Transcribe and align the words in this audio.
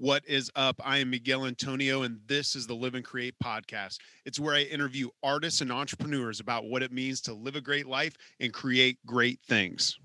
What 0.00 0.22
is 0.28 0.48
up? 0.54 0.80
I 0.84 0.98
am 0.98 1.10
Miguel 1.10 1.44
Antonio, 1.44 2.02
and 2.02 2.20
this 2.28 2.54
is 2.54 2.68
the 2.68 2.74
Live 2.74 2.94
and 2.94 3.04
Create 3.04 3.34
podcast. 3.42 3.98
It's 4.24 4.38
where 4.38 4.54
I 4.54 4.60
interview 4.60 5.08
artists 5.24 5.60
and 5.60 5.72
entrepreneurs 5.72 6.38
about 6.38 6.66
what 6.66 6.84
it 6.84 6.92
means 6.92 7.20
to 7.22 7.34
live 7.34 7.56
a 7.56 7.60
great 7.60 7.84
life 7.84 8.14
and 8.38 8.52
create 8.52 9.04
great 9.04 9.40
things. 9.42 9.98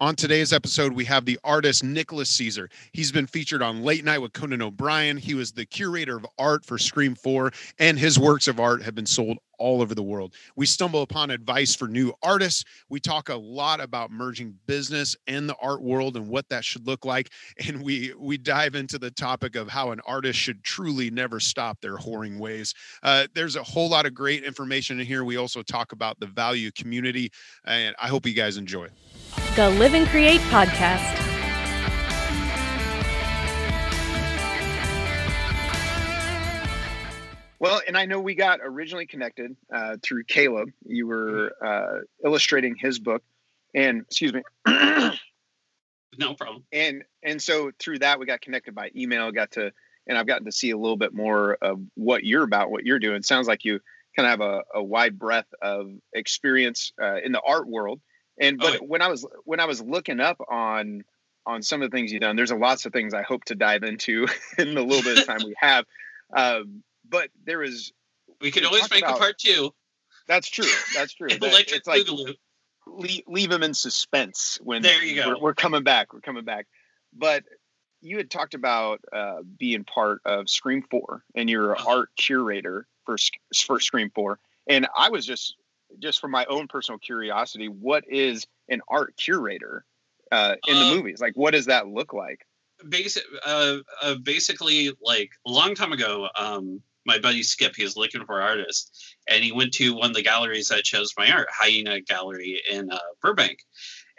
On 0.00 0.16
today's 0.16 0.50
episode, 0.54 0.94
we 0.94 1.04
have 1.04 1.26
the 1.26 1.38
artist 1.44 1.84
Nicholas 1.84 2.30
Caesar. 2.30 2.70
He's 2.94 3.12
been 3.12 3.26
featured 3.26 3.60
on 3.60 3.82
Late 3.82 4.02
Night 4.02 4.22
with 4.22 4.32
Conan 4.32 4.62
O'Brien. 4.62 5.18
He 5.18 5.34
was 5.34 5.52
the 5.52 5.66
curator 5.66 6.16
of 6.16 6.24
art 6.38 6.64
for 6.64 6.78
Scream 6.78 7.14
4, 7.14 7.52
and 7.78 7.98
his 7.98 8.18
works 8.18 8.48
of 8.48 8.58
art 8.58 8.82
have 8.82 8.94
been 8.94 9.04
sold 9.04 9.36
all 9.58 9.82
over 9.82 9.94
the 9.94 10.02
world. 10.02 10.32
We 10.56 10.64
stumble 10.64 11.02
upon 11.02 11.30
advice 11.30 11.74
for 11.74 11.86
new 11.86 12.14
artists. 12.22 12.64
We 12.88 12.98
talk 12.98 13.28
a 13.28 13.36
lot 13.36 13.78
about 13.82 14.10
merging 14.10 14.54
business 14.66 15.14
and 15.26 15.46
the 15.46 15.54
art 15.60 15.82
world 15.82 16.16
and 16.16 16.28
what 16.28 16.48
that 16.48 16.64
should 16.64 16.86
look 16.86 17.04
like. 17.04 17.30
And 17.68 17.82
we 17.82 18.14
we 18.18 18.38
dive 18.38 18.74
into 18.74 18.98
the 18.98 19.10
topic 19.10 19.54
of 19.54 19.68
how 19.68 19.90
an 19.90 20.00
artist 20.06 20.38
should 20.38 20.64
truly 20.64 21.10
never 21.10 21.40
stop 21.40 21.78
their 21.82 21.96
whoring 21.96 22.38
ways. 22.38 22.74
Uh, 23.02 23.26
there's 23.34 23.54
a 23.54 23.62
whole 23.62 23.90
lot 23.90 24.06
of 24.06 24.14
great 24.14 24.44
information 24.44 24.98
in 24.98 25.06
here. 25.06 25.24
We 25.24 25.36
also 25.36 25.62
talk 25.62 25.92
about 25.92 26.18
the 26.20 26.26
value 26.26 26.70
community, 26.72 27.30
and 27.66 27.94
I 28.00 28.08
hope 28.08 28.26
you 28.26 28.32
guys 28.32 28.56
enjoy. 28.56 28.88
The 29.56 29.68
Live 29.68 29.94
and 29.94 30.06
Create 30.06 30.40
Podcast. 30.42 31.20
Well, 37.58 37.82
and 37.88 37.98
I 37.98 38.06
know 38.06 38.20
we 38.20 38.36
got 38.36 38.60
originally 38.62 39.06
connected 39.06 39.56
uh, 39.74 39.96
through 40.04 40.22
Caleb. 40.24 40.70
You 40.86 41.08
were 41.08 41.52
uh, 41.60 42.02
illustrating 42.24 42.76
his 42.76 43.00
book, 43.00 43.24
and 43.74 44.02
excuse 44.02 44.32
me. 44.32 44.42
no 44.66 46.34
problem. 46.38 46.62
And 46.72 47.02
and 47.24 47.42
so 47.42 47.72
through 47.80 47.98
that 47.98 48.20
we 48.20 48.26
got 48.26 48.40
connected 48.40 48.76
by 48.76 48.92
email. 48.94 49.32
Got 49.32 49.50
to 49.52 49.72
and 50.06 50.16
I've 50.16 50.28
gotten 50.28 50.44
to 50.44 50.52
see 50.52 50.70
a 50.70 50.78
little 50.78 50.96
bit 50.96 51.12
more 51.12 51.58
of 51.60 51.80
what 51.94 52.22
you're 52.22 52.44
about, 52.44 52.70
what 52.70 52.86
you're 52.86 53.00
doing. 53.00 53.22
Sounds 53.24 53.48
like 53.48 53.64
you 53.64 53.80
kind 54.14 54.26
of 54.26 54.30
have 54.30 54.40
a, 54.40 54.62
a 54.76 54.82
wide 54.82 55.18
breadth 55.18 55.52
of 55.60 55.90
experience 56.12 56.92
uh, 57.02 57.16
in 57.16 57.32
the 57.32 57.42
art 57.44 57.66
world. 57.66 58.00
And 58.40 58.58
but 58.58 58.80
oh, 58.80 58.84
when 58.84 59.02
I 59.02 59.08
was 59.08 59.26
when 59.44 59.60
I 59.60 59.66
was 59.66 59.82
looking 59.82 60.18
up 60.18 60.40
on 60.48 61.04
on 61.46 61.62
some 61.62 61.82
of 61.82 61.90
the 61.90 61.96
things 61.96 62.10
you've 62.10 62.22
done, 62.22 62.36
there's 62.36 62.50
a 62.50 62.56
lots 62.56 62.86
of 62.86 62.92
things 62.92 63.12
I 63.12 63.22
hope 63.22 63.44
to 63.44 63.54
dive 63.54 63.82
into 63.82 64.26
in 64.58 64.74
the 64.74 64.82
little 64.82 65.02
bit 65.02 65.18
of 65.18 65.26
time 65.26 65.40
we 65.44 65.54
have. 65.60 65.84
Um, 66.34 66.82
but 67.08 67.28
there 67.44 67.62
is 67.62 67.92
we 68.40 68.50
can 68.50 68.64
always 68.64 68.90
make 68.90 69.02
about, 69.02 69.16
a 69.16 69.18
part 69.18 69.38
two. 69.38 69.74
That's 70.26 70.48
true. 70.48 70.64
That's 70.94 71.12
true. 71.12 71.28
Electric 71.30 71.72
it's 71.72 71.86
like 71.86 72.06
leave, 72.86 73.22
leave 73.26 73.50
them 73.50 73.62
in 73.62 73.74
suspense 73.74 74.58
when 74.62 74.80
there 74.82 75.04
you 75.04 75.16
go. 75.16 75.28
We're, 75.28 75.40
we're, 75.40 75.54
coming 75.54 75.82
back. 75.82 76.14
We're 76.14 76.20
coming 76.20 76.44
back. 76.44 76.66
But 77.12 77.44
you 78.00 78.16
had 78.16 78.30
talked 78.30 78.54
about 78.54 79.00
uh, 79.12 79.40
being 79.58 79.84
part 79.84 80.20
of 80.24 80.48
Scream 80.48 80.82
Four 80.90 81.24
and 81.34 81.50
you're 81.50 81.76
uh-huh. 81.76 81.90
art 81.90 82.10
curator 82.16 82.86
for 83.04 83.16
for 83.66 83.80
Scream 83.80 84.10
Four, 84.14 84.38
and 84.66 84.86
I 84.96 85.10
was 85.10 85.26
just 85.26 85.56
just 85.98 86.20
for 86.20 86.28
my 86.28 86.44
own 86.46 86.68
personal 86.68 86.98
curiosity, 86.98 87.68
what 87.68 88.04
is 88.08 88.46
an 88.68 88.80
art 88.88 89.16
curator 89.16 89.84
uh, 90.32 90.56
in 90.66 90.74
the 90.74 90.86
uh, 90.86 90.94
movies? 90.94 91.20
Like, 91.20 91.36
what 91.36 91.52
does 91.52 91.66
that 91.66 91.88
look 91.88 92.12
like? 92.12 92.46
Basic, 92.88 93.22
uh, 93.44 93.78
uh, 94.02 94.14
basically, 94.16 94.90
like 95.02 95.30
a 95.46 95.50
long 95.50 95.74
time 95.74 95.92
ago, 95.92 96.28
um, 96.36 96.82
my 97.06 97.18
buddy 97.18 97.42
Skip, 97.42 97.76
he 97.76 97.82
was 97.82 97.96
looking 97.96 98.24
for 98.24 98.40
artists, 98.40 99.14
and 99.28 99.42
he 99.42 99.52
went 99.52 99.72
to 99.74 99.94
one 99.94 100.10
of 100.10 100.16
the 100.16 100.22
galleries 100.22 100.68
that 100.68 100.86
shows 100.86 101.12
my 101.16 101.30
art, 101.30 101.48
Hyaena 101.50 102.06
Gallery 102.06 102.60
in 102.70 102.90
uh, 102.90 102.98
Burbank. 103.22 103.58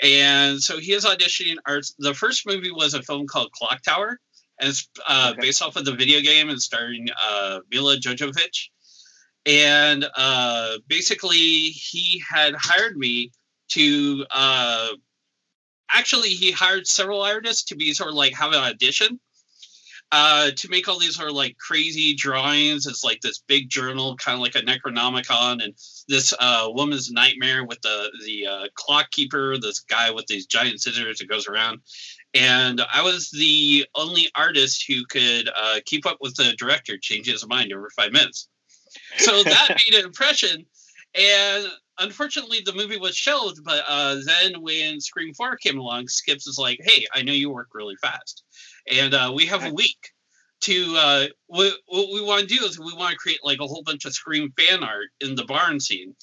And 0.04 0.62
so 0.62 0.80
he 0.80 0.94
is 0.94 1.06
auditioning 1.06 1.58
arts. 1.66 1.94
The 2.00 2.14
first 2.14 2.48
movie 2.48 2.72
was 2.72 2.94
a 2.94 3.04
film 3.04 3.28
called 3.28 3.52
Clock 3.52 3.84
Tower, 3.84 4.20
and 4.60 4.70
it's 4.70 4.90
uh, 5.08 5.30
okay. 5.32 5.42
based 5.42 5.62
off 5.62 5.76
of 5.76 5.86
the 5.86 5.94
video 5.94 6.22
game 6.22 6.50
and 6.50 6.62
starring 6.62 7.08
uh, 7.22 7.60
Milla 7.72 7.98
Jovovich 7.98 8.70
and 9.46 10.06
uh, 10.16 10.78
basically 10.88 11.38
he 11.38 12.24
had 12.30 12.54
hired 12.56 12.98
me 12.98 13.32
to 13.70 14.26
uh, 14.32 14.90
actually 15.90 16.30
he 16.30 16.52
hired 16.52 16.88
several 16.88 17.22
artists 17.22 17.64
to 17.64 17.76
be 17.76 17.94
sort 17.94 18.10
of 18.10 18.16
like 18.16 18.34
have 18.34 18.54
an 18.54 18.60
audition 18.60 19.20
uh, 20.12 20.52
to 20.52 20.70
make 20.70 20.90
all 20.90 21.00
these 21.00 21.16
sort 21.16 21.30
of 21.30 21.36
like 21.36 21.58
crazy 21.58 22.14
drawings. 22.14 22.86
It's 22.86 23.04
like 23.04 23.22
this 23.22 23.42
big 23.48 23.70
journal, 23.70 24.18
kind 24.18 24.36
of 24.36 24.42
like 24.42 24.56
a 24.56 24.60
Necronomicon, 24.60 25.64
and 25.64 25.74
this 26.10 26.34
uh, 26.38 26.68
woman's 26.68 27.12
nightmare 27.12 27.66
with 27.66 27.82
the 27.82 28.12
the 28.26 28.48
uh, 28.48 28.68
clock 28.76 29.10
keeper, 29.12 29.58
this 29.58 29.80
guy 29.80 30.12
with 30.12 30.28
these 30.28 30.46
giant 30.46 30.82
scissors 30.82 31.20
that 31.20 31.30
goes 31.30 31.48
around. 31.48 31.80
And 32.34 32.82
I 32.94 33.02
was 33.02 33.30
the 33.32 33.86
only 33.96 34.28
artist 34.36 34.86
who 34.88 35.06
could 35.06 35.50
uh, 35.56 35.80
keep 35.86 36.06
up 36.06 36.18
with 36.20 36.36
the 36.36 36.54
director, 36.58 36.98
change 36.98 37.28
his 37.28 37.48
mind 37.48 37.72
every 37.72 37.90
five 37.96 38.12
minutes 38.12 38.50
so 39.18 39.44
that 39.44 39.78
made 39.88 40.00
an 40.00 40.06
impression. 40.06 40.66
And 41.14 41.68
unfortunately, 42.00 42.62
the 42.66 42.74
movie 42.74 42.98
was 42.98 43.16
shelved. 43.16 43.64
But 43.64 43.84
uh, 43.88 44.18
then 44.26 44.62
when 44.62 45.00
Scream 45.00 45.34
4 45.34 45.58
came 45.58 45.78
along, 45.78 46.08
Skips 46.08 46.48
was 46.48 46.58
like, 46.58 46.80
hey, 46.84 47.06
I 47.14 47.22
know 47.22 47.34
you 47.34 47.50
work 47.50 47.70
really 47.74 47.96
fast. 48.02 48.44
And 48.92 49.14
uh, 49.14 49.32
we 49.34 49.46
have 49.46 49.66
a 49.66 49.74
week 49.74 50.12
to, 50.62 50.96
uh, 50.98 51.26
what, 51.48 51.74
what 51.88 52.14
we 52.14 52.22
want 52.22 52.48
to 52.48 52.56
do 52.56 52.64
is 52.66 52.80
we 52.80 52.94
want 52.94 53.12
to 53.12 53.18
create 53.18 53.40
like 53.44 53.60
a 53.60 53.68
whole 53.68 53.84
bunch 53.84 54.06
of 54.06 54.14
Scream 54.14 54.54
fan 54.58 54.84
art 54.84 55.08
in 55.20 55.36
the 55.36 55.46
barn 55.46 55.80
scene. 55.80 56.16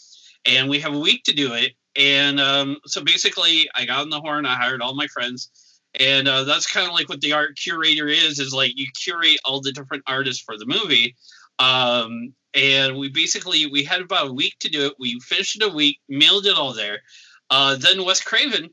And 0.47 0.69
we 0.69 0.81
have 0.81 0.95
a 0.95 0.99
week 0.99 1.25
to 1.25 1.35
do 1.35 1.55
it. 1.55 1.73
And 1.97 2.41
um, 2.41 2.79
so 2.87 3.03
basically, 3.03 3.69
I 3.75 3.85
got 3.85 4.01
on 4.01 4.11
the 4.11 4.21
horn, 4.21 4.47
I 4.47 4.55
hired 4.55 4.81
all 4.81 4.95
my 4.95 5.09
friends. 5.09 5.51
And 5.99 6.29
uh, 6.29 6.45
that's 6.45 6.71
kind 6.71 6.87
of 6.87 6.93
like 6.93 7.09
what 7.09 7.21
the 7.21 7.33
art 7.33 7.57
curator 7.57 8.07
is, 8.07 8.39
is 8.39 8.53
like 8.53 8.73
you 8.77 8.87
curate 9.03 9.39
all 9.45 9.61
the 9.61 9.73
different 9.73 10.05
artists 10.07 10.43
for 10.43 10.57
the 10.57 10.67
movie. 10.67 11.17
Um, 11.59 12.35
and 12.55 12.97
we 12.97 13.09
basically 13.09 13.67
we 13.67 13.85
had 13.85 14.01
about 14.01 14.29
a 14.29 14.33
week 14.33 14.57
to 14.61 14.69
do 14.69 14.87
it. 14.87 14.95
We 14.99 15.21
finished 15.21 15.57
it 15.57 15.67
a 15.67 15.75
week, 15.75 15.99
mailed 16.09 16.47
it 16.47 16.57
all 16.57 16.73
there. 16.73 17.01
Uh, 17.51 17.77
then 17.77 18.05
Wes 18.05 18.21
Craven 18.21 18.71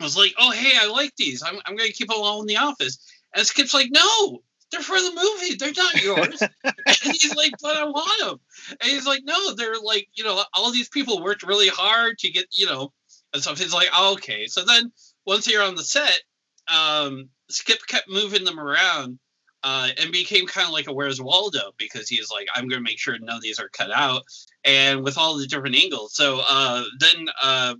was 0.00 0.16
like, 0.16 0.34
"Oh, 0.38 0.50
hey, 0.50 0.72
I 0.80 0.86
like 0.86 1.14
these. 1.16 1.42
I'm, 1.42 1.58
I'm 1.66 1.76
going 1.76 1.88
to 1.88 1.94
keep 1.94 2.08
them 2.08 2.18
all 2.20 2.40
in 2.40 2.46
the 2.46 2.56
office." 2.56 2.98
And 3.34 3.46
Skip's 3.46 3.74
like, 3.74 3.88
"No, 3.90 4.42
they're 4.70 4.80
for 4.80 4.98
the 4.98 5.12
movie. 5.14 5.56
They're 5.56 5.72
not 5.76 6.02
yours." 6.02 6.42
and 6.64 6.96
he's 7.02 7.34
like, 7.34 7.52
"But 7.60 7.76
I 7.76 7.84
want 7.84 8.20
them." 8.20 8.40
And 8.80 8.90
he's 8.90 9.06
like, 9.06 9.22
"No, 9.24 9.54
they're 9.54 9.80
like, 9.80 10.08
you 10.14 10.24
know, 10.24 10.42
all 10.54 10.70
these 10.70 10.88
people 10.88 11.22
worked 11.22 11.42
really 11.42 11.68
hard 11.68 12.18
to 12.18 12.30
get, 12.30 12.46
you 12.52 12.66
know." 12.66 12.92
And 13.32 13.42
stuff. 13.42 13.58
He's 13.58 13.74
like, 13.74 13.88
oh, 13.92 14.14
"Okay." 14.14 14.46
So 14.46 14.64
then 14.64 14.92
once 15.26 15.48
you're 15.48 15.62
on 15.62 15.74
the 15.74 15.82
set, 15.82 16.20
um, 16.68 17.28
Skip 17.48 17.78
kept 17.86 18.08
moving 18.08 18.44
them 18.44 18.58
around 18.58 19.18
uh, 19.66 19.88
and 20.00 20.12
became 20.12 20.46
kind 20.46 20.64
of 20.64 20.72
like 20.72 20.86
a 20.86 20.92
Where's 20.92 21.20
Waldo 21.20 21.72
because 21.76 22.08
he's 22.08 22.30
like, 22.30 22.46
I'm 22.54 22.68
going 22.68 22.78
to 22.78 22.88
make 22.88 23.00
sure 23.00 23.18
none 23.18 23.34
of 23.34 23.42
these 23.42 23.58
are 23.58 23.68
cut 23.68 23.90
out, 23.90 24.22
and 24.62 25.02
with 25.02 25.18
all 25.18 25.36
the 25.36 25.46
different 25.48 25.74
angles. 25.74 26.14
So 26.14 26.40
uh, 26.48 26.84
then 27.00 27.26
uh, 27.42 27.74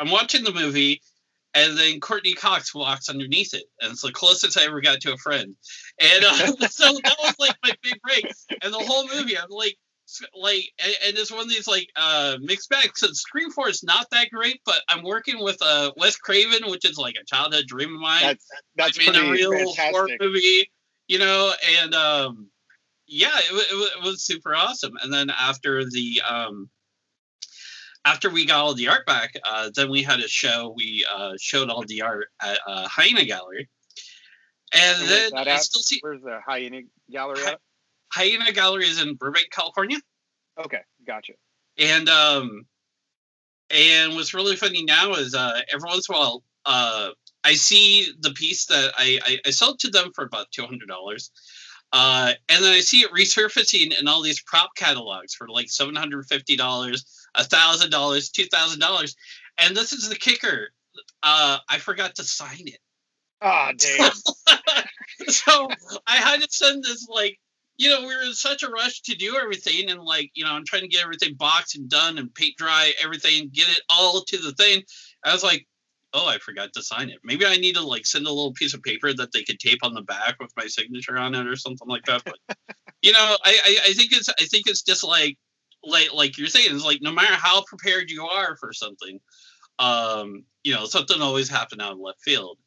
I'm 0.00 0.10
watching 0.10 0.42
the 0.42 0.54
movie, 0.54 1.02
and 1.52 1.76
then 1.76 2.00
Courteney 2.00 2.32
Cox 2.32 2.74
walks 2.74 3.10
underneath 3.10 3.52
it, 3.52 3.64
and 3.82 3.92
it's 3.92 4.00
the 4.00 4.10
closest 4.10 4.58
I 4.58 4.64
ever 4.64 4.80
got 4.80 5.02
to 5.02 5.12
a 5.12 5.18
friend. 5.18 5.54
And 6.00 6.24
uh, 6.24 6.46
so 6.70 6.98
that 7.04 7.16
was 7.22 7.34
like 7.38 7.56
my 7.62 7.72
big 7.82 8.00
break. 8.00 8.32
And 8.62 8.72
the 8.72 8.78
whole 8.78 9.06
movie, 9.06 9.36
I'm 9.36 9.50
like, 9.50 9.76
like 10.34 10.64
and, 10.82 10.94
and, 11.06 11.18
it's 11.18 11.30
one 11.30 11.40
of 11.40 11.48
these 11.48 11.68
like 11.68 11.88
uh 11.96 12.36
mixed 12.40 12.68
bags 12.68 13.00
so 13.00 13.06
scream 13.12 13.50
4 13.50 13.70
is 13.70 13.82
not 13.82 14.06
that 14.10 14.28
great 14.30 14.60
but 14.66 14.82
i'm 14.88 15.02
working 15.02 15.42
with 15.42 15.56
uh 15.62 15.90
wes 15.96 16.16
craven 16.16 16.70
which 16.70 16.84
is 16.84 16.98
like 16.98 17.14
a 17.18 17.24
childhood 17.24 17.64
dream 17.66 17.94
of 17.94 18.00
mine 18.00 18.20
that's 18.20 18.46
that's 18.76 18.98
I 19.00 19.10
mean, 19.10 19.24
a 19.24 19.30
real 19.30 19.52
fantastic. 19.52 19.94
horror 19.94 20.08
movie 20.20 20.70
you 21.08 21.18
know, 21.18 21.52
and 21.80 21.94
um, 21.94 22.48
yeah, 23.06 23.36
it, 23.36 23.52
it, 23.52 23.92
it, 23.98 24.02
was 24.02 24.24
super 24.24 24.54
awesome. 24.54 24.92
And 25.02 25.12
then 25.12 25.30
after 25.30 25.84
the 25.84 26.22
um, 26.28 26.70
after 28.04 28.30
we 28.30 28.46
got 28.46 28.60
all 28.60 28.74
the 28.74 28.88
art 28.88 29.06
back, 29.06 29.34
uh, 29.44 29.70
then 29.74 29.90
we 29.90 30.02
had 30.02 30.20
a 30.20 30.28
show. 30.28 30.74
We 30.76 31.04
uh, 31.12 31.32
showed 31.40 31.70
all 31.70 31.84
the 31.86 32.02
art 32.02 32.28
at 32.40 32.58
uh, 32.66 32.88
Hyaena 32.88 33.26
Gallery, 33.26 33.68
and 34.74 34.98
so 34.98 35.06
then 35.06 35.48
I 35.48 35.56
still 35.56 35.82
see 35.82 35.98
where's 36.00 36.22
the 36.22 36.40
Hyaena 36.46 36.86
Gallery 37.10 37.44
at? 37.46 37.60
Hyaena 38.14 38.54
Gallery 38.54 38.86
is 38.86 39.00
in 39.00 39.14
Burbank, 39.14 39.50
California. 39.50 39.98
Okay, 40.58 40.80
gotcha. 41.06 41.32
And 41.78 42.08
um, 42.08 42.66
and 43.70 44.14
what's 44.14 44.34
really 44.34 44.56
funny 44.56 44.84
now 44.84 45.12
is 45.12 45.34
uh, 45.34 45.60
every 45.72 45.88
once 45.88 46.08
in 46.08 46.14
a 46.14 46.18
while, 46.18 46.42
uh, 46.66 47.10
I 47.44 47.54
see 47.54 48.12
the 48.20 48.30
piece 48.30 48.66
that 48.66 48.92
I, 48.96 49.18
I, 49.24 49.38
I 49.46 49.50
sold 49.50 49.80
to 49.80 49.90
them 49.90 50.12
for 50.14 50.24
about 50.24 50.50
two 50.50 50.64
hundred 50.64 50.88
dollars, 50.88 51.30
uh, 51.92 52.32
and 52.48 52.64
then 52.64 52.72
I 52.72 52.80
see 52.80 53.00
it 53.00 53.12
resurfacing 53.12 53.98
in 53.98 54.08
all 54.08 54.22
these 54.22 54.42
prop 54.42 54.74
catalogs 54.76 55.34
for 55.34 55.48
like 55.48 55.68
seven 55.68 55.94
hundred 55.94 56.26
fifty 56.26 56.56
dollars, 56.56 57.04
a 57.34 57.44
thousand 57.44 57.90
dollars, 57.90 58.30
two 58.30 58.46
thousand 58.46 58.80
dollars, 58.80 59.16
and 59.58 59.76
this 59.76 59.92
is 59.92 60.08
the 60.08 60.16
kicker. 60.16 60.68
Uh, 61.22 61.58
I 61.68 61.78
forgot 61.78 62.16
to 62.16 62.24
sign 62.24 62.66
it. 62.66 62.78
Ah, 63.40 63.70
oh, 63.72 63.76
damn. 63.76 65.28
so 65.28 65.68
I 66.06 66.16
had 66.16 66.40
to 66.42 66.48
send 66.50 66.84
this 66.84 67.08
like 67.08 67.38
you 67.76 67.90
know, 67.90 68.00
we 68.00 68.14
were 68.14 68.22
in 68.22 68.34
such 68.34 68.62
a 68.62 68.70
rush 68.70 69.00
to 69.02 69.16
do 69.16 69.36
everything 69.36 69.90
and 69.90 70.00
like, 70.00 70.30
you 70.34 70.44
know, 70.44 70.52
I'm 70.52 70.64
trying 70.64 70.82
to 70.82 70.88
get 70.88 71.02
everything 71.02 71.34
boxed 71.34 71.76
and 71.76 71.88
done 71.88 72.18
and 72.18 72.32
paint 72.32 72.56
dry 72.56 72.92
everything, 73.02 73.50
get 73.52 73.68
it 73.68 73.80
all 73.88 74.20
to 74.20 74.38
the 74.38 74.52
thing. 74.52 74.82
I 75.24 75.32
was 75.32 75.42
like, 75.42 75.66
oh, 76.14 76.28
I 76.28 76.38
forgot 76.38 76.72
to 76.74 76.82
sign 76.82 77.08
it. 77.10 77.18
Maybe 77.24 77.46
I 77.46 77.56
need 77.56 77.76
to 77.76 77.82
like 77.82 78.06
send 78.06 78.26
a 78.26 78.32
little 78.32 78.52
piece 78.52 78.74
of 78.74 78.82
paper 78.82 79.12
that 79.12 79.32
they 79.32 79.42
could 79.42 79.58
tape 79.58 79.80
on 79.82 79.94
the 79.94 80.02
back 80.02 80.36
with 80.40 80.52
my 80.56 80.66
signature 80.66 81.16
on 81.16 81.34
it 81.34 81.46
or 81.46 81.56
something 81.56 81.88
like 81.88 82.04
that. 82.04 82.22
But 82.24 82.38
you 83.02 83.12
know, 83.12 83.36
I, 83.44 83.58
I, 83.64 83.76
I 83.88 83.92
think 83.92 84.12
it's 84.12 84.28
I 84.28 84.44
think 84.44 84.66
it's 84.66 84.82
just 84.82 85.04
like 85.04 85.38
like 85.84 86.12
like 86.12 86.38
you're 86.38 86.48
saying, 86.48 86.74
it's 86.74 86.84
like 86.84 87.02
no 87.02 87.12
matter 87.12 87.34
how 87.34 87.62
prepared 87.62 88.10
you 88.10 88.24
are 88.26 88.56
for 88.56 88.72
something, 88.72 89.20
um, 89.78 90.44
you 90.62 90.74
know, 90.74 90.84
something 90.84 91.20
always 91.20 91.48
happen 91.48 91.80
out 91.80 91.92
in 91.92 92.02
left 92.02 92.20
field. 92.20 92.58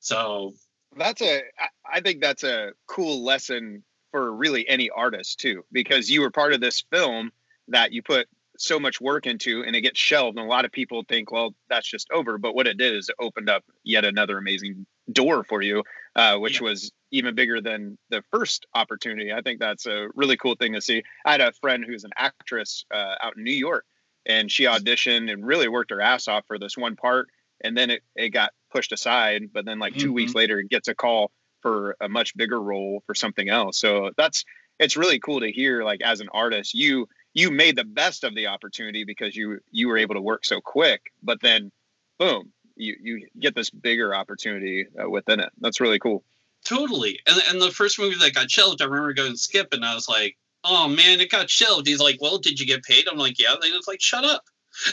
So 0.00 0.54
that's 0.96 1.22
a 1.22 1.42
I 1.90 2.00
think 2.00 2.20
that's 2.20 2.44
a 2.44 2.72
cool 2.86 3.24
lesson 3.24 3.84
for 4.10 4.32
really 4.32 4.68
any 4.68 4.90
artist 4.90 5.40
too, 5.40 5.64
because 5.72 6.08
you 6.08 6.20
were 6.20 6.30
part 6.30 6.52
of 6.52 6.60
this 6.60 6.84
film 6.90 7.32
that 7.68 7.92
you 7.92 8.02
put 8.02 8.28
so 8.58 8.78
much 8.78 9.00
work 9.00 9.26
into 9.26 9.64
and 9.64 9.74
it 9.74 9.80
gets 9.80 9.98
shelved 9.98 10.38
and 10.38 10.46
a 10.46 10.48
lot 10.48 10.64
of 10.64 10.72
people 10.72 11.04
think 11.08 11.30
well 11.30 11.54
that's 11.68 11.88
just 11.88 12.08
over 12.12 12.38
but 12.38 12.54
what 12.54 12.66
it 12.66 12.78
did 12.78 12.94
is 12.94 13.08
it 13.08 13.16
opened 13.18 13.50
up 13.50 13.64
yet 13.82 14.04
another 14.04 14.38
amazing 14.38 14.86
door 15.12 15.44
for 15.44 15.60
you 15.60 15.82
uh, 16.16 16.36
which 16.38 16.60
yeah. 16.60 16.68
was 16.68 16.92
even 17.10 17.34
bigger 17.34 17.60
than 17.60 17.98
the 18.10 18.22
first 18.30 18.66
opportunity 18.74 19.32
i 19.32 19.40
think 19.40 19.58
that's 19.58 19.86
a 19.86 20.08
really 20.14 20.36
cool 20.36 20.54
thing 20.54 20.72
to 20.72 20.80
see 20.80 21.02
i 21.24 21.32
had 21.32 21.40
a 21.40 21.52
friend 21.60 21.84
who's 21.86 22.04
an 22.04 22.10
actress 22.16 22.84
uh, 22.92 23.14
out 23.20 23.36
in 23.36 23.44
new 23.44 23.52
york 23.52 23.84
and 24.26 24.50
she 24.50 24.64
auditioned 24.64 25.30
and 25.30 25.46
really 25.46 25.68
worked 25.68 25.90
her 25.90 26.00
ass 26.00 26.28
off 26.28 26.44
for 26.46 26.58
this 26.58 26.76
one 26.76 26.96
part 26.96 27.28
and 27.62 27.76
then 27.76 27.90
it, 27.90 28.02
it 28.16 28.30
got 28.30 28.52
pushed 28.72 28.92
aside 28.92 29.50
but 29.52 29.64
then 29.64 29.78
like 29.78 29.94
2 29.94 30.06
mm-hmm. 30.06 30.14
weeks 30.14 30.34
later 30.34 30.60
it 30.60 30.70
gets 30.70 30.88
a 30.88 30.94
call 30.94 31.30
for 31.60 31.96
a 32.00 32.08
much 32.08 32.36
bigger 32.36 32.60
role 32.60 33.02
for 33.06 33.14
something 33.14 33.48
else 33.48 33.78
so 33.78 34.10
that's 34.16 34.44
it's 34.78 34.96
really 34.96 35.18
cool 35.18 35.40
to 35.40 35.50
hear 35.50 35.82
like 35.82 36.00
as 36.02 36.20
an 36.20 36.28
artist 36.32 36.74
you 36.74 37.06
you 37.34 37.50
made 37.50 37.76
the 37.76 37.84
best 37.84 38.24
of 38.24 38.34
the 38.34 38.46
opportunity 38.46 39.04
because 39.04 39.36
you 39.36 39.60
you 39.70 39.88
were 39.88 39.98
able 39.98 40.14
to 40.14 40.20
work 40.20 40.44
so 40.44 40.60
quick 40.60 41.12
but 41.22 41.40
then 41.40 41.70
boom 42.18 42.52
you 42.76 42.96
you 43.00 43.26
get 43.38 43.54
this 43.54 43.70
bigger 43.70 44.14
opportunity 44.14 44.86
uh, 45.02 45.08
within 45.08 45.40
it. 45.40 45.50
That's 45.60 45.80
really 45.80 45.98
cool. 45.98 46.22
Totally. 46.64 47.18
And, 47.26 47.42
and 47.50 47.60
the 47.60 47.70
first 47.70 47.98
movie 47.98 48.16
that 48.16 48.34
got 48.34 48.50
shelved 48.50 48.80
i 48.82 48.84
remember 48.86 49.12
going 49.12 49.36
skip 49.36 49.72
and 49.72 49.84
i 49.84 49.94
was 49.94 50.08
like 50.08 50.36
oh 50.64 50.88
man 50.88 51.20
it 51.20 51.30
got 51.30 51.50
shelved. 51.50 51.86
He's 51.86 52.00
like 52.00 52.18
well 52.20 52.38
did 52.38 52.58
you 52.58 52.66
get 52.66 52.82
paid? 52.84 53.06
I'm 53.10 53.18
like 53.18 53.38
yeah. 53.38 53.54
They 53.60 53.70
was 53.70 53.86
like 53.88 54.00
shut 54.00 54.24
up. 54.24 54.44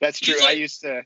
That's 0.00 0.20
true. 0.20 0.34
Like, 0.40 0.48
i 0.48 0.52
used 0.52 0.80
to 0.82 1.02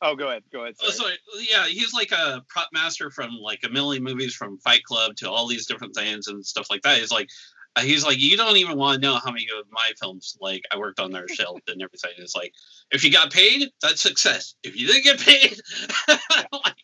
Oh, 0.00 0.14
go 0.14 0.28
ahead. 0.28 0.44
Go 0.52 0.62
ahead. 0.62 0.74
Oh, 0.82 0.90
sorry. 0.90 1.14
So 1.32 1.40
yeah, 1.40 1.66
he's 1.66 1.92
like 1.92 2.12
a 2.12 2.44
prop 2.48 2.68
master 2.72 3.10
from 3.10 3.32
like 3.32 3.60
a 3.64 3.68
million 3.68 4.04
movies, 4.04 4.34
from 4.34 4.58
Fight 4.58 4.84
Club 4.84 5.16
to 5.16 5.30
all 5.30 5.46
these 5.48 5.66
different 5.66 5.94
things 5.94 6.28
and 6.28 6.44
stuff 6.44 6.68
like 6.70 6.82
that. 6.82 6.98
He's 6.98 7.10
like, 7.10 7.28
uh, 7.74 7.80
he's 7.80 8.04
like, 8.04 8.18
you 8.18 8.36
don't 8.36 8.56
even 8.56 8.78
want 8.78 9.00
to 9.00 9.06
know 9.06 9.16
how 9.16 9.30
many 9.30 9.46
of 9.58 9.66
my 9.70 9.90
films 10.00 10.36
like 10.40 10.62
I 10.72 10.78
worked 10.78 11.00
on 11.00 11.10
their 11.10 11.26
shelf 11.34 11.60
and 11.66 11.82
everything. 11.82 12.12
It's 12.18 12.36
like, 12.36 12.52
if 12.92 13.02
you 13.02 13.10
got 13.10 13.32
paid, 13.32 13.68
that's 13.82 14.00
success. 14.00 14.54
If 14.62 14.76
you 14.76 14.86
didn't 14.86 15.04
get 15.04 15.20
paid, 15.20 15.60
like, 16.52 16.76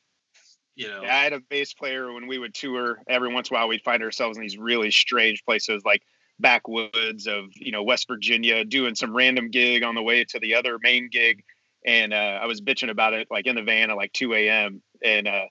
you 0.74 0.88
know. 0.88 1.02
Yeah, 1.02 1.16
I 1.16 1.22
had 1.22 1.32
a 1.32 1.40
bass 1.40 1.72
player 1.72 2.12
when 2.12 2.26
we 2.26 2.38
would 2.38 2.54
tour. 2.54 2.98
Every 3.08 3.32
once 3.32 3.50
in 3.50 3.56
a 3.56 3.60
while, 3.60 3.68
we'd 3.68 3.82
find 3.82 4.02
ourselves 4.02 4.36
in 4.36 4.42
these 4.42 4.58
really 4.58 4.90
strange 4.90 5.44
places, 5.44 5.84
like 5.84 6.02
backwoods 6.40 7.28
of 7.28 7.44
you 7.54 7.70
know 7.70 7.84
West 7.84 8.08
Virginia, 8.08 8.64
doing 8.64 8.96
some 8.96 9.14
random 9.14 9.50
gig 9.50 9.84
on 9.84 9.94
the 9.94 10.02
way 10.02 10.24
to 10.24 10.40
the 10.40 10.54
other 10.56 10.78
main 10.82 11.08
gig 11.08 11.44
and 11.84 12.12
uh, 12.12 12.38
I 12.42 12.46
was 12.46 12.60
bitching 12.60 12.90
about 12.90 13.14
it 13.14 13.28
like 13.30 13.46
in 13.46 13.56
the 13.56 13.62
van 13.62 13.90
at 13.90 13.96
like 13.96 14.12
2 14.12 14.34
a.m. 14.34 14.82
and 15.02 15.28
uh, 15.28 15.44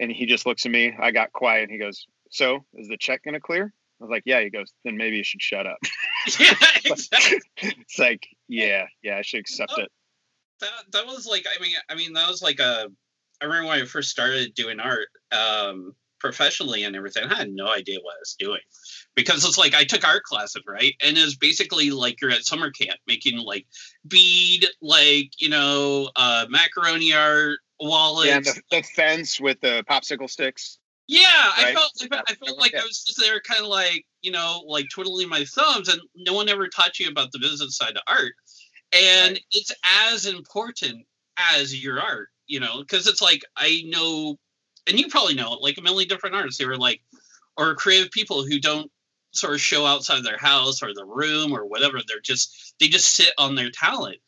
and 0.00 0.10
he 0.10 0.26
just 0.26 0.46
looks 0.46 0.66
at 0.66 0.72
me. 0.72 0.94
I 0.98 1.10
got 1.10 1.32
quiet. 1.32 1.64
and 1.64 1.72
He 1.72 1.78
goes, 1.78 2.06
"So 2.30 2.64
is 2.74 2.88
the 2.88 2.96
check 2.96 3.22
gonna 3.24 3.40
clear?" 3.40 3.72
I 4.00 4.04
was 4.04 4.10
like, 4.10 4.22
"Yeah." 4.26 4.40
He 4.40 4.50
goes, 4.50 4.72
"Then 4.84 4.96
maybe 4.96 5.16
you 5.16 5.24
should 5.24 5.42
shut 5.42 5.66
up." 5.66 5.78
yeah, 6.38 6.54
exactly. 6.84 7.40
it's 7.56 7.98
like, 7.98 8.26
yeah, 8.48 8.86
yeah, 9.02 9.16
I 9.16 9.22
should 9.22 9.40
accept 9.40 9.78
it. 9.78 9.90
That 10.60 10.70
that 10.92 11.06
was 11.06 11.26
like, 11.26 11.44
I 11.46 11.60
mean, 11.62 11.74
I 11.88 11.94
mean, 11.94 12.12
that 12.14 12.28
was 12.28 12.42
like 12.42 12.60
a. 12.60 12.88
I 13.40 13.44
remember 13.44 13.68
when 13.68 13.82
I 13.82 13.84
first 13.86 14.10
started 14.10 14.54
doing 14.54 14.78
art 14.78 15.08
um, 15.32 15.96
professionally 16.22 16.84
and 16.84 16.96
everything. 16.96 17.24
I 17.24 17.34
had 17.34 17.52
no 17.52 17.66
idea 17.66 17.98
what 18.00 18.14
I 18.14 18.20
was 18.20 18.36
doing 18.38 18.60
because 19.14 19.44
it's 19.44 19.58
like 19.58 19.74
I 19.74 19.84
took 19.84 20.06
art 20.06 20.22
classes, 20.22 20.62
right? 20.66 20.94
And 21.04 21.18
it's 21.18 21.36
basically 21.36 21.90
like 21.90 22.20
you're 22.20 22.30
at 22.30 22.46
summer 22.46 22.70
camp 22.70 22.98
making 23.06 23.38
like 23.38 23.66
bead, 24.06 24.66
like 24.80 25.32
you 25.38 25.50
know, 25.50 26.10
uh, 26.16 26.46
macaroni 26.48 27.12
art, 27.12 27.58
wallets. 27.80 28.28
Yeah, 28.28 28.40
the, 28.40 28.62
the 28.70 28.82
fence 28.82 29.40
with 29.40 29.60
the 29.60 29.84
popsicle 29.90 30.30
sticks. 30.30 30.78
Yeah, 31.08 31.26
right? 31.58 31.66
I 31.66 31.74
felt 31.74 31.90
I 32.00 32.06
felt, 32.06 32.24
I 32.28 32.34
felt 32.34 32.58
like 32.58 32.74
I 32.74 32.84
was 32.84 33.04
just 33.04 33.20
there, 33.20 33.40
kind 33.40 33.60
of 33.60 33.66
like 33.66 34.06
you 34.22 34.30
know, 34.30 34.62
like 34.66 34.88
twiddling 34.88 35.28
my 35.28 35.44
thumbs, 35.44 35.88
and 35.88 36.00
no 36.16 36.32
one 36.32 36.48
ever 36.48 36.68
taught 36.68 36.98
you 36.98 37.08
about 37.08 37.32
the 37.32 37.40
business 37.40 37.76
side 37.76 37.96
of 37.96 38.02
art, 38.06 38.32
and 38.92 39.32
right. 39.32 39.44
it's 39.50 39.72
as 40.08 40.26
important 40.26 41.04
as 41.36 41.82
your 41.82 42.00
art, 42.00 42.28
you 42.46 42.60
know, 42.60 42.80
because 42.80 43.06
it's 43.06 43.20
like 43.20 43.42
I 43.56 43.82
know, 43.86 44.38
and 44.88 44.98
you 44.98 45.08
probably 45.08 45.34
know, 45.34 45.52
like 45.60 45.78
a 45.78 45.82
million 45.82 46.08
different 46.08 46.36
artists, 46.36 46.58
they 46.58 46.66
were 46.66 46.76
like, 46.76 47.00
or 47.56 47.74
creative 47.74 48.10
people 48.10 48.44
who 48.44 48.58
don't 48.58 48.90
sort 49.32 49.54
of 49.54 49.60
show 49.60 49.86
outside 49.86 50.18
of 50.18 50.24
their 50.24 50.38
house 50.38 50.82
or 50.82 50.92
the 50.94 51.04
room 51.04 51.52
or 51.52 51.66
whatever. 51.66 51.98
They're 52.06 52.20
just 52.20 52.74
they 52.80 52.88
just 52.88 53.14
sit 53.14 53.32
on 53.38 53.54
their 53.54 53.70
talent, 53.70 54.18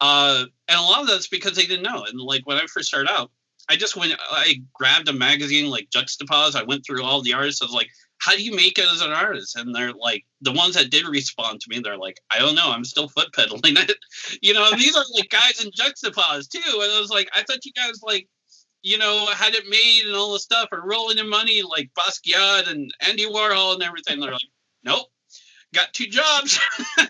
uh, 0.00 0.44
and 0.68 0.78
a 0.78 0.82
lot 0.82 1.00
of 1.00 1.06
that's 1.06 1.28
because 1.28 1.56
they 1.56 1.66
didn't 1.66 1.82
know. 1.82 2.04
And 2.04 2.20
like 2.20 2.46
when 2.46 2.58
I 2.58 2.66
first 2.66 2.88
started 2.88 3.10
out, 3.10 3.30
I 3.68 3.76
just 3.76 3.96
went, 3.96 4.14
I 4.30 4.62
grabbed 4.72 5.08
a 5.08 5.12
magazine 5.12 5.70
like 5.70 5.90
Juxtapose. 5.90 6.54
I 6.54 6.64
went 6.64 6.84
through 6.84 7.02
all 7.02 7.22
the 7.22 7.32
artists. 7.32 7.62
I 7.62 7.64
was 7.64 7.74
like, 7.74 7.88
how 8.18 8.32
do 8.32 8.42
you 8.42 8.54
make 8.54 8.78
it 8.78 8.86
as 8.92 9.00
an 9.00 9.12
artist? 9.12 9.56
And 9.56 9.74
they're 9.74 9.92
like, 9.92 10.24
the 10.40 10.52
ones 10.52 10.74
that 10.74 10.90
did 10.90 11.06
respond 11.06 11.60
to 11.60 11.66
me, 11.68 11.80
they're 11.80 11.98
like, 11.98 12.20
I 12.30 12.38
don't 12.38 12.54
know, 12.54 12.70
I'm 12.70 12.84
still 12.84 13.08
foot 13.08 13.32
pedaling 13.34 13.76
it. 13.76 13.96
you 14.42 14.54
know, 14.54 14.70
these 14.72 14.96
are 14.96 15.04
like 15.14 15.30
guys 15.30 15.64
in 15.64 15.70
Juxtapose 15.70 16.48
too. 16.48 16.80
And 16.82 16.92
I 16.92 17.00
was 17.00 17.10
like, 17.10 17.28
I 17.34 17.42
thought 17.42 17.64
you 17.64 17.72
guys 17.72 18.02
like 18.02 18.28
you 18.84 18.98
know, 18.98 19.26
had 19.34 19.54
it 19.54 19.66
made 19.66 20.02
and 20.06 20.14
all 20.14 20.34
the 20.34 20.38
stuff, 20.38 20.68
or 20.70 20.86
rolling 20.86 21.18
in 21.18 21.28
money 21.28 21.62
like 21.62 21.90
Basquiat 21.98 22.70
and 22.70 22.92
Andy 23.00 23.24
Warhol 23.24 23.72
and 23.72 23.82
everything. 23.82 24.20
They're 24.20 24.32
like, 24.32 24.42
nope, 24.84 25.06
got 25.72 25.92
two 25.94 26.06
jobs. 26.06 26.60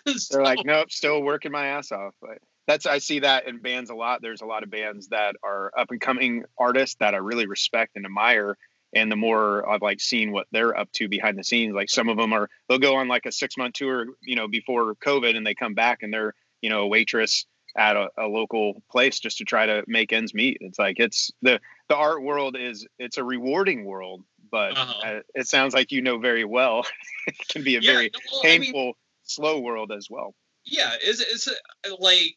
so, 0.07 0.37
They're 0.37 0.45
like, 0.45 0.65
nope, 0.65 0.93
still 0.93 1.21
working 1.21 1.51
my 1.51 1.67
ass 1.67 1.91
off. 1.91 2.15
But 2.23 2.39
that's 2.69 2.87
I 2.87 2.99
see 2.99 3.19
that 3.21 3.49
in 3.49 3.59
bands 3.59 3.91
a 3.91 3.95
lot. 3.95 4.23
There's 4.23 4.41
a 4.41 4.47
lot 4.47 4.63
of 4.63 4.71
bands 4.71 5.09
that 5.09 5.35
are 5.43 5.73
up 5.77 5.91
and 5.91 6.01
coming 6.01 6.45
artists 6.57 6.97
that 7.01 7.13
I 7.13 7.19
really 7.19 7.47
respect 7.47 7.97
and 7.97 8.07
admire. 8.07 8.57
And 8.95 9.11
the 9.11 9.17
more 9.17 9.69
I've 9.69 9.83
like 9.83 10.01
seen 10.01 10.31
what 10.31 10.47
they're 10.53 10.79
up 10.79 10.93
to 10.93 11.09
behind 11.09 11.37
the 11.37 11.43
scenes, 11.43 11.75
like 11.75 11.91
some 11.91 12.09
of 12.09 12.17
them 12.17 12.33
are 12.33 12.49
they'll 12.69 12.79
go 12.79 12.95
on 12.95 13.09
like 13.09 13.27
a 13.27 13.33
six 13.33 13.57
month 13.57 13.75
tour, 13.75 14.07
you 14.23 14.37
know, 14.37 14.47
before 14.47 14.95
COVID, 14.95 15.37
and 15.37 15.45
they 15.45 15.55
come 15.55 15.75
back 15.75 16.05
and 16.05 16.15
they're 16.15 16.35
you 16.63 16.71
know 16.71 16.83
a 16.83 16.87
waitress 16.87 17.47
at 17.77 17.97
a, 17.97 18.09
a, 18.19 18.27
local 18.27 18.83
place 18.91 19.19
just 19.19 19.39
to 19.39 19.45
try 19.45 19.67
to 19.67 19.85
make 19.87 20.13
ends 20.13 20.35
meet. 20.35 20.59
It's 20.61 20.79
like 20.79 20.99
it's 20.99 21.31
the 21.43 21.61
the 21.89 21.97
art 21.97 22.23
world 22.23 22.57
is 22.57 22.87
it's 22.99 23.19
a 23.19 23.25
rewarding 23.25 23.85
world, 23.85 24.23
but 24.51 24.77
uh-huh. 24.77 25.07
uh, 25.07 25.21
it 25.35 25.49
sounds 25.49 25.75
like 25.75 25.93
you 25.93 26.03
know 26.03 26.19
very 26.19 26.45
well 26.45 26.85
it 27.27 27.37
can 27.49 27.65
be 27.65 27.77
a 27.77 27.81
yeah, 27.81 27.93
very 27.93 28.11
well, 28.33 28.43
painful, 28.43 28.81
I 28.81 28.85
mean, 28.85 28.95
slow 29.25 29.61
world 29.61 29.93
as 29.93 30.09
well. 30.11 30.35
Yeah, 30.65 30.91
it's 31.03 31.21
it's 31.21 31.49
uh, 31.49 31.97
like 31.99 32.37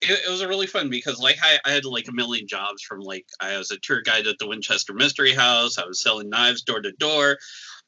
it, 0.00 0.20
it, 0.26 0.30
was 0.30 0.42
a 0.42 0.48
really 0.48 0.66
fun 0.66 0.90
because 0.90 1.18
like 1.18 1.36
I, 1.42 1.58
I 1.64 1.72
had 1.72 1.84
like 1.84 2.08
a 2.08 2.12
million 2.12 2.46
jobs 2.46 2.82
from 2.82 3.00
like 3.00 3.26
I 3.40 3.58
was 3.58 3.70
a 3.70 3.78
tour 3.78 4.02
guide 4.02 4.26
at 4.26 4.36
the 4.38 4.48
Winchester 4.48 4.94
Mystery 4.94 5.32
House. 5.32 5.78
I 5.78 5.86
was 5.86 6.02
selling 6.02 6.28
knives 6.28 6.62
door 6.62 6.80
to 6.80 6.92
door. 6.92 7.38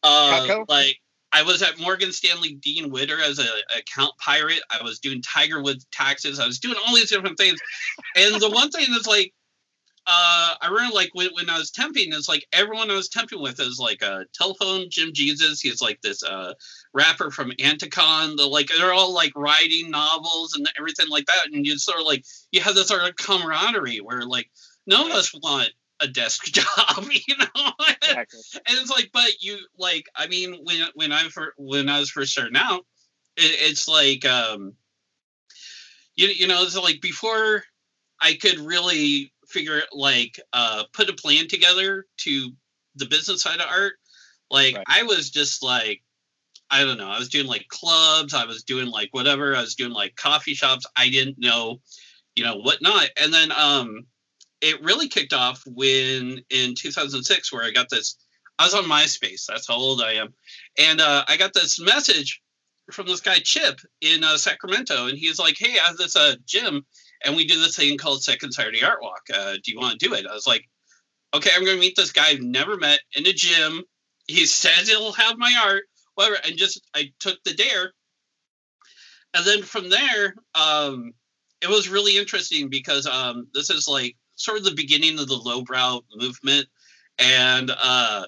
Uh, 0.02 0.64
like 0.68 0.96
I 1.32 1.42
was 1.42 1.62
at 1.62 1.78
Morgan 1.78 2.12
Stanley 2.12 2.54
Dean 2.54 2.90
Witter 2.90 3.20
as 3.20 3.38
an 3.38 3.46
account 3.76 4.16
pirate. 4.18 4.62
I 4.70 4.82
was 4.82 4.98
doing 4.98 5.22
Tiger 5.22 5.62
Woods 5.62 5.86
taxes. 5.92 6.40
I 6.40 6.46
was 6.46 6.58
doing 6.58 6.76
all 6.86 6.94
these 6.94 7.10
different 7.10 7.38
things. 7.38 7.60
And 8.16 8.40
the 8.40 8.50
one 8.50 8.70
thing 8.70 8.86
that's 8.90 9.06
like, 9.06 9.32
uh, 10.06 10.54
I 10.60 10.68
remember 10.68 10.94
like 10.94 11.10
when, 11.12 11.28
when 11.34 11.48
I 11.48 11.58
was 11.58 11.70
temping, 11.70 12.08
it's 12.08 12.28
like 12.28 12.46
everyone 12.52 12.90
I 12.90 12.96
was 12.96 13.08
temping 13.08 13.40
with 13.40 13.60
is 13.60 13.78
like 13.78 14.02
a 14.02 14.24
telephone 14.34 14.86
Jim 14.90 15.12
Jesus. 15.12 15.60
He's 15.60 15.80
like 15.80 16.00
this 16.00 16.24
uh, 16.24 16.54
rapper 16.92 17.30
from 17.30 17.52
Anticon. 17.52 18.36
The 18.36 18.46
like 18.46 18.70
they're 18.76 18.92
all 18.92 19.14
like 19.14 19.32
writing 19.36 19.90
novels 19.90 20.54
and 20.56 20.68
everything 20.78 21.08
like 21.10 21.26
that. 21.26 21.52
And 21.52 21.64
you 21.64 21.78
sort 21.78 22.00
of 22.00 22.06
like 22.06 22.24
you 22.50 22.60
have 22.60 22.74
this 22.74 22.88
sort 22.88 23.04
of 23.04 23.14
camaraderie 23.16 23.98
where 23.98 24.22
like 24.22 24.50
none 24.86 25.10
of 25.10 25.16
us 25.16 25.32
want 25.34 25.70
a 26.00 26.08
desk 26.08 26.44
job, 26.52 27.04
you 27.10 27.36
know. 27.36 27.72
Exactly. 28.02 28.40
and 28.66 28.78
it's 28.78 28.90
like, 28.90 29.10
but 29.12 29.42
you 29.42 29.58
like, 29.78 30.06
I 30.16 30.26
mean, 30.26 30.58
when 30.64 30.82
when 30.94 31.12
I 31.12 31.24
for 31.24 31.54
when 31.56 31.88
I 31.88 32.00
was 32.00 32.10
first 32.10 32.32
starting 32.32 32.56
out, 32.56 32.86
it, 33.36 33.70
it's 33.70 33.88
like, 33.88 34.24
um, 34.24 34.74
you 36.16 36.28
you 36.28 36.46
know, 36.46 36.62
it's 36.62 36.76
like 36.76 37.00
before 37.00 37.64
I 38.20 38.34
could 38.34 38.58
really 38.58 39.32
figure 39.48 39.82
like 39.92 40.38
uh 40.52 40.84
put 40.92 41.10
a 41.10 41.14
plan 41.14 41.48
together 41.48 42.06
to 42.18 42.50
the 42.96 43.06
business 43.06 43.42
side 43.42 43.60
of 43.60 43.68
art. 43.68 43.94
Like 44.50 44.76
right. 44.76 44.84
I 44.88 45.02
was 45.04 45.30
just 45.30 45.62
like 45.62 46.02
I 46.70 46.84
don't 46.84 46.98
know. 46.98 47.08
I 47.08 47.18
was 47.18 47.28
doing 47.28 47.46
like 47.46 47.66
clubs. 47.68 48.32
I 48.32 48.44
was 48.44 48.62
doing 48.62 48.86
like 48.86 49.08
whatever. 49.12 49.56
I 49.56 49.60
was 49.60 49.74
doing 49.74 49.92
like 49.92 50.14
coffee 50.14 50.54
shops. 50.54 50.86
I 50.96 51.08
didn't 51.08 51.38
know, 51.38 51.80
you 52.36 52.44
know, 52.44 52.58
whatnot. 52.58 53.08
And 53.20 53.32
then 53.32 53.50
um 53.52 54.06
it 54.60 54.82
really 54.82 55.08
kicked 55.08 55.32
off 55.32 55.62
when 55.66 56.40
in 56.50 56.74
2006 56.76 57.52
where 57.52 57.64
i 57.64 57.70
got 57.70 57.88
this 57.90 58.16
i 58.58 58.64
was 58.64 58.74
on 58.74 58.84
myspace 58.84 59.46
that's 59.46 59.68
how 59.68 59.74
old 59.74 60.02
i 60.02 60.12
am 60.12 60.34
and 60.78 61.00
uh, 61.00 61.24
i 61.28 61.36
got 61.36 61.52
this 61.54 61.80
message 61.80 62.40
from 62.92 63.06
this 63.06 63.20
guy 63.20 63.36
chip 63.36 63.78
in 64.00 64.24
uh, 64.24 64.36
sacramento 64.36 65.06
and 65.06 65.16
he's 65.18 65.38
like 65.38 65.56
hey 65.58 65.78
i 65.78 65.88
have 65.88 65.96
this 65.96 66.16
uh, 66.16 66.34
gym 66.46 66.84
and 67.22 67.36
we 67.36 67.46
do 67.46 67.60
this 67.60 67.76
thing 67.76 67.98
called 67.98 68.22
Second 68.22 68.52
Saturday 68.52 68.82
Art 68.82 69.02
Walk. 69.02 69.22
Uh, 69.32 69.54
do 69.62 69.72
you 69.72 69.78
want 69.78 69.98
to 69.98 70.08
do 70.08 70.14
it? 70.14 70.26
I 70.26 70.32
was 70.32 70.46
like, 70.46 70.64
okay, 71.34 71.50
I'm 71.54 71.64
going 71.64 71.76
to 71.76 71.80
meet 71.80 71.96
this 71.96 72.12
guy 72.12 72.28
I've 72.28 72.40
never 72.40 72.76
met 72.76 73.00
in 73.14 73.26
a 73.26 73.32
gym. 73.32 73.82
He 74.26 74.46
says 74.46 74.88
he'll 74.88 75.12
have 75.12 75.38
my 75.38 75.54
art, 75.64 75.84
whatever. 76.14 76.38
And 76.44 76.56
just, 76.56 76.80
I 76.94 77.12
took 77.20 77.42
the 77.44 77.54
dare. 77.54 77.92
And 79.34 79.46
then 79.46 79.62
from 79.62 79.90
there, 79.90 80.34
um, 80.54 81.12
it 81.62 81.68
was 81.68 81.88
really 81.88 82.16
interesting 82.16 82.68
because 82.68 83.06
um, 83.06 83.46
this 83.54 83.70
is 83.70 83.86
like 83.86 84.16
sort 84.40 84.58
of 84.58 84.64
the 84.64 84.74
beginning 84.74 85.18
of 85.18 85.28
the 85.28 85.36
lowbrow 85.36 86.00
movement. 86.16 86.66
And 87.18 87.70
uh, 87.70 88.26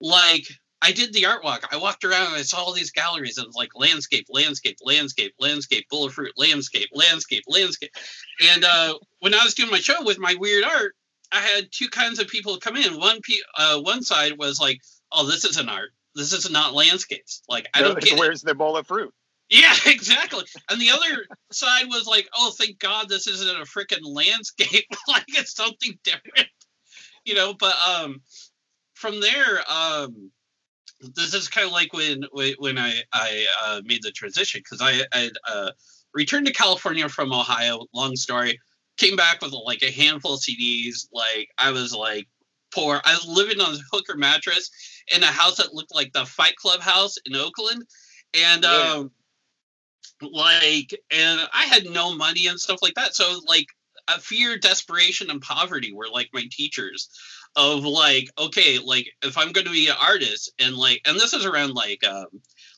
like, 0.00 0.46
I 0.82 0.92
did 0.92 1.12
the 1.12 1.26
art 1.26 1.44
walk. 1.44 1.68
I 1.72 1.76
walked 1.76 2.04
around 2.04 2.28
and 2.28 2.36
I 2.36 2.42
saw 2.42 2.58
all 2.58 2.72
these 2.72 2.90
galleries 2.90 3.38
and 3.38 3.52
like 3.54 3.70
landscape, 3.74 4.26
landscape, 4.28 4.78
landscape, 4.82 5.34
landscape, 5.38 5.88
bullet 5.90 6.12
fruit, 6.12 6.32
landscape, 6.36 6.88
landscape, 6.92 7.44
landscape. 7.48 7.90
And 8.52 8.64
uh, 8.64 8.94
when 9.20 9.34
I 9.34 9.42
was 9.44 9.54
doing 9.54 9.70
my 9.70 9.78
show 9.78 10.04
with 10.04 10.18
my 10.18 10.34
weird 10.38 10.64
art, 10.64 10.94
I 11.32 11.40
had 11.40 11.72
two 11.72 11.88
kinds 11.88 12.18
of 12.18 12.28
people 12.28 12.56
come 12.58 12.76
in. 12.76 12.98
One 12.98 13.20
pe- 13.22 13.34
uh, 13.58 13.80
one 13.80 14.02
side 14.02 14.38
was 14.38 14.60
like, 14.60 14.80
"Oh, 15.10 15.26
this 15.26 15.44
is 15.44 15.56
an 15.56 15.68
art. 15.68 15.90
This 16.14 16.32
is 16.32 16.48
not 16.50 16.72
landscapes. 16.72 17.42
Like 17.48 17.68
I 17.74 17.82
don't 17.82 18.00
get 18.00 18.18
Where's 18.18 18.42
it. 18.42 18.46
the 18.46 18.54
bullet 18.54 18.86
fruit? 18.86 19.12
Yeah, 19.48 19.74
exactly. 19.86 20.44
And 20.70 20.80
the 20.80 20.90
other 20.90 21.26
side 21.52 21.86
was 21.86 22.06
like, 22.06 22.28
"Oh, 22.34 22.52
thank 22.58 22.78
God 22.78 23.08
this 23.08 23.26
isn't 23.26 23.60
a 23.60 23.64
freaking 23.64 24.04
landscape. 24.04 24.86
like 25.08 25.24
it's 25.28 25.54
something 25.54 25.98
different." 26.04 26.48
You 27.24 27.34
know, 27.34 27.54
but 27.54 27.74
um, 27.88 28.20
from 28.94 29.20
there, 29.20 29.60
um, 29.70 30.30
this 31.14 31.34
is 31.34 31.48
kind 31.48 31.66
of 31.66 31.72
like 31.72 31.92
when 31.92 32.24
when 32.32 32.54
when 32.58 32.78
I 32.78 33.02
I 33.12 33.46
uh, 33.64 33.80
made 33.84 34.02
the 34.02 34.10
transition 34.10 34.60
because 34.64 34.80
I 34.82 35.04
I 35.12 35.30
uh, 35.48 35.70
returned 36.14 36.46
to 36.46 36.52
California 36.52 37.08
from 37.08 37.32
Ohio. 37.32 37.86
Long 37.92 38.16
story. 38.16 38.58
Came 38.96 39.16
back 39.16 39.42
with 39.42 39.52
like 39.52 39.82
a 39.82 39.90
handful 39.90 40.34
of 40.34 40.40
CDs. 40.40 41.06
Like 41.12 41.50
I 41.58 41.70
was 41.70 41.94
like 41.94 42.26
poor. 42.74 43.00
I 43.04 43.12
was 43.12 43.26
living 43.26 43.60
on 43.60 43.74
a 43.74 43.78
hooker 43.92 44.16
mattress 44.16 44.70
in 45.14 45.22
a 45.22 45.26
house 45.26 45.58
that 45.58 45.74
looked 45.74 45.94
like 45.94 46.12
the 46.12 46.24
Fight 46.24 46.56
Club 46.56 46.80
house 46.80 47.16
in 47.26 47.36
Oakland, 47.36 47.84
and 48.32 48.64
um, 48.64 49.10
like 50.22 50.98
and 51.10 51.40
I 51.52 51.64
had 51.64 51.84
no 51.86 52.14
money 52.14 52.46
and 52.46 52.58
stuff 52.58 52.80
like 52.82 52.94
that. 52.94 53.14
So 53.14 53.40
like 53.46 53.66
a 54.08 54.20
fear, 54.20 54.58
desperation, 54.58 55.30
and 55.30 55.40
poverty 55.40 55.92
were 55.92 56.08
like 56.12 56.30
my 56.32 56.44
teachers 56.50 57.08
of 57.56 57.84
like 57.84 58.28
okay 58.38 58.78
like 58.78 59.08
if 59.22 59.38
i'm 59.38 59.50
going 59.50 59.64
to 59.64 59.72
be 59.72 59.88
an 59.88 59.96
artist 60.00 60.52
and 60.60 60.76
like 60.76 61.00
and 61.06 61.16
this 61.16 61.32
is 61.32 61.46
around 61.46 61.72
like 61.72 62.06
um 62.06 62.26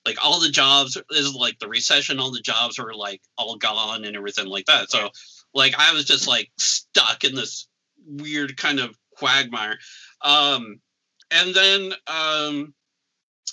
like 0.07 0.17
all 0.25 0.41
the 0.41 0.49
jobs 0.49 0.97
is 1.11 1.35
like 1.35 1.59
the 1.59 1.69
recession 1.69 2.21
all 2.21 2.31
the 2.31 2.41
jobs 2.41 2.79
were 2.79 2.95
like 2.95 3.21
all 3.37 3.57
gone 3.57 4.05
and 4.05 4.17
everything 4.17 4.47
like 4.47 4.65
that 4.67 4.89
so 4.89 5.11
like 5.53 5.75
i 5.79 5.93
was 5.93 6.05
just 6.05 6.29
like 6.29 6.49
stuck 6.59 7.25
in 7.25 7.35
this 7.35 7.67
weird 8.07 8.57
kind 8.57 8.79
of 8.79 8.97
quagmire 9.17 9.77
um 10.23 10.81
and 11.33 11.53
then 11.55 11.93
um 12.07 12.73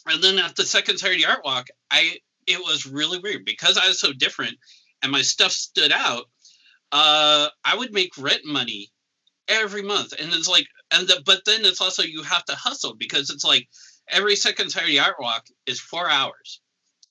and 0.07 0.23
then 0.23 0.37
at 0.37 0.55
the 0.55 0.63
second 0.63 0.99
saturday 0.99 1.25
art 1.25 1.43
walk 1.43 1.67
i 1.89 2.15
it 2.47 2.59
was 2.59 2.85
really 2.85 3.19
weird 3.19 3.45
because 3.45 3.77
i 3.77 3.87
was 3.87 3.99
so 3.99 4.13
different 4.13 4.55
and 5.01 5.11
my 5.11 5.21
stuff 5.21 5.51
stood 5.51 5.91
out 5.91 6.25
uh 6.91 7.47
i 7.63 7.75
would 7.75 7.93
make 7.93 8.17
rent 8.17 8.41
money 8.45 8.89
every 9.47 9.81
month 9.81 10.13
and 10.19 10.33
it's 10.33 10.47
like 10.47 10.65
and 10.91 11.07
the, 11.07 11.21
but 11.25 11.41
then 11.45 11.65
it's 11.65 11.81
also 11.81 12.03
you 12.03 12.23
have 12.23 12.45
to 12.45 12.55
hustle 12.55 12.95
because 12.95 13.29
it's 13.29 13.43
like 13.43 13.67
every 14.07 14.35
second 14.35 14.69
Saturday 14.69 14.99
art 14.99 15.15
walk 15.19 15.45
is 15.65 15.79
four 15.79 16.09
hours. 16.09 16.61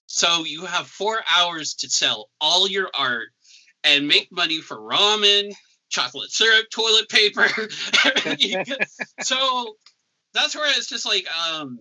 So 0.07 0.45
you 0.45 0.65
have 0.65 0.87
four 0.87 1.21
hours 1.37 1.75
to 1.75 1.91
sell 1.91 2.31
all 2.41 2.69
your 2.69 2.91
art 2.95 3.29
and 3.83 4.07
make 4.07 4.31
money 4.31 4.61
for 4.61 4.79
ramen, 4.79 5.53
chocolate 5.89 6.31
syrup, 6.31 6.67
toilet 6.71 7.09
paper. 7.09 7.47
so 9.23 9.77
that's 10.33 10.55
where 10.55 10.71
it's 10.77 10.89
just 10.89 11.07
like 11.07 11.27
um 11.37 11.79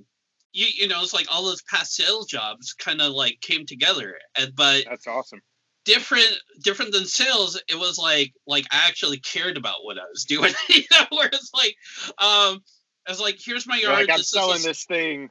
you 0.53 0.67
you 0.73 0.87
know 0.87 1.01
it's 1.01 1.13
like 1.13 1.27
all 1.31 1.43
those 1.43 1.61
past 1.63 1.93
sales 1.95 2.27
jobs 2.27 2.73
kind 2.73 3.01
of 3.01 3.11
like 3.11 3.37
came 3.41 3.65
together 3.65 4.15
and 4.37 4.55
but 4.55 4.85
That's 4.87 5.07
awesome. 5.07 5.41
different 5.83 6.31
different 6.63 6.93
than 6.93 7.05
sales 7.05 7.59
it 7.67 7.75
was 7.77 7.97
like 7.97 8.33
like 8.47 8.65
i 8.71 8.87
actually 8.87 9.17
cared 9.19 9.57
about 9.57 9.83
what 9.83 9.97
i 9.97 10.05
was 10.09 10.25
doing 10.25 10.53
you 10.69 10.83
know 10.91 11.05
where 11.09 11.27
it's 11.27 11.51
like 11.53 11.75
um 12.19 12.61
i 13.07 13.09
was 13.09 13.19
like 13.19 13.37
here's 13.43 13.67
my 13.67 13.77
yard 13.77 13.93
like 13.93 14.09
I'm 14.09 14.17
this 14.17 14.29
selling 14.29 14.61
a- 14.61 14.67
this 14.67 14.85
thing. 14.85 15.29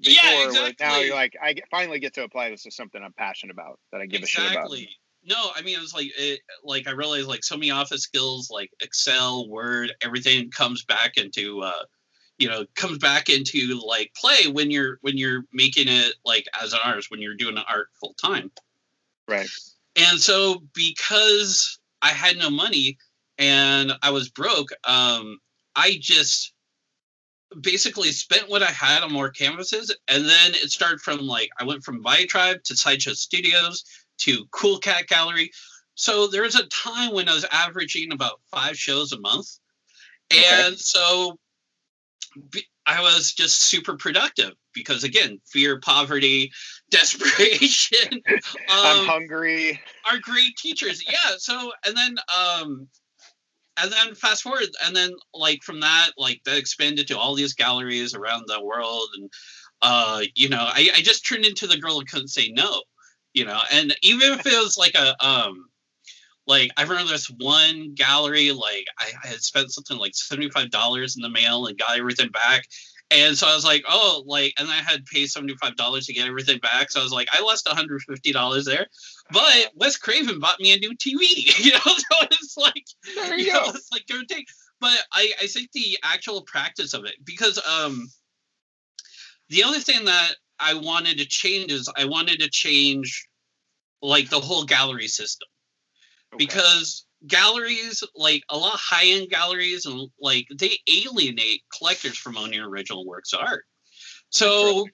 Yeah, 0.00 0.46
exactly. 0.46 0.74
Now 0.80 0.98
you're 0.98 1.14
like, 1.14 1.36
I 1.40 1.54
finally 1.70 2.00
get 2.00 2.14
to 2.14 2.24
apply 2.24 2.50
this 2.50 2.64
to 2.64 2.72
something 2.72 3.00
I'm 3.00 3.12
passionate 3.12 3.52
about 3.52 3.78
that 3.92 4.00
I 4.00 4.06
give 4.06 4.24
a 4.24 4.26
shit 4.26 4.42
about. 4.42 4.64
exactly 4.64 4.88
no 5.24 5.50
i 5.54 5.62
mean 5.62 5.76
it 5.76 5.80
was 5.80 5.94
like 5.94 6.10
it 6.18 6.40
like 6.62 6.86
i 6.86 6.90
realized 6.90 7.26
like 7.26 7.44
so 7.44 7.56
many 7.56 7.70
office 7.70 8.02
skills 8.02 8.50
like 8.50 8.70
excel 8.82 9.48
word 9.48 9.92
everything 10.02 10.50
comes 10.50 10.84
back 10.84 11.16
into 11.16 11.60
uh 11.62 11.72
you 12.38 12.48
know 12.48 12.64
comes 12.74 12.98
back 12.98 13.28
into 13.28 13.80
like 13.86 14.12
play 14.14 14.48
when 14.50 14.70
you're 14.70 14.98
when 15.02 15.16
you're 15.16 15.44
making 15.52 15.86
it 15.88 16.14
like 16.24 16.46
as 16.62 16.72
an 16.72 16.80
artist 16.84 17.10
when 17.10 17.20
you're 17.20 17.34
doing 17.34 17.56
art 17.58 17.88
full 18.00 18.14
time 18.14 18.50
Right. 19.28 19.48
and 19.96 20.18
so 20.18 20.62
because 20.74 21.78
i 22.02 22.08
had 22.08 22.36
no 22.36 22.50
money 22.50 22.98
and 23.38 23.92
i 24.02 24.10
was 24.10 24.28
broke 24.28 24.70
um 24.84 25.38
i 25.76 25.96
just 26.00 26.52
basically 27.60 28.10
spent 28.10 28.48
what 28.48 28.62
i 28.62 28.70
had 28.70 29.02
on 29.02 29.12
more 29.12 29.30
canvases 29.30 29.94
and 30.08 30.24
then 30.24 30.54
it 30.54 30.70
started 30.70 31.00
from 31.00 31.20
like 31.20 31.50
i 31.60 31.64
went 31.64 31.84
from 31.84 32.02
Tribe 32.28 32.62
to 32.64 32.76
sideshow 32.76 33.12
studios 33.12 33.84
to 34.18 34.44
cool 34.50 34.78
cat 34.78 35.06
gallery 35.06 35.50
so 35.94 36.26
there 36.26 36.42
was 36.42 36.56
a 36.56 36.66
time 36.66 37.12
when 37.14 37.28
i 37.28 37.34
was 37.34 37.46
averaging 37.52 38.12
about 38.12 38.40
five 38.50 38.76
shows 38.76 39.12
a 39.12 39.20
month 39.20 39.58
Okay. 40.32 40.42
and 40.66 40.78
so 40.78 41.32
be- 41.32 41.38
i 42.86 43.00
was 43.00 43.32
just 43.32 43.62
super 43.62 43.96
productive 43.96 44.52
because 44.72 45.04
again 45.04 45.40
fear 45.46 45.80
poverty 45.80 46.50
desperation 46.90 48.22
I'm 48.68 49.00
um, 49.00 49.06
hungry. 49.06 49.80
are 50.10 50.18
great 50.18 50.56
teachers. 50.56 51.04
Yeah. 51.06 51.36
So 51.38 51.72
and 51.86 51.96
then 51.96 52.16
um 52.28 52.88
and 53.76 53.92
then 53.92 54.14
fast 54.14 54.42
forward 54.42 54.68
and 54.84 54.94
then 54.94 55.12
like 55.32 55.62
from 55.62 55.80
that 55.80 56.10
like 56.16 56.40
that 56.44 56.56
expanded 56.56 57.08
to 57.08 57.18
all 57.18 57.34
these 57.34 57.54
galleries 57.54 58.14
around 58.14 58.44
the 58.46 58.62
world 58.62 59.08
and 59.16 59.30
uh 59.82 60.22
you 60.34 60.48
know 60.48 60.62
I, 60.62 60.90
I 60.96 61.02
just 61.02 61.26
turned 61.26 61.44
into 61.44 61.66
the 61.66 61.78
girl 61.78 61.98
who 61.98 62.04
couldn't 62.04 62.28
say 62.28 62.50
no 62.50 62.82
you 63.32 63.44
know 63.44 63.60
and 63.72 63.96
even 64.02 64.32
if 64.32 64.46
it 64.46 64.62
was 64.62 64.78
like 64.78 64.94
a 64.94 65.26
um 65.26 65.66
like 66.46 66.70
I 66.76 66.82
remember 66.82 67.12
this 67.12 67.30
one 67.30 67.94
gallery 67.94 68.52
like 68.52 68.86
I, 68.98 69.12
I 69.22 69.28
had 69.28 69.40
spent 69.40 69.72
something 69.72 69.96
like 69.96 70.12
$75 70.12 71.16
in 71.16 71.22
the 71.22 71.28
mail 71.28 71.66
and 71.66 71.78
got 71.78 71.98
everything 71.98 72.28
back 72.30 72.64
and 73.10 73.36
so 73.36 73.46
I 73.46 73.54
was 73.54 73.64
like, 73.64 73.84
oh, 73.88 74.24
like, 74.26 74.54
and 74.58 74.68
I 74.68 74.76
had 74.76 75.04
paid 75.04 75.28
$75 75.28 76.06
to 76.06 76.12
get 76.12 76.26
everything 76.26 76.58
back. 76.58 76.90
So 76.90 77.00
I 77.00 77.02
was 77.02 77.12
like, 77.12 77.28
I 77.32 77.42
lost 77.42 77.66
$150 77.66 78.64
there. 78.64 78.86
But 79.30 79.70
Wes 79.74 79.96
Craven 79.96 80.40
bought 80.40 80.58
me 80.58 80.72
a 80.72 80.78
new 80.78 80.96
TV, 80.96 81.20
you 81.64 81.72
know. 81.72 81.78
So 81.84 82.26
it's 82.30 82.56
like, 82.56 82.84
There 83.14 83.38
you 83.38 83.46
you 83.46 83.52
know, 83.52 83.64
go. 83.64 83.70
it's 83.70 83.92
like 83.92 84.06
give 84.06 84.26
take. 84.26 84.48
But 84.80 84.98
I, 85.12 85.32
I 85.42 85.46
think 85.46 85.70
the 85.72 85.98
actual 86.02 86.42
practice 86.42 86.94
of 86.94 87.04
it, 87.04 87.14
because 87.24 87.60
um, 87.66 88.08
the 89.48 89.62
other 89.64 89.78
thing 89.78 90.06
that 90.06 90.32
I 90.58 90.74
wanted 90.74 91.18
to 91.18 91.26
change 91.26 91.72
is 91.72 91.90
I 91.96 92.06
wanted 92.06 92.40
to 92.40 92.50
change 92.50 93.28
like 94.02 94.28
the 94.28 94.40
whole 94.40 94.64
gallery 94.64 95.08
system 95.08 95.48
Okay. 96.34 96.44
because 96.44 97.06
galleries 97.26 98.04
like 98.14 98.42
a 98.50 98.56
lot 98.56 98.74
of 98.74 98.80
high-end 98.80 99.30
galleries 99.30 99.86
and 99.86 100.10
like 100.20 100.46
they 100.54 100.72
alienate 100.90 101.62
collectors 101.76 102.16
from 102.16 102.36
owning 102.36 102.60
original 102.60 103.06
works 103.06 103.32
of 103.32 103.40
art. 103.40 103.64
So 104.30 104.86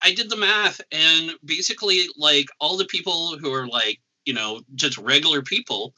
i 0.00 0.12
did 0.12 0.30
the 0.30 0.36
math 0.36 0.80
and 0.92 1.32
basically 1.44 2.06
like 2.16 2.46
all 2.60 2.76
the 2.76 2.84
people 2.86 3.36
who 3.38 3.52
are 3.52 3.66
like 3.66 4.00
you 4.24 4.32
know 4.32 4.60
just 4.74 4.96
regular 4.98 5.42
people 5.42 5.94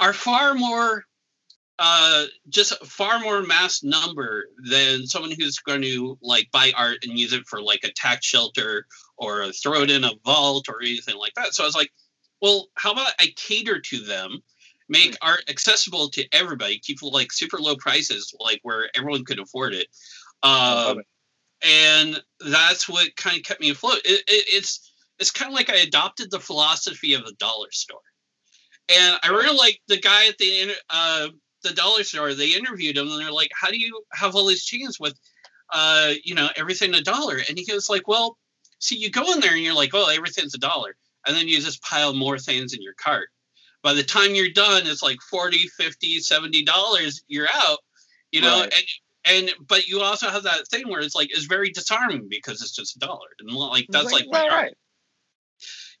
are 0.00 0.12
far 0.12 0.54
more 0.54 1.04
uh 1.78 2.26
just 2.48 2.84
far 2.84 3.18
more 3.18 3.42
mass 3.42 3.82
number 3.82 4.44
than 4.70 5.06
someone 5.06 5.32
who's 5.32 5.58
going 5.58 5.82
to 5.82 6.18
like 6.22 6.48
buy 6.52 6.72
art 6.76 6.98
and 7.02 7.18
use 7.18 7.32
it 7.32 7.46
for 7.46 7.60
like 7.60 7.80
a 7.84 7.92
tax 7.92 8.26
shelter 8.26 8.86
or 9.16 9.50
throw 9.52 9.82
it 9.82 9.90
in 9.90 10.04
a 10.04 10.12
vault 10.24 10.68
or 10.68 10.80
anything 10.82 11.16
like 11.16 11.32
that. 11.34 11.54
So 11.54 11.64
i 11.64 11.66
was 11.66 11.74
like 11.74 11.90
well 12.44 12.68
how 12.74 12.92
about 12.92 13.12
i 13.18 13.26
cater 13.34 13.80
to 13.80 13.98
them 13.98 14.40
make 14.88 15.16
art 15.22 15.42
accessible 15.48 16.08
to 16.10 16.26
everybody 16.32 16.78
keep 16.78 17.02
like 17.02 17.32
super 17.32 17.58
low 17.58 17.76
prices 17.76 18.34
like 18.40 18.60
where 18.62 18.88
everyone 18.94 19.24
could 19.24 19.38
afford 19.38 19.74
it. 19.74 19.88
Um, 20.42 21.02
and 21.62 22.22
that's 22.40 22.88
what 22.88 23.16
kind 23.16 23.36
of 23.36 23.44
kept 23.44 23.60
me 23.60 23.70
afloat. 23.70 24.00
It, 24.04 24.22
it, 24.28 24.44
it's 24.48 24.90
it's 25.18 25.30
kind 25.30 25.50
of 25.50 25.54
like 25.54 25.70
i 25.70 25.76
adopted 25.76 26.30
the 26.30 26.40
philosophy 26.40 27.14
of 27.14 27.24
the 27.24 27.32
dollar 27.34 27.68
store. 27.70 28.00
And 28.94 29.18
i 29.22 29.28
really 29.28 29.56
like 29.56 29.80
the 29.88 29.98
guy 29.98 30.28
at 30.28 30.38
the 30.38 30.74
uh, 30.90 31.28
the 31.62 31.72
dollar 31.72 32.04
store 32.04 32.34
they 32.34 32.54
interviewed 32.54 32.98
him 32.98 33.08
and 33.08 33.20
they're 33.20 33.32
like 33.32 33.50
how 33.58 33.70
do 33.70 33.78
you 33.78 34.02
have 34.12 34.34
all 34.34 34.46
these 34.46 34.64
chains 34.64 35.00
with 35.00 35.18
uh, 35.72 36.12
you 36.22 36.34
know 36.34 36.48
everything 36.56 36.94
a 36.94 37.00
dollar? 37.00 37.40
And 37.48 37.58
he 37.58 37.64
goes 37.64 37.88
like 37.88 38.06
well 38.06 38.36
see 38.80 38.96
you 38.96 39.10
go 39.10 39.32
in 39.32 39.40
there 39.40 39.54
and 39.54 39.62
you're 39.62 39.74
like 39.74 39.92
oh 39.94 40.10
everything's 40.10 40.54
a 40.54 40.58
dollar 40.58 40.96
and 41.26 41.36
then 41.36 41.48
you 41.48 41.60
just 41.60 41.82
pile 41.82 42.12
more 42.14 42.38
things 42.38 42.72
in 42.74 42.82
your 42.82 42.94
cart 42.94 43.28
by 43.82 43.92
the 43.94 44.02
time 44.02 44.34
you're 44.34 44.50
done 44.50 44.82
it's 44.86 45.02
like 45.02 45.18
40 45.30 45.58
50 45.78 46.18
70 46.20 46.64
dollars 46.64 47.22
you're 47.28 47.48
out 47.52 47.78
you 48.32 48.40
know 48.40 48.60
Right. 48.60 48.74
and 48.74 48.84
and 49.26 49.66
but 49.68 49.86
you 49.86 50.00
also 50.00 50.28
have 50.28 50.42
that 50.44 50.68
thing 50.68 50.88
where 50.88 51.00
it's 51.00 51.14
like 51.14 51.30
it's 51.30 51.46
very 51.46 51.70
disarming 51.70 52.28
because 52.28 52.60
it's 52.62 52.74
just 52.74 52.96
a 52.96 52.98
dollar 52.98 53.28
and 53.40 53.50
like 53.50 53.86
that's 53.88 54.12
like 54.12 54.26
my 54.30 54.40
right, 54.40 54.50
right. 54.50 54.74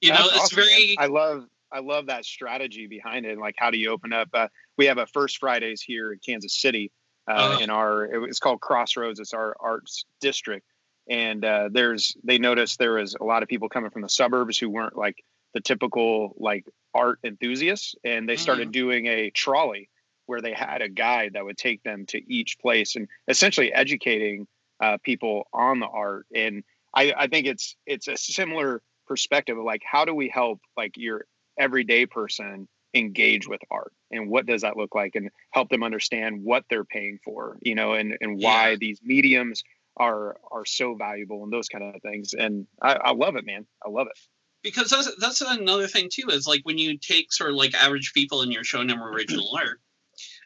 you 0.00 0.10
know 0.10 0.16
That's 0.16 0.28
it's 0.28 0.38
awesome, 0.44 0.56
man. 0.60 0.66
very 0.66 0.96
I 0.98 1.06
love 1.06 1.44
I 1.72 1.80
love 1.80 2.06
that 2.06 2.24
strategy 2.24 2.86
behind 2.86 3.26
it. 3.26 3.32
and, 3.32 3.40
Like, 3.40 3.56
how 3.58 3.72
do 3.72 3.78
you 3.78 3.90
open 3.90 4.12
up? 4.12 4.28
Uh, 4.32 4.46
we 4.78 4.86
have 4.86 4.98
a 4.98 5.06
First 5.06 5.38
Fridays 5.38 5.82
here 5.82 6.12
in 6.12 6.20
Kansas 6.24 6.60
City. 6.60 6.92
Uh, 7.26 7.32
Uh-huh. 7.32 7.58
in 7.62 7.70
our 7.70 8.04
it's 8.26 8.38
called 8.38 8.60
Crossroads. 8.60 9.18
It's 9.18 9.32
our 9.34 9.56
arts 9.58 10.04
district, 10.20 10.66
and 11.08 11.44
uh, 11.44 11.68
there's 11.72 12.16
they 12.24 12.38
noticed 12.38 12.78
there 12.78 12.94
was 12.94 13.14
a 13.20 13.24
lot 13.24 13.42
of 13.42 13.48
people 13.48 13.68
coming 13.68 13.90
from 13.90 14.02
the 14.02 14.08
suburbs 14.08 14.58
who 14.58 14.68
weren't 14.70 14.96
like 14.96 15.24
the 15.54 15.60
typical 15.60 16.34
like 16.38 16.64
art 16.94 17.18
enthusiasts, 17.24 17.94
and 18.04 18.28
they 18.28 18.36
started 18.36 18.72
doing 18.72 19.06
a 19.06 19.30
trolley 19.30 19.88
where 20.26 20.40
they 20.40 20.52
had 20.52 20.80
a 20.82 20.88
guide 20.88 21.32
that 21.34 21.44
would 21.44 21.58
take 21.58 21.82
them 21.82 22.06
to 22.06 22.32
each 22.32 22.58
place 22.58 22.96
and 22.96 23.08
essentially 23.28 23.72
educating 23.72 24.46
uh, 24.80 24.96
people 25.02 25.46
on 25.52 25.80
the 25.80 25.86
art. 25.86 26.26
And 26.34 26.64
I, 26.94 27.12
I 27.16 27.26
think 27.26 27.46
it's 27.46 27.76
it's 27.86 28.08
a 28.08 28.16
similar 28.16 28.80
perspective 29.06 29.58
of 29.58 29.64
like 29.64 29.82
how 29.84 30.04
do 30.04 30.14
we 30.14 30.28
help 30.28 30.60
like 30.76 30.96
your 30.96 31.26
everyday 31.58 32.06
person 32.06 32.66
engage 32.94 33.46
with 33.48 33.60
art 33.70 33.92
and 34.10 34.28
what 34.30 34.46
does 34.46 34.62
that 34.62 34.76
look 34.76 34.94
like 34.94 35.14
and 35.16 35.28
help 35.50 35.68
them 35.68 35.82
understand 35.82 36.42
what 36.42 36.64
they're 36.70 36.84
paying 36.84 37.18
for 37.24 37.58
you 37.60 37.74
know 37.74 37.92
and 37.92 38.16
and 38.20 38.40
why 38.40 38.70
Yeah. 38.70 38.76
these 38.78 39.00
mediums 39.02 39.64
are 39.96 40.36
are 40.50 40.64
so 40.64 40.94
valuable 40.94 41.44
and 41.44 41.52
those 41.52 41.68
kind 41.68 41.84
of 41.94 42.02
things 42.02 42.34
and 42.34 42.66
I, 42.82 42.94
I 42.94 43.12
love 43.12 43.36
it 43.36 43.46
man. 43.46 43.66
I 43.84 43.90
love 43.90 44.08
it. 44.08 44.18
Because 44.62 44.90
that's 44.90 45.10
that's 45.20 45.40
another 45.40 45.86
thing 45.86 46.08
too 46.10 46.28
is 46.30 46.46
like 46.46 46.62
when 46.64 46.78
you 46.78 46.96
take 46.98 47.32
sort 47.32 47.50
of 47.50 47.56
like 47.56 47.74
average 47.74 48.12
people 48.14 48.42
and 48.42 48.52
you're 48.52 48.64
showing 48.64 48.88
them 48.88 49.02
original 49.02 49.50
art 49.56 49.80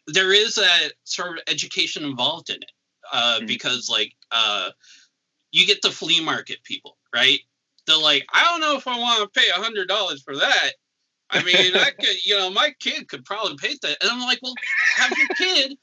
there 0.07 0.33
is 0.33 0.59
a 0.59 0.91
sort 1.05 1.37
of 1.39 1.43
education 1.49 2.05
involved 2.05 2.51
in 2.51 2.57
it 2.57 2.73
uh, 3.13 3.39
Mhm. 3.41 3.47
because 3.47 3.89
like 3.91 4.13
uh, 4.31 4.71
you 5.51 5.67
get 5.67 5.83
the 5.83 5.91
flea 5.91 6.23
market 6.23 6.63
people 6.65 6.97
right? 7.15 7.41
They're 7.87 7.97
like 7.97 8.27
i 8.35 8.45
don't 8.45 8.61
know 8.61 8.77
if 8.77 8.87
i 8.87 8.99
want 8.99 9.23
to 9.33 9.41
pay 9.41 9.49
a 9.49 9.55
hundred 9.63 9.89
dollars 9.89 10.23
for 10.23 10.37
that. 10.37 10.71
I 11.31 11.43
mean 11.43 11.75
i 11.75 11.91
could 11.99 12.23
you 12.25 12.37
know 12.37 12.51
my 12.51 12.75
kid 12.81 13.09
could 13.09 13.25
probably 13.25 13.57
pay 13.57 13.75
that. 13.83 13.97
And 14.03 14.11
i'm 14.11 14.21
like 14.21 14.41
well 14.43 14.55
have 14.97 15.17
your 15.17 15.29
kid 15.39 15.79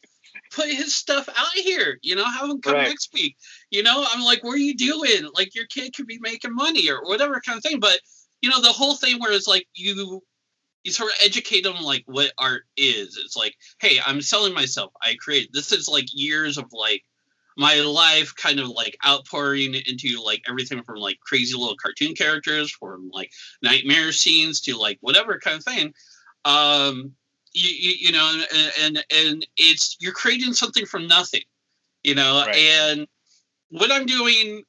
put 0.52 0.68
his 0.70 0.94
stuff 0.96 1.28
out 1.30 1.54
here 1.54 1.98
you 2.02 2.16
know 2.16 2.26
have 2.26 2.50
him 2.50 2.62
come 2.62 2.74
Right. 2.76 2.88
next 2.88 3.14
week. 3.14 3.36
You 3.72 3.84
know 3.84 4.06
i'm 4.12 4.24
like 4.24 4.44
what 4.44 4.54
are 4.56 4.58
you 4.58 4.76
doing? 4.76 5.30
Like 5.34 5.56
your 5.56 5.66
kid 5.68 5.96
could 5.96 6.08
be 6.08 6.20
making 6.22 6.54
money 6.54 6.90
or 6.90 7.04
whatever 7.04 7.42
kind 7.46 7.58
of 7.58 7.64
thing. 7.64 7.80
But 7.80 8.00
you 8.42 8.50
know 8.50 8.62
the 8.62 8.72
whole 8.72 8.96
thing 8.96 9.20
where 9.20 9.32
it's 9.32 9.48
like 9.48 9.68
you 9.74 10.22
you 10.84 10.92
sort 10.92 11.12
of 11.12 11.18
educate 11.24 11.64
them 11.64 11.82
like 11.82 12.04
what 12.06 12.32
art 12.38 12.64
is. 12.78 13.18
It's 13.24 13.36
like 13.36 13.56
hey 13.80 14.00
i'm 14.06 14.22
selling 14.22 14.54
myself. 14.54 14.92
I 15.02 15.16
create 15.16 15.50
this 15.54 15.72
is 15.72 15.88
like 15.88 16.06
years 16.14 16.58
of 16.58 16.66
like 16.72 17.04
my 17.58 17.76
life 17.80 18.36
kind 18.36 18.60
of 18.60 18.68
like 18.68 18.98
outpouring 19.08 19.76
into 19.76 20.22
like 20.24 20.44
everything 20.48 20.84
from 20.84 20.98
like 20.98 21.18
crazy 21.22 21.58
little 21.58 21.78
cartoon 21.78 22.14
characters 22.14 22.70
from 22.70 23.10
like 23.14 23.32
nightmare 23.62 24.12
scenes 24.12 24.60
to 24.62 24.78
like 24.78 24.98
whatever 25.02 25.40
kind 25.40 25.58
of 25.58 25.64
thing. 25.64 25.94
Um 26.44 27.14
you, 27.56 27.70
you, 27.70 27.96
you 28.08 28.12
know 28.12 28.42
and, 28.54 28.72
and 28.82 29.06
and 29.12 29.48
it's 29.58 29.98
you're 30.00 30.14
creating 30.14 30.54
something 30.54 30.86
from 30.86 31.08
nothing 31.08 31.44
you 32.04 32.14
know 32.14 32.44
Right. 32.46 32.56
and 32.56 33.08
what 33.70 33.92
i'm 33.92 34.06
doing 34.06 34.64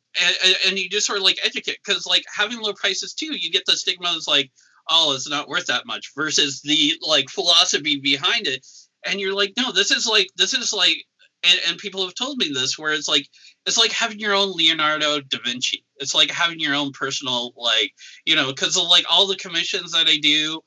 and, 0.45 0.57
and 0.67 0.79
you 0.79 0.89
just 0.89 1.07
sort 1.07 1.19
of 1.19 1.25
like 1.25 1.39
educate 1.45 1.79
because 1.85 2.07
like 2.07 2.25
having 2.35 2.61
low 2.61 2.73
prices 2.73 3.13
too 3.13 3.37
you 3.37 3.51
get 3.51 3.65
the 3.67 3.77
stigma 3.77 4.09
is 4.11 4.29
like 4.29 4.51
oh 4.89 5.13
it's 5.15 5.29
not 5.29 5.49
worth 5.49 5.67
that 5.67 5.87
much 5.87 6.13
versus 6.17 6.63
the 6.63 6.95
like 7.07 7.29
philosophy 7.29 8.01
behind 8.01 8.47
it 8.47 8.65
and 9.07 9.21
you're 9.21 9.35
like 9.35 9.53
no 9.57 9.73
this 9.73 9.91
is 9.91 10.07
like 10.07 10.29
this 10.37 10.55
is 10.55 10.73
like 10.73 11.05
and, 11.43 11.61
and 11.69 11.79
people 11.79 12.03
have 12.05 12.15
told 12.15 12.39
me 12.39 12.51
this 12.53 12.79
where 12.79 12.93
it's 12.93 13.09
like 13.09 13.29
it's 13.67 13.77
like 13.77 13.93
having 13.93 14.19
your 14.19 14.35
own 14.35 14.53
leonardo 14.57 15.21
da 15.21 15.39
vinci 15.45 15.85
it's 15.97 16.15
like 16.15 16.31
having 16.31 16.61
your 16.61 16.75
own 16.75 16.93
personal 16.93 17.53
like 17.57 17.93
you 18.25 18.35
know 18.37 18.47
because 18.47 18.77
like 18.77 19.05
all 19.11 19.27
the 19.27 19.37
commissions 19.37 19.93
that 19.93 20.07
i 20.07 20.17
do 20.17 20.61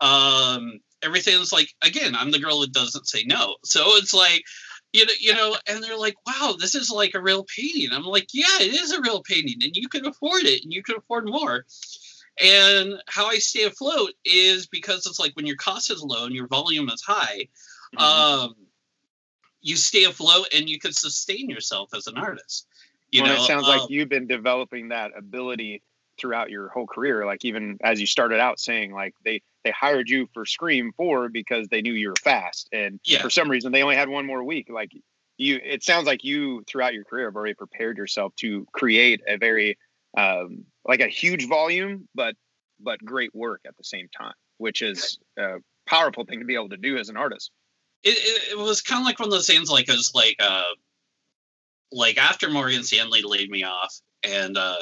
um 0.00 0.78
everything's 1.02 1.52
like 1.52 1.68
again 1.82 2.14
i'm 2.16 2.30
the 2.30 2.38
girl 2.38 2.60
that 2.60 2.72
doesn't 2.72 3.08
say 3.08 3.24
no. 3.24 3.56
So 3.64 3.82
it's 3.96 4.14
like 4.14 4.44
you 4.92 5.06
know 5.06 5.12
you 5.20 5.34
know 5.34 5.56
and 5.66 5.82
they're 5.82 5.98
like 5.98 6.14
wow 6.26 6.54
this 6.58 6.74
is 6.74 6.90
like 6.90 7.14
a 7.14 7.20
real 7.20 7.44
painting. 7.44 7.88
I'm 7.92 8.04
like 8.04 8.28
yeah 8.32 8.60
it 8.60 8.74
is 8.74 8.92
a 8.92 9.00
real 9.00 9.22
painting 9.22 9.58
and 9.62 9.76
you 9.76 9.88
can 9.88 10.06
afford 10.06 10.44
it 10.44 10.62
and 10.64 10.72
you 10.72 10.82
can 10.82 10.96
afford 10.96 11.26
more. 11.26 11.64
And 12.42 12.94
how 13.08 13.26
i 13.26 13.38
stay 13.38 13.64
afloat 13.64 14.12
is 14.24 14.66
because 14.66 15.06
it's 15.06 15.20
like 15.20 15.34
when 15.36 15.46
your 15.46 15.56
cost 15.56 15.90
is 15.90 16.02
low 16.02 16.24
and 16.24 16.34
your 16.34 16.46
volume 16.46 16.88
is 16.88 17.02
high 17.02 17.48
Mm-hmm. 17.94 18.48
um 18.48 18.54
you 19.60 19.76
stay 19.76 20.04
afloat 20.04 20.46
and 20.56 20.66
you 20.66 20.78
can 20.78 20.94
sustain 20.94 21.50
yourself 21.50 21.90
as 21.94 22.06
an 22.06 22.16
artist 22.16 22.66
you 23.10 23.22
well, 23.22 23.34
know 23.36 23.42
it 23.42 23.46
sounds 23.46 23.68
um, 23.68 23.76
like 23.78 23.90
you've 23.90 24.08
been 24.08 24.26
developing 24.26 24.88
that 24.88 25.10
ability 25.14 25.82
throughout 26.18 26.50
your 26.50 26.68
whole 26.68 26.86
career 26.86 27.24
like 27.26 27.44
even 27.44 27.78
as 27.82 28.00
you 28.00 28.06
started 28.06 28.38
out 28.38 28.60
saying 28.60 28.92
like 28.92 29.14
they 29.24 29.40
they 29.64 29.70
hired 29.70 30.08
you 30.08 30.28
for 30.34 30.44
scream 30.44 30.92
4 30.96 31.28
because 31.28 31.68
they 31.68 31.82
knew 31.82 31.92
you 31.94 32.10
were 32.10 32.14
fast 32.22 32.68
and 32.72 33.00
Yeah. 33.04 33.22
for 33.22 33.30
some 33.30 33.50
reason 33.50 33.72
they 33.72 33.82
only 33.82 33.96
had 33.96 34.08
one 34.08 34.26
more 34.26 34.44
week 34.44 34.68
like 34.70 34.92
you 35.38 35.58
it 35.64 35.82
sounds 35.82 36.06
like 36.06 36.22
you 36.24 36.62
throughout 36.68 36.94
your 36.94 37.04
career 37.04 37.26
have 37.26 37.36
already 37.36 37.54
prepared 37.54 37.96
yourself 37.96 38.34
to 38.36 38.66
create 38.72 39.22
a 39.26 39.36
very 39.38 39.78
um 40.16 40.64
like 40.84 41.00
a 41.00 41.08
huge 41.08 41.48
volume 41.48 42.08
but 42.14 42.34
but 42.78 43.02
great 43.04 43.34
work 43.34 43.60
at 43.66 43.76
the 43.76 43.84
same 43.84 44.08
time 44.16 44.34
which 44.58 44.82
is 44.82 45.18
a 45.38 45.56
powerful 45.86 46.24
thing 46.24 46.40
to 46.40 46.44
be 46.44 46.54
able 46.54 46.68
to 46.68 46.76
do 46.76 46.98
as 46.98 47.08
an 47.08 47.16
artist 47.16 47.50
it, 48.04 48.10
it, 48.18 48.52
it 48.52 48.58
was 48.58 48.82
kind 48.82 49.00
of 49.00 49.06
like 49.06 49.18
one 49.18 49.28
of 49.28 49.32
those 49.32 49.46
things 49.46 49.70
like 49.70 49.88
it 49.88 49.92
was 49.92 50.12
like 50.14 50.36
uh 50.40 50.64
like 51.90 52.18
after 52.18 52.50
morgan 52.50 52.82
stanley 52.82 53.22
laid 53.22 53.50
me 53.50 53.64
off 53.64 54.00
and 54.24 54.56
uh 54.56 54.76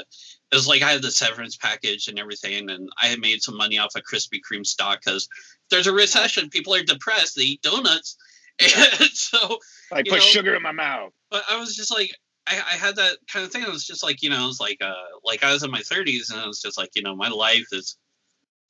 it 0.52 0.54
was 0.54 0.66
like 0.68 0.82
i 0.82 0.90
had 0.90 1.02
the 1.02 1.10
severance 1.10 1.56
package 1.56 2.08
and 2.08 2.18
everything 2.18 2.70
and 2.70 2.88
i 3.02 3.06
had 3.06 3.20
made 3.20 3.42
some 3.42 3.56
money 3.56 3.78
off 3.78 3.94
of 3.94 4.02
krispy 4.02 4.40
kreme 4.40 4.66
stock 4.66 5.00
because 5.04 5.28
there's 5.70 5.86
a 5.86 5.92
recession 5.92 6.48
people 6.48 6.74
are 6.74 6.82
depressed 6.82 7.36
they 7.36 7.42
eat 7.42 7.62
donuts 7.62 8.16
and 8.60 9.10
so 9.12 9.58
I 9.92 10.02
put 10.02 10.12
know- 10.12 10.18
sugar 10.20 10.54
in 10.54 10.62
my 10.62 10.72
mouth 10.72 11.12
but 11.30 11.42
i 11.50 11.58
was 11.58 11.76
just 11.76 11.92
like 11.92 12.10
I, 12.46 12.54
I 12.54 12.76
had 12.76 12.96
that 12.96 13.18
kind 13.32 13.44
of 13.44 13.52
thing. 13.52 13.62
It 13.62 13.68
was 13.68 13.86
just 13.86 14.02
like, 14.02 14.22
you 14.22 14.30
know, 14.30 14.42
it 14.44 14.46
was 14.46 14.60
like 14.60 14.78
uh 14.80 14.94
like 15.24 15.44
I 15.44 15.52
was 15.52 15.62
in 15.62 15.70
my 15.70 15.80
thirties 15.80 16.30
and 16.30 16.40
it 16.40 16.46
was 16.46 16.60
just 16.60 16.76
like, 16.78 16.90
you 16.94 17.02
know, 17.02 17.14
my 17.14 17.28
life 17.28 17.66
is 17.70 17.96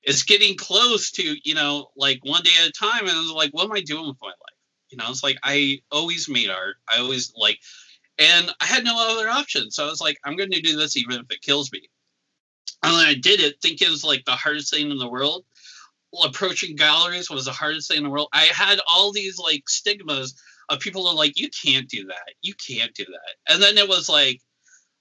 is 0.02 0.22
getting 0.22 0.56
close 0.56 1.10
to, 1.12 1.36
you 1.44 1.54
know, 1.54 1.88
like 1.96 2.20
one 2.24 2.42
day 2.42 2.50
at 2.62 2.68
a 2.68 2.72
time. 2.72 3.00
And 3.02 3.10
I 3.10 3.20
was 3.20 3.30
like, 3.30 3.52
what 3.52 3.64
am 3.64 3.72
I 3.72 3.80
doing 3.80 4.06
with 4.06 4.16
my 4.20 4.28
life? 4.28 4.58
You 4.90 4.98
know, 4.98 5.04
it's 5.08 5.22
like 5.22 5.38
I 5.42 5.80
always 5.92 6.28
made 6.28 6.50
art. 6.50 6.76
I 6.88 6.98
always 6.98 7.32
like 7.36 7.58
and 8.20 8.52
I 8.60 8.66
had 8.66 8.84
no 8.84 8.94
other 8.96 9.28
option. 9.28 9.70
So 9.70 9.84
I 9.84 9.90
was 9.90 10.00
like, 10.00 10.18
I'm 10.24 10.36
gonna 10.36 10.60
do 10.60 10.76
this 10.76 10.96
even 10.96 11.20
if 11.20 11.30
it 11.30 11.42
kills 11.42 11.72
me. 11.72 11.88
And 12.82 12.92
then 12.92 13.06
I 13.06 13.14
did 13.14 13.40
it 13.40 13.60
thinking 13.60 13.88
it 13.88 13.90
was 13.90 14.04
like 14.04 14.24
the 14.24 14.32
hardest 14.32 14.72
thing 14.72 14.90
in 14.90 14.98
the 14.98 15.08
world. 15.08 15.44
Well, 16.12 16.24
approaching 16.24 16.76
galleries 16.76 17.30
was 17.30 17.46
the 17.46 17.52
hardest 17.52 17.88
thing 17.88 17.98
in 17.98 18.04
the 18.04 18.10
world. 18.10 18.28
I 18.32 18.44
had 18.44 18.80
all 18.90 19.12
these 19.12 19.38
like 19.38 19.68
stigmas 19.68 20.34
of 20.68 20.80
people 20.80 21.06
are 21.08 21.14
like, 21.14 21.38
you 21.38 21.48
can't 21.50 21.88
do 21.88 22.06
that. 22.06 22.34
You 22.42 22.54
can't 22.54 22.94
do 22.94 23.04
that. 23.04 23.52
And 23.52 23.62
then 23.62 23.78
it 23.78 23.88
was 23.88 24.08
like, 24.08 24.40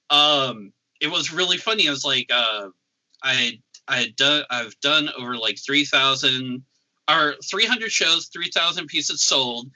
um, 0.09 0.73
it 0.99 1.07
was 1.07 1.31
really 1.31 1.57
funny. 1.57 1.87
I 1.87 1.91
was 1.91 2.05
like, 2.05 2.29
uh, 2.33 2.69
I 3.23 3.59
I 3.87 4.01
had 4.01 4.15
done 4.15 4.43
I've 4.49 4.79
done 4.81 5.09
over 5.17 5.37
like 5.37 5.57
three 5.57 5.85
thousand 5.85 6.63
or 7.09 7.35
three 7.43 7.65
hundred 7.65 7.91
shows, 7.91 8.27
three 8.27 8.49
thousand 8.49 8.87
pieces 8.87 9.21
sold. 9.21 9.71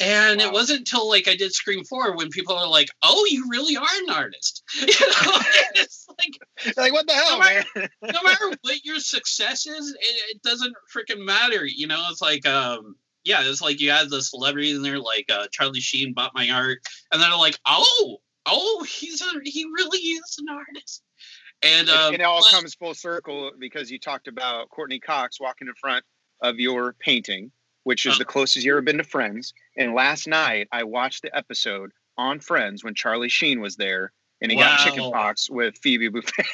And 0.00 0.40
it 0.40 0.52
wasn't 0.52 0.80
until 0.80 1.08
like 1.08 1.26
I 1.26 1.34
did 1.34 1.52
Scream 1.52 1.84
Four 1.84 2.16
when 2.16 2.28
people 2.30 2.54
are 2.56 2.68
like, 2.68 2.88
"Oh, 3.02 3.26
you 3.28 3.46
really 3.48 3.76
are 3.76 3.82
an 4.04 4.10
artist." 4.10 4.62
You 4.80 4.86
know, 4.86 5.38
it's 5.74 6.06
like 6.08 6.76
like 6.76 6.92
what 6.92 7.06
the 7.08 7.14
hell 7.14 7.32
No 7.32 7.44
matter- 7.44 7.64
man 7.74 7.88
no 8.14 8.22
matter 8.22 8.56
what 8.62 8.84
your 8.84 9.00
success 9.00 9.66
is, 9.66 9.90
it, 9.90 10.36
it 10.36 10.42
doesn't 10.42 10.74
freaking 10.94 11.24
matter. 11.24 11.66
You 11.66 11.88
know, 11.88 12.00
it's 12.10 12.22
like, 12.22 12.46
um, 12.46 12.94
yeah, 13.24 13.40
it's 13.42 13.60
like 13.60 13.80
you 13.80 13.90
had 13.90 14.08
the 14.10 14.22
celebrity 14.22 14.70
in 14.70 14.82
there, 14.82 15.00
like 15.00 15.26
uh, 15.32 15.46
Charlie 15.50 15.80
Sheen 15.80 16.12
bought 16.12 16.32
my 16.34 16.48
art, 16.48 16.78
and 17.12 17.20
they're 17.20 17.36
like, 17.36 17.58
oh, 17.66 18.18
oh, 18.46 18.86
he's 18.88 19.20
a, 19.20 19.26
he 19.44 19.64
really 19.64 19.98
is 19.98 20.36
an 20.38 20.46
artist. 20.54 21.02
And 21.62 21.88
It- 21.88 21.94
um, 21.94 22.14
it 22.14 22.22
all 22.22 22.42
but- 22.42 22.50
comes 22.52 22.74
full 22.76 22.94
circle 22.94 23.50
because 23.58 23.90
you 23.90 23.98
talked 23.98 24.28
about 24.28 24.70
Courteney 24.70 25.00
Cox 25.00 25.40
walking 25.40 25.66
in 25.66 25.74
front 25.74 26.04
of 26.40 26.60
your 26.60 26.92
painting, 27.00 27.50
which 27.82 28.06
is 28.06 28.14
Uh. 28.14 28.18
the 28.18 28.24
closest 28.24 28.64
you've 28.64 28.72
ever 28.74 28.80
been 28.80 28.98
to 28.98 29.04
Friends. 29.04 29.52
And 29.78 29.94
last 29.94 30.26
night 30.26 30.68
I 30.72 30.82
watched 30.82 31.22
the 31.22 31.34
episode 31.34 31.92
on 32.18 32.40
Friends 32.40 32.84
when 32.84 32.94
Charlie 32.94 33.28
Sheen 33.28 33.60
was 33.60 33.76
there 33.76 34.12
and 34.40 34.50
he 34.50 34.58
got 34.58 34.78
Wow. 34.78 34.84
chicken 34.84 35.10
pox 35.10 35.48
with 35.48 35.78
Phoebe 35.78 36.10
Buffay. 36.10 36.46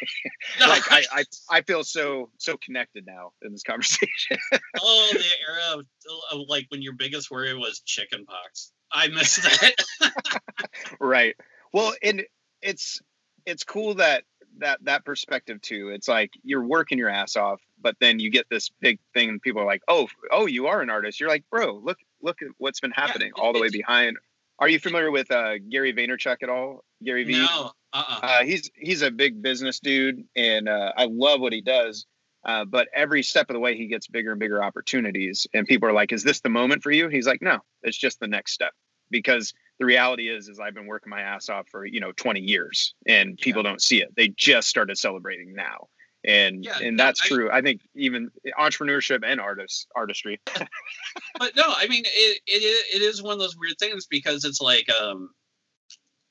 like 0.60 0.92
I, 0.92 1.04
I, 1.10 1.24
I 1.50 1.62
feel 1.62 1.84
so 1.84 2.30
so 2.38 2.56
connected 2.56 3.06
now 3.06 3.32
in 3.42 3.52
this 3.52 3.62
conversation. 3.62 4.38
oh, 4.80 5.08
the 5.12 5.24
era 5.48 5.78
of, 5.78 5.86
of 6.30 6.46
like 6.48 6.66
when 6.68 6.82
your 6.82 6.94
biggest 6.94 7.30
worry 7.30 7.54
was 7.54 7.80
chicken 7.80 8.24
pox. 8.26 8.72
I 8.92 9.08
miss 9.08 9.36
that. 9.36 10.12
right. 11.00 11.34
Well, 11.72 11.94
and 12.02 12.24
it's 12.62 13.00
it's 13.46 13.64
cool 13.64 13.94
that 13.96 14.24
that 14.58 14.78
that 14.84 15.04
perspective 15.04 15.60
too. 15.60 15.88
It's 15.88 16.08
like 16.08 16.30
you're 16.42 16.64
working 16.64 16.98
your 16.98 17.08
ass 17.08 17.36
off, 17.36 17.60
but 17.80 17.96
then 18.00 18.18
you 18.18 18.30
get 18.30 18.46
this 18.50 18.70
big 18.80 18.98
thing, 19.12 19.28
and 19.28 19.42
people 19.42 19.60
are 19.60 19.66
like, 19.66 19.82
"Oh, 19.88 20.08
oh, 20.30 20.46
you 20.46 20.68
are 20.68 20.80
an 20.80 20.90
artist." 20.90 21.18
You're 21.18 21.28
like, 21.28 21.44
"Bro, 21.50 21.80
look, 21.84 21.98
look 22.24 22.42
at 22.42 22.48
what's 22.58 22.80
been 22.80 22.90
happening 22.90 23.30
Yeah, 23.36 23.42
all 23.42 23.52
the 23.52 23.60
way 23.60 23.68
behind." 23.68 24.16
Are 24.58 24.68
you 24.68 24.78
familiar 24.78 25.10
with 25.10 25.30
uh, 25.30 25.58
Gary 25.58 25.92
Vaynerchuk 25.92 26.42
at 26.42 26.48
all? 26.48 26.84
Gary 27.04 27.24
V. 27.24 27.32
No, 27.32 27.72
uh-uh. 27.92 28.20
Uh, 28.22 28.44
he's 28.44 28.70
he's 28.74 29.02
a 29.02 29.10
big 29.10 29.42
business 29.42 29.80
dude, 29.80 30.24
and 30.36 30.68
uh, 30.68 30.92
I 30.96 31.06
love 31.06 31.40
what 31.40 31.52
he 31.52 31.60
does. 31.60 32.06
Uh, 32.44 32.64
but 32.64 32.88
every 32.94 33.22
step 33.22 33.48
of 33.48 33.54
the 33.54 33.60
way, 33.60 33.76
he 33.76 33.86
gets 33.86 34.06
bigger 34.06 34.32
and 34.32 34.38
bigger 34.38 34.62
opportunities, 34.62 35.46
and 35.54 35.66
people 35.66 35.88
are 35.88 35.92
like, 35.92 36.12
"Is 36.12 36.22
this 36.22 36.40
the 36.40 36.50
moment 36.50 36.82
for 36.82 36.90
you?" 36.90 37.08
He's 37.08 37.26
like, 37.26 37.42
"No, 37.42 37.60
it's 37.82 37.96
just 37.96 38.20
the 38.20 38.26
next 38.26 38.52
step." 38.52 38.72
Because 39.10 39.54
the 39.78 39.86
reality 39.86 40.28
is, 40.28 40.48
is 40.48 40.60
I've 40.60 40.74
been 40.74 40.86
working 40.86 41.10
my 41.10 41.20
ass 41.20 41.48
off 41.48 41.68
for 41.68 41.84
you 41.84 42.00
know 42.00 42.12
20 42.12 42.40
years, 42.40 42.94
and 43.06 43.38
people 43.38 43.62
don't 43.62 43.82
see 43.82 44.02
it. 44.02 44.14
They 44.16 44.28
just 44.28 44.68
started 44.68 44.98
celebrating 44.98 45.54
now, 45.54 45.88
and 46.24 46.64
Yeah, 46.64 46.78
and 46.80 46.98
that's 46.98 47.20
I- 47.24 47.28
true. 47.28 47.50
I 47.50 47.60
think 47.62 47.80
even 47.94 48.30
entrepreneurship 48.58 49.22
and 49.26 49.40
artists 49.40 49.86
artistry. 49.94 50.40
but 51.38 51.54
no, 51.56 51.64
I 51.66 51.86
mean 51.88 52.04
it, 52.06 52.40
it 52.46 52.62
is 52.62 52.94
it 52.96 53.02
is 53.02 53.22
one 53.22 53.34
of 53.34 53.38
those 53.38 53.56
weird 53.56 53.78
things 53.78 54.06
because 54.06 54.44
it's 54.44 54.60
like 54.60 54.88
um 54.90 55.30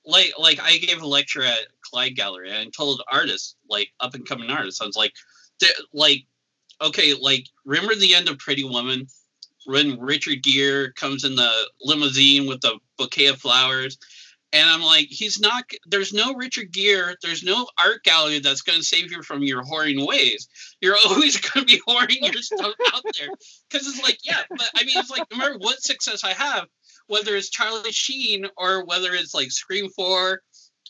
like 0.05 0.33
like 0.37 0.59
I 0.61 0.77
gave 0.77 1.01
a 1.01 1.07
lecture 1.07 1.43
at 1.43 1.59
Clyde 1.81 2.15
Gallery 2.15 2.51
and 2.51 2.73
told 2.73 3.01
artists 3.11 3.55
like 3.69 3.89
up 3.99 4.15
and 4.15 4.27
coming 4.27 4.49
artists 4.49 4.81
I 4.81 4.85
was 4.85 4.97
like 4.97 5.13
like 5.93 6.25
okay 6.81 7.13
like 7.13 7.45
remember 7.65 7.95
the 7.95 8.15
end 8.15 8.27
of 8.29 8.37
Pretty 8.39 8.63
Woman 8.63 9.07
when 9.65 9.99
Richard 9.99 10.43
Gere 10.43 10.91
comes 10.93 11.23
in 11.23 11.35
the 11.35 11.51
limousine 11.81 12.47
with 12.47 12.59
the 12.61 12.79
bouquet 12.97 13.27
of 13.27 13.39
flowers 13.39 13.97
and 14.53 14.69
I'm 14.69 14.81
like 14.81 15.07
he's 15.09 15.39
not 15.39 15.63
there's 15.85 16.13
no 16.13 16.35
Richard 16.35 16.71
Gere 16.71 17.15
there's 17.21 17.43
no 17.43 17.67
art 17.83 18.03
gallery 18.03 18.39
that's 18.39 18.61
going 18.61 18.79
to 18.79 18.85
save 18.85 19.11
you 19.11 19.23
from 19.23 19.43
your 19.43 19.63
whoring 19.63 20.07
ways 20.07 20.47
you're 20.79 20.95
always 21.05 21.37
going 21.37 21.65
to 21.65 21.73
be 21.73 21.81
whoring 21.87 22.21
your 22.21 22.41
stuff 22.41 22.73
out 22.93 23.01
there 23.19 23.29
because 23.69 23.87
it's 23.87 24.01
like 24.01 24.19
yeah 24.23 24.41
but 24.49 24.69
i 24.75 24.83
mean 24.85 24.97
it's 24.97 25.09
like 25.09 25.25
no 25.31 25.37
matter 25.37 25.57
what 25.57 25.81
success 25.81 26.23
i 26.23 26.31
have 26.31 26.67
whether 27.07 27.35
it's 27.35 27.49
charlie 27.49 27.91
sheen 27.91 28.45
or 28.55 28.85
whether 28.85 29.13
it's 29.13 29.33
like 29.33 29.51
scream 29.51 29.89
4 29.89 30.39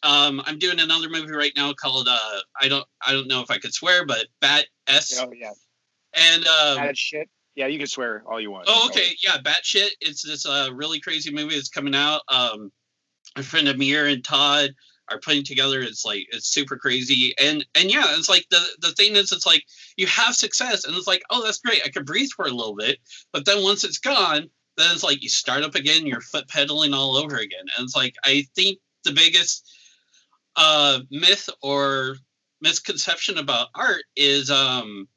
um 0.04 0.42
i'm 0.46 0.60
doing 0.60 0.80
another 0.80 1.10
movie 1.10 1.32
right 1.32 1.54
now 1.56 1.74
called 1.74 2.08
uh 2.10 2.40
i 2.62 2.68
don't 2.68 2.86
i 3.06 3.14
don't 3.14 3.28
know 3.28 3.42
if 3.42 3.50
i 3.50 3.58
could 3.58 3.74
swear 3.74 4.06
but 4.06 4.28
bat 4.42 4.66
s 4.88 5.18
Oh 5.20 5.32
yeah, 5.34 5.52
and 6.14 6.46
um 6.46 6.78
bad 6.78 6.98
shit. 6.98 7.30
Yeah, 7.56 7.68
you 7.68 7.78
can 7.78 7.86
swear 7.86 8.24
all 8.26 8.42
you 8.42 8.50
want. 8.50 8.66
Oh, 8.68 8.88
okay. 8.88 9.10
Yeah, 9.24 9.38
Bat 9.40 9.60
shit. 9.64 9.94
It's 10.02 10.24
this 10.24 10.48
uh, 10.48 10.70
really 10.74 11.00
crazy 11.00 11.32
movie 11.32 11.54
that's 11.54 11.70
coming 11.70 11.94
out. 11.94 12.22
Um, 12.28 12.72
my 13.36 13.42
friend 13.42 13.68
Amir 13.68 14.08
and 14.08 14.24
Todd 14.24 14.76
are 15.10 15.20
putting 15.20 15.44
together. 15.44 15.82
It's 15.82 16.06
like 16.06 16.28
it's 16.32 16.48
super 16.48 16.78
crazy, 16.78 17.34
and 17.40 17.66
and 17.76 17.92
yeah, 17.92 18.06
it's 18.18 18.30
like 18.30 18.48
the 18.50 18.62
the 18.82 18.92
thing 18.92 19.16
is, 19.16 19.32
it's 19.32 19.46
like 19.46 19.64
you 19.98 20.08
have 20.08 20.36
success, 20.36 20.86
and 20.86 20.96
it's 20.96 21.08
like, 21.08 21.24
oh, 21.30 21.44
that's 21.44 21.60
great. 21.60 21.82
I 21.86 21.90
can 21.90 22.04
breathe 22.06 22.30
for 22.36 22.46
a 22.46 22.52
little 22.52 22.76
bit, 22.76 23.00
but 23.32 23.46
then 23.46 23.64
once 23.64 23.84
it's 23.84 24.00
gone, 24.00 24.50
then 24.78 24.92
it's 24.92 25.04
like 25.04 25.22
you 25.24 25.30
start 25.30 25.64
up 25.64 25.76
again. 25.76 26.06
You're 26.08 26.22
foot 26.22 26.48
pedaling 26.48 26.94
all 26.94 27.18
over 27.18 27.38
again, 27.38 27.66
and 27.78 27.86
it's 27.86 27.96
like 27.96 28.16
I 28.26 28.46
think 28.56 28.80
the 29.04 29.12
biggest 29.14 29.70
uh 30.56 31.00
myth 31.12 31.50
or 31.62 32.18
misconception 32.62 33.38
about 33.38 33.68
art 33.76 34.04
is 34.16 34.50
um 34.52 35.08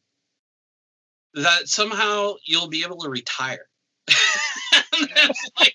that 1.34 1.68
somehow 1.68 2.34
you'll 2.44 2.68
be 2.68 2.82
able 2.82 2.98
to 2.98 3.10
retire. 3.10 3.66
like, 5.58 5.74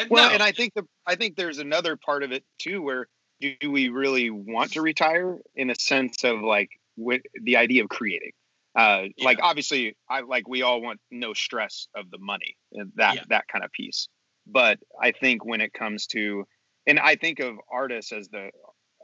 and 0.00 0.10
Well, 0.10 0.28
no, 0.28 0.30
and 0.30 0.42
I 0.42 0.52
think 0.52 0.74
the 0.74 0.84
I 1.06 1.16
think 1.16 1.36
there's 1.36 1.58
another 1.58 1.96
part 1.96 2.22
of 2.22 2.32
it 2.32 2.44
too, 2.58 2.82
where 2.82 3.06
do 3.40 3.70
we 3.70 3.88
really 3.88 4.30
want 4.30 4.72
to 4.72 4.82
retire 4.82 5.38
in 5.54 5.70
a 5.70 5.74
sense 5.74 6.24
of 6.24 6.40
like 6.40 6.70
with 6.96 7.22
the 7.42 7.56
idea 7.56 7.82
of 7.82 7.88
creating? 7.88 8.32
Uh, 8.74 9.04
Like 9.18 9.38
obviously, 9.42 9.96
I 10.08 10.20
like 10.20 10.48
we 10.48 10.62
all 10.62 10.80
want 10.80 11.00
no 11.10 11.32
stress 11.34 11.88
of 11.94 12.10
the 12.10 12.18
money 12.18 12.56
and 12.72 12.92
that 12.96 13.16
Yeah. 13.16 13.24
that 13.28 13.48
kind 13.48 13.64
of 13.64 13.72
piece. 13.72 14.08
But 14.46 14.78
I 15.00 15.12
think 15.12 15.44
when 15.44 15.60
it 15.60 15.72
comes 15.72 16.06
to, 16.08 16.44
and 16.86 16.98
I 16.98 17.16
think 17.16 17.40
of 17.40 17.56
artists 17.70 18.12
as 18.12 18.28
the 18.28 18.50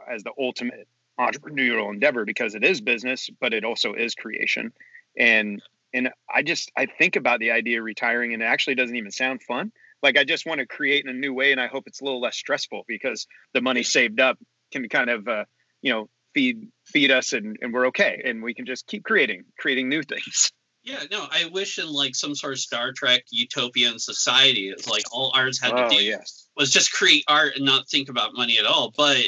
as 0.08 0.22
the 0.22 0.32
ultimate 0.38 0.88
entrepreneurial 1.18 1.92
endeavor 1.92 2.24
because 2.24 2.54
it 2.54 2.64
is 2.64 2.80
business, 2.80 3.30
but 3.40 3.54
it 3.54 3.64
also 3.64 3.94
is 3.94 4.14
creation. 4.14 4.72
And 5.18 5.62
and 5.94 6.10
I 6.32 6.42
just 6.42 6.70
I 6.76 6.86
think 6.86 7.16
about 7.16 7.40
the 7.40 7.52
idea 7.52 7.78
of 7.78 7.84
retiring, 7.84 8.34
and 8.34 8.42
it 8.42 8.46
actually 8.46 8.74
doesn't 8.74 8.96
even 8.96 9.10
sound 9.10 9.42
fun 9.42 9.72
like 10.02 10.16
i 10.16 10.24
just 10.24 10.46
want 10.46 10.60
to 10.60 10.66
create 10.66 11.04
in 11.04 11.10
a 11.10 11.18
new 11.18 11.32
way 11.32 11.52
and 11.52 11.60
i 11.60 11.66
hope 11.66 11.84
it's 11.86 12.00
a 12.00 12.04
little 12.04 12.20
less 12.20 12.36
stressful 12.36 12.84
because 12.86 13.26
the 13.54 13.60
money 13.60 13.82
saved 13.82 14.20
up 14.20 14.38
can 14.72 14.88
kind 14.88 15.10
of 15.10 15.26
uh, 15.28 15.44
you 15.82 15.92
know 15.92 16.08
feed 16.34 16.68
feed 16.84 17.10
us 17.10 17.32
and, 17.32 17.56
and 17.60 17.72
we're 17.72 17.86
okay 17.86 18.20
and 18.24 18.42
we 18.42 18.54
can 18.54 18.66
just 18.66 18.86
keep 18.86 19.04
creating 19.04 19.44
creating 19.58 19.88
new 19.88 20.02
things 20.02 20.50
yeah, 20.86 21.02
no, 21.10 21.26
I 21.28 21.46
wish 21.46 21.80
in 21.80 21.92
like 21.92 22.14
some 22.14 22.36
sort 22.36 22.52
of 22.52 22.60
Star 22.60 22.92
Trek 22.92 23.24
utopian 23.32 23.98
society, 23.98 24.68
it's 24.68 24.88
like 24.88 25.02
all 25.10 25.32
arts 25.34 25.60
had 25.60 25.72
oh 25.72 25.88
to 25.88 25.96
do 25.96 26.00
yes 26.00 26.48
was 26.56 26.70
just 26.70 26.92
create 26.92 27.24
art 27.26 27.56
and 27.56 27.64
not 27.64 27.88
think 27.88 28.08
about 28.08 28.34
money 28.34 28.56
at 28.60 28.66
all. 28.66 28.92
But 28.96 29.24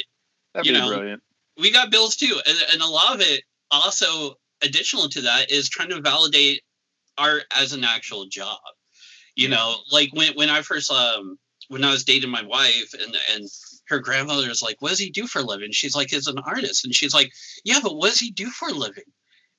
that'd 0.53 0.65
You 0.65 0.71
be 0.71 0.79
know, 0.79 0.87
brilliant 0.87 1.21
we 1.59 1.71
got 1.71 1.91
bills 1.91 2.15
too, 2.15 2.39
and, 2.47 2.57
and 2.73 2.81
a 2.81 2.87
lot 2.87 3.13
of 3.13 3.21
it 3.21 3.43
also 3.69 4.35
additional 4.61 5.09
to 5.09 5.21
that 5.21 5.51
is 5.51 5.69
trying 5.69 5.89
to 5.89 6.01
validate 6.01 6.61
art 7.17 7.43
as 7.55 7.73
an 7.73 7.83
actual 7.83 8.25
job. 8.25 8.59
You 9.35 9.49
know, 9.49 9.75
like 9.91 10.09
when 10.13 10.33
when 10.33 10.49
I 10.49 10.61
first 10.61 10.91
um 10.91 11.37
when 11.69 11.83
I 11.83 11.91
was 11.91 12.03
dating 12.03 12.29
my 12.29 12.43
wife 12.43 12.93
and 12.93 13.15
and 13.33 13.47
her 13.87 13.99
grandmother 13.99 14.49
is 14.49 14.61
like, 14.61 14.77
"What 14.81 14.89
does 14.89 14.99
he 14.99 15.09
do 15.09 15.27
for 15.27 15.39
a 15.39 15.43
living?" 15.43 15.71
She's 15.71 15.95
like, 15.95 16.09
"He's 16.11 16.27
an 16.27 16.39
artist," 16.39 16.85
and 16.85 16.93
she's 16.95 17.13
like, 17.13 17.31
"Yeah, 17.63 17.79
but 17.81 17.95
what 17.95 18.09
does 18.09 18.19
he 18.19 18.31
do 18.31 18.49
for 18.49 18.69
a 18.69 18.73
living?" 18.73 19.03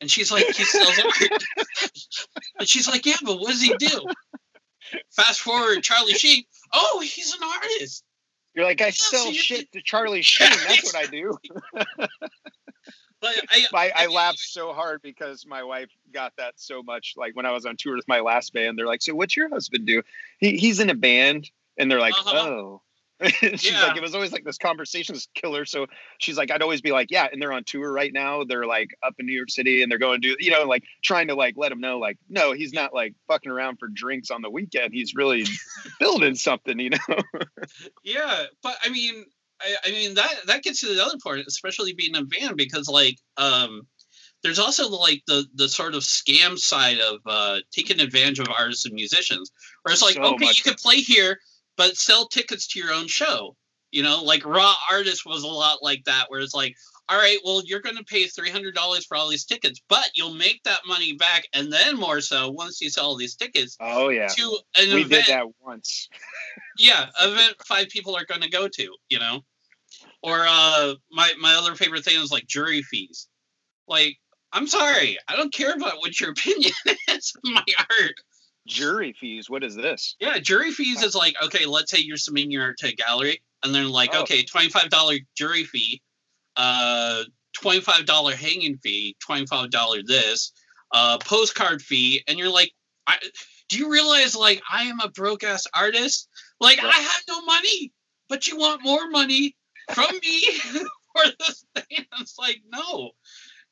And 0.01 0.11
she's 0.11 0.31
like, 0.33 0.47
"He 0.47 0.65
sells 0.65 0.99
art." 0.99 1.45
and 2.59 2.69
she's 2.69 2.89
like, 2.89 3.05
"Yeah, 3.07 3.17
but 3.23 3.39
what 3.41 3.51
does 3.51 3.63
he 3.63 3.75
do?" 3.79 4.07
Fast 5.11 5.41
forward, 5.41 5.83
Charlie 5.83 6.15
Sheen. 6.15 6.45
Oh, 6.73 7.01
he's 7.01 7.33
an 7.35 7.41
artist. 7.43 8.05
you're 8.55 8.65
like 8.65 8.81
i 8.81 8.91
so 8.91 9.17
sell 9.17 9.27
you 9.33 9.39
shit 9.39 9.71
to 9.73 9.81
charlie 9.83 10.23
sheen 10.31 10.49
that's 10.67 10.85
what 10.93 10.97
i 10.97 11.07
do 11.07 11.37
But 13.21 13.35
I, 13.51 13.67
I, 13.75 13.93
I 13.95 14.07
mean, 14.07 14.17
laughed 14.17 14.39
so 14.39 14.73
hard 14.73 15.03
because 15.03 15.45
my 15.47 15.63
wife 15.63 15.91
got 16.13 16.33
that 16.39 16.55
so 16.57 16.83
much 16.83 17.15
like 17.17 17.37
when 17.37 17.47
i 17.47 17.53
was 17.53 17.67
on 17.67 17.77
tour 17.77 17.97
with 17.97 18.09
my 18.09 18.21
last 18.21 18.53
band 18.53 18.79
they're 18.79 18.87
like 18.87 19.03
so 19.03 19.15
what's 19.15 19.37
your 19.37 19.49
husband 19.49 19.87
do 19.87 20.03
he, 20.39 20.57
he's 20.57 20.81
in 20.81 20.91
a 20.91 20.95
band 20.95 21.51
and 21.79 21.91
they're 21.91 22.01
like 22.01 22.15
Uh-huh. 22.15 22.37
oh 22.37 22.83
she's 23.23 23.71
Yeah. 23.71 23.83
like 23.83 23.97
it 23.99 24.03
was 24.03 24.15
always 24.15 24.33
like 24.33 24.45
this 24.45 24.57
conversations 24.57 25.29
killer 25.35 25.67
so 25.67 25.87
she's 26.19 26.39
like 26.39 26.51
i'd 26.51 26.63
always 26.63 26.81
be 26.81 26.91
like 26.91 27.11
yeah 27.11 27.29
and 27.31 27.41
they're 27.41 27.53
on 27.53 27.65
tour 27.65 27.93
right 27.93 28.13
now 28.15 28.45
they're 28.45 28.65
like 28.67 28.89
up 29.03 29.13
in 29.19 29.27
new 29.27 29.35
york 29.35 29.51
city 29.51 29.83
and 29.83 29.93
they're 29.93 29.99
going 29.99 30.23
to 30.23 30.35
do 30.35 30.43
you 30.43 30.51
know 30.51 30.65
like 30.65 30.83
trying 31.05 31.29
to 31.29 31.35
like 31.35 31.55
let 31.59 31.69
them 31.69 31.81
know 31.81 31.99
like 31.99 32.17
no 32.31 32.53
he's 32.53 32.73
not 32.73 32.95
like 32.95 33.15
fucking 33.29 33.53
around 33.53 33.77
for 33.79 33.89
drinks 33.89 34.31
on 34.31 34.41
the 34.41 34.49
weekend 34.49 34.95
he's 34.95 35.15
really 35.15 35.45
building 36.01 36.35
something 36.35 36.79
you 36.81 36.89
know 36.91 36.99
Yeah, 38.03 38.45
but 38.63 38.77
I 38.83 38.89
mean, 38.89 39.27
I, 39.61 39.89
I 39.89 39.91
mean 39.91 40.15
that 40.15 40.33
that 40.47 40.63
gets 40.63 40.81
to 40.81 40.95
the 40.95 41.05
other 41.05 41.19
part, 41.23 41.41
especially 41.47 41.93
being 41.93 42.17
a 42.17 42.25
band, 42.25 42.57
because 42.57 42.89
like 42.89 43.19
um, 43.37 43.83
there's 44.43 44.59
also 44.59 44.89
like 44.89 45.23
the 45.27 45.47
the 45.55 45.69
sort 45.69 45.95
of 45.95 46.03
scam 46.03 46.59
side 46.59 46.99
of 46.99 47.21
uh, 47.27 47.59
taking 47.73 48.01
advantage 48.01 48.39
of 48.39 48.49
artists 48.49 48.87
and 48.87 48.95
musicians, 48.95 49.51
where 49.83 49.93
it's 49.93 50.03
like, 50.03 50.15
So 50.15 50.23
okay, 50.35 50.47
much. 50.47 50.59
you 50.59 50.65
can 50.65 50.75
play 50.75 50.97
here, 50.97 51.39
but 51.77 51.97
sell 51.97 52.27
tickets 52.27 52.67
to 52.69 52.79
your 52.79 52.93
own 52.93 53.07
show. 53.07 53.57
You 53.91 54.03
know, 54.03 54.23
like 54.23 54.47
Raw 54.47 54.75
Artist 54.91 55.27
was 55.27 55.43
a 55.43 55.49
lot 55.49 55.83
like 55.83 56.05
that, 56.05 56.27
where 56.29 56.41
it's 56.41 56.55
like, 56.55 56.77
all 57.11 57.19
right, 57.19 57.39
well, 57.45 57.61
you're 57.65 57.81
going 57.81 57.97
to 57.97 58.05
pay 58.05 58.27
three 58.27 58.51
hundred 58.51 58.75
dollars 58.75 59.05
for 59.05 59.17
all 59.17 59.29
these 59.29 59.45
tickets, 59.45 59.81
but 59.89 60.11
you'll 60.15 60.33
make 60.35 60.63
that 60.63 60.81
money 60.87 61.15
back, 61.15 61.49
and 61.53 61.73
then 61.73 61.97
more 61.99 62.21
so 62.21 62.51
once 62.51 62.81
you 62.81 62.89
sell 62.89 63.07
all 63.07 63.17
these 63.17 63.35
tickets 63.35 63.77
oh 63.81 64.11
yeah. 64.11 64.29
to 64.29 64.59
an 64.77 64.95
we 64.95 65.01
event 65.03 65.27
did 65.27 65.35
that 65.35 65.47
once. 65.61 66.09
Yeah 66.79 67.07
event 67.21 67.57
five 67.67 67.89
people 67.89 68.17
are 68.17 68.25
going 68.25 68.41
to 68.43 68.49
go 68.49 68.69
to 68.69 68.95
you 69.11 69.19
know? 69.19 69.41
Or 70.23 70.47
uh 70.47 70.95
my 71.11 71.33
my 71.41 71.55
other 71.57 71.75
favorite 71.75 72.05
thing 72.05 72.19
is 72.21 72.31
like 72.31 72.47
jury 72.47 72.83
fees. 72.83 73.29
Like 73.89 74.17
i'm 74.53 74.67
sorry 74.67 75.19
i 75.29 75.37
don't 75.37 75.53
care 75.53 75.75
about 75.75 75.99
what 75.99 76.19
your 76.21 76.31
opinion 76.37 76.73
is 77.09 77.33
of 77.37 77.53
my 77.53 77.65
art. 77.79 78.15
Jury 78.67 79.13
fees 79.19 79.51
what 79.51 79.65
is 79.65 79.75
this? 79.75 80.17
Yeah 80.21 80.39
jury 80.39 80.71
fees 80.71 81.03
is 81.03 81.15
like 81.15 81.35
okay 81.43 81.67
let's 81.67 81.91
say 81.91 81.99
you're 82.01 82.17
submitting 82.17 82.51
your 82.53 82.63
art 82.63 82.79
to 82.79 82.89
a 82.89 82.93
gallery 82.93 83.43
and 83.65 83.75
they're 83.75 83.85
like 83.85 84.11
Oh. 84.15 84.23
okay 84.23 84.45
$25 84.45 85.21
jury 85.37 85.65
fee 85.65 86.01
uh 86.57 87.23
$25 87.63 88.35
hanging 88.35 88.77
fee 88.79 89.17
$25 89.29 90.07
this 90.07 90.53
uh 90.93 91.19
postcard 91.19 91.83
fee 91.83 92.23
and 92.29 92.39
you're 92.39 92.51
like 92.53 92.73
I, 93.07 93.17
do 93.69 93.79
you 93.79 93.91
realize 93.91 94.37
like 94.37 94.63
i 94.73 94.85
am 94.85 95.01
a 95.01 95.09
broke 95.11 95.43
ass 95.45 95.67
artist? 95.75 96.29
Like 96.61 96.79
Yeah. 96.79 96.89
i 96.89 96.99
have 97.01 97.23
no 97.29 97.43
money 97.43 97.93
but 98.29 98.47
you 98.47 98.57
want 98.57 98.83
more 98.85 99.09
money 99.11 99.57
from 99.93 100.07
me 100.23 100.43
for 101.13 101.25
this 101.39 101.65
thing? 101.75 102.07
It's 102.21 102.39
like 102.39 102.61
no 102.73 103.11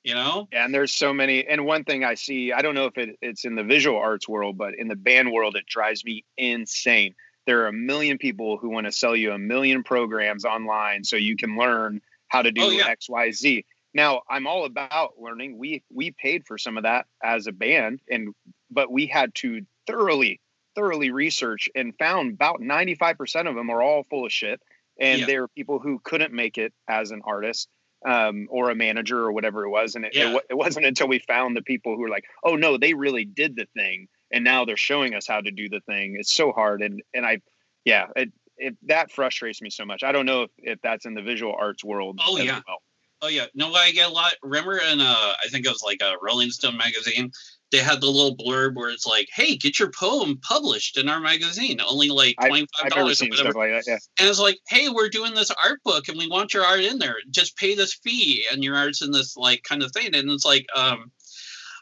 you 0.04 0.14
know? 0.14 0.48
And 0.52 0.72
there's 0.72 0.94
so 0.94 1.12
many 1.12 1.44
and 1.46 1.66
one 1.66 1.84
thing 1.84 2.04
i 2.04 2.14
see 2.14 2.52
i 2.52 2.62
don't 2.62 2.74
know 2.74 2.86
if 2.86 2.96
it, 2.98 3.16
it's 3.20 3.44
in 3.44 3.54
the 3.56 3.64
visual 3.64 3.98
arts 3.98 4.28
world 4.28 4.56
but 4.56 4.74
in 4.78 4.88
the 4.88 4.96
band 4.96 5.30
world 5.32 5.56
it 5.56 5.66
drives 5.66 6.04
me 6.04 6.24
insane. 6.36 7.14
There 7.46 7.62
are 7.62 7.68
a 7.68 7.72
million 7.72 8.18
people 8.18 8.58
who 8.58 8.68
want 8.68 8.86
to 8.86 8.92
sell 8.92 9.16
you 9.16 9.32
a 9.32 9.38
million 9.38 9.82
programs 9.82 10.44
online 10.44 11.02
so 11.04 11.16
you 11.16 11.36
can 11.36 11.56
learn 11.56 12.00
how 12.28 12.42
to 12.42 12.50
do 12.52 12.62
Oh, 12.62 12.70
yeah. 12.70 12.86
X, 12.88 13.08
Y, 13.08 13.30
Z. 13.32 13.64
Now 13.94 14.22
I'm 14.28 14.46
all 14.46 14.64
about 14.64 15.14
learning. 15.18 15.58
We 15.58 15.82
we 15.90 16.10
paid 16.12 16.46
for 16.46 16.58
some 16.58 16.76
of 16.76 16.82
that 16.84 17.06
as 17.22 17.46
a 17.46 17.52
band, 17.52 18.00
and 18.10 18.34
but 18.70 18.90
we 18.92 19.06
had 19.06 19.34
to 19.36 19.62
thoroughly 19.86 20.40
thoroughly 20.74 21.10
research 21.10 21.68
and 21.74 21.92
found 21.98 22.34
about 22.34 22.60
95% 22.60 23.48
of 23.48 23.56
them 23.56 23.68
are 23.70 23.82
all 23.82 24.04
full 24.04 24.24
of 24.26 24.32
shit 24.32 24.60
and 25.00 25.20
Yeah. 25.20 25.26
there 25.26 25.42
are 25.42 25.48
people 25.48 25.80
who 25.80 25.98
couldn't 26.04 26.32
make 26.32 26.56
it 26.56 26.72
as 26.86 27.10
an 27.10 27.20
artist 27.24 27.68
um, 28.06 28.46
or 28.48 28.70
a 28.70 28.76
manager 28.76 29.18
or 29.18 29.32
whatever 29.32 29.64
it 29.64 29.70
was 29.70 29.96
and 29.96 30.04
it, 30.04 30.14
it, 30.14 30.18
Yeah. 30.18 30.34
wa- 30.34 30.40
it 30.48 30.54
wasn't 30.54 30.86
until 30.86 31.08
we 31.08 31.18
found 31.18 31.56
the 31.56 31.62
people 31.62 31.96
who 31.96 32.02
were 32.02 32.08
like 32.10 32.26
oh 32.44 32.54
no 32.54 32.76
they 32.76 32.94
really 32.94 33.24
did 33.24 33.56
the 33.56 33.66
thing 33.74 34.06
and 34.30 34.44
now 34.44 34.64
they're 34.64 34.76
showing 34.76 35.14
us 35.14 35.26
how 35.26 35.40
to 35.40 35.50
do 35.50 35.68
the 35.68 35.80
thing 35.80 36.14
it's 36.16 36.32
so 36.32 36.52
hard 36.52 36.80
and 36.82 37.02
and 37.12 37.26
i 37.26 37.40
yeah 37.84 38.06
it, 38.14 38.30
it 38.58 38.76
that 38.86 39.10
frustrates 39.10 39.60
me 39.62 39.70
so 39.70 39.84
much 39.84 40.02
i 40.02 40.12
don't 40.12 40.26
know 40.26 40.42
if, 40.42 40.50
if 40.58 40.78
that's 40.82 41.06
in 41.06 41.14
the 41.14 41.22
visual 41.22 41.54
arts 41.58 41.82
world 41.84 42.20
Oh, 42.26 42.36
as 42.36 42.44
yeah. 42.44 42.60
well. 42.66 42.78
Oh 43.20 43.26
yeah, 43.26 43.46
no, 43.52 43.72
I 43.74 43.90
get 43.90 44.08
a 44.08 44.12
lot. 44.12 44.32
Remember 44.44 44.78
in 44.78 45.00
uh, 45.00 45.32
I 45.44 45.48
think 45.48 45.66
it 45.66 45.70
was 45.70 45.82
like 45.84 46.00
a 46.02 46.14
Rolling 46.22 46.50
Stone 46.50 46.76
magazine. 46.76 47.32
They 47.72 47.78
had 47.78 48.00
the 48.00 48.06
little 48.06 48.36
blurb 48.36 48.76
where 48.76 48.90
it's 48.90 49.06
like, 49.06 49.26
"Hey, 49.34 49.56
get 49.56 49.80
your 49.80 49.90
poem 49.90 50.38
published 50.40 50.96
in 50.96 51.08
our 51.08 51.18
magazine, 51.18 51.80
only 51.80 52.10
like 52.10 52.36
twenty 52.40 52.68
five 52.80 52.90
dollars 52.92 53.20
or 53.20 53.26
whatever." 53.26 53.58
like 53.58 53.70
that 53.70 53.82
yeah 53.88 53.98
And 54.20 54.28
it's 54.28 54.38
like, 54.38 54.58
"Hey, 54.68 54.88
we're 54.88 55.08
doing 55.08 55.34
this 55.34 55.50
art 55.50 55.80
book, 55.84 56.06
and 56.06 56.16
we 56.16 56.28
want 56.28 56.54
your 56.54 56.64
art 56.64 56.78
in 56.78 57.00
there. 57.00 57.16
Just 57.28 57.56
pay 57.56 57.74
this 57.74 57.92
fee, 57.94 58.46
and 58.52 58.62
your 58.62 58.76
art's 58.76 59.02
in 59.02 59.10
this 59.10 59.36
like 59.36 59.64
kind 59.64 59.82
of 59.82 59.90
thing." 59.90 60.14
And 60.14 60.30
it's 60.30 60.44
like, 60.46 60.66
um, 60.76 61.10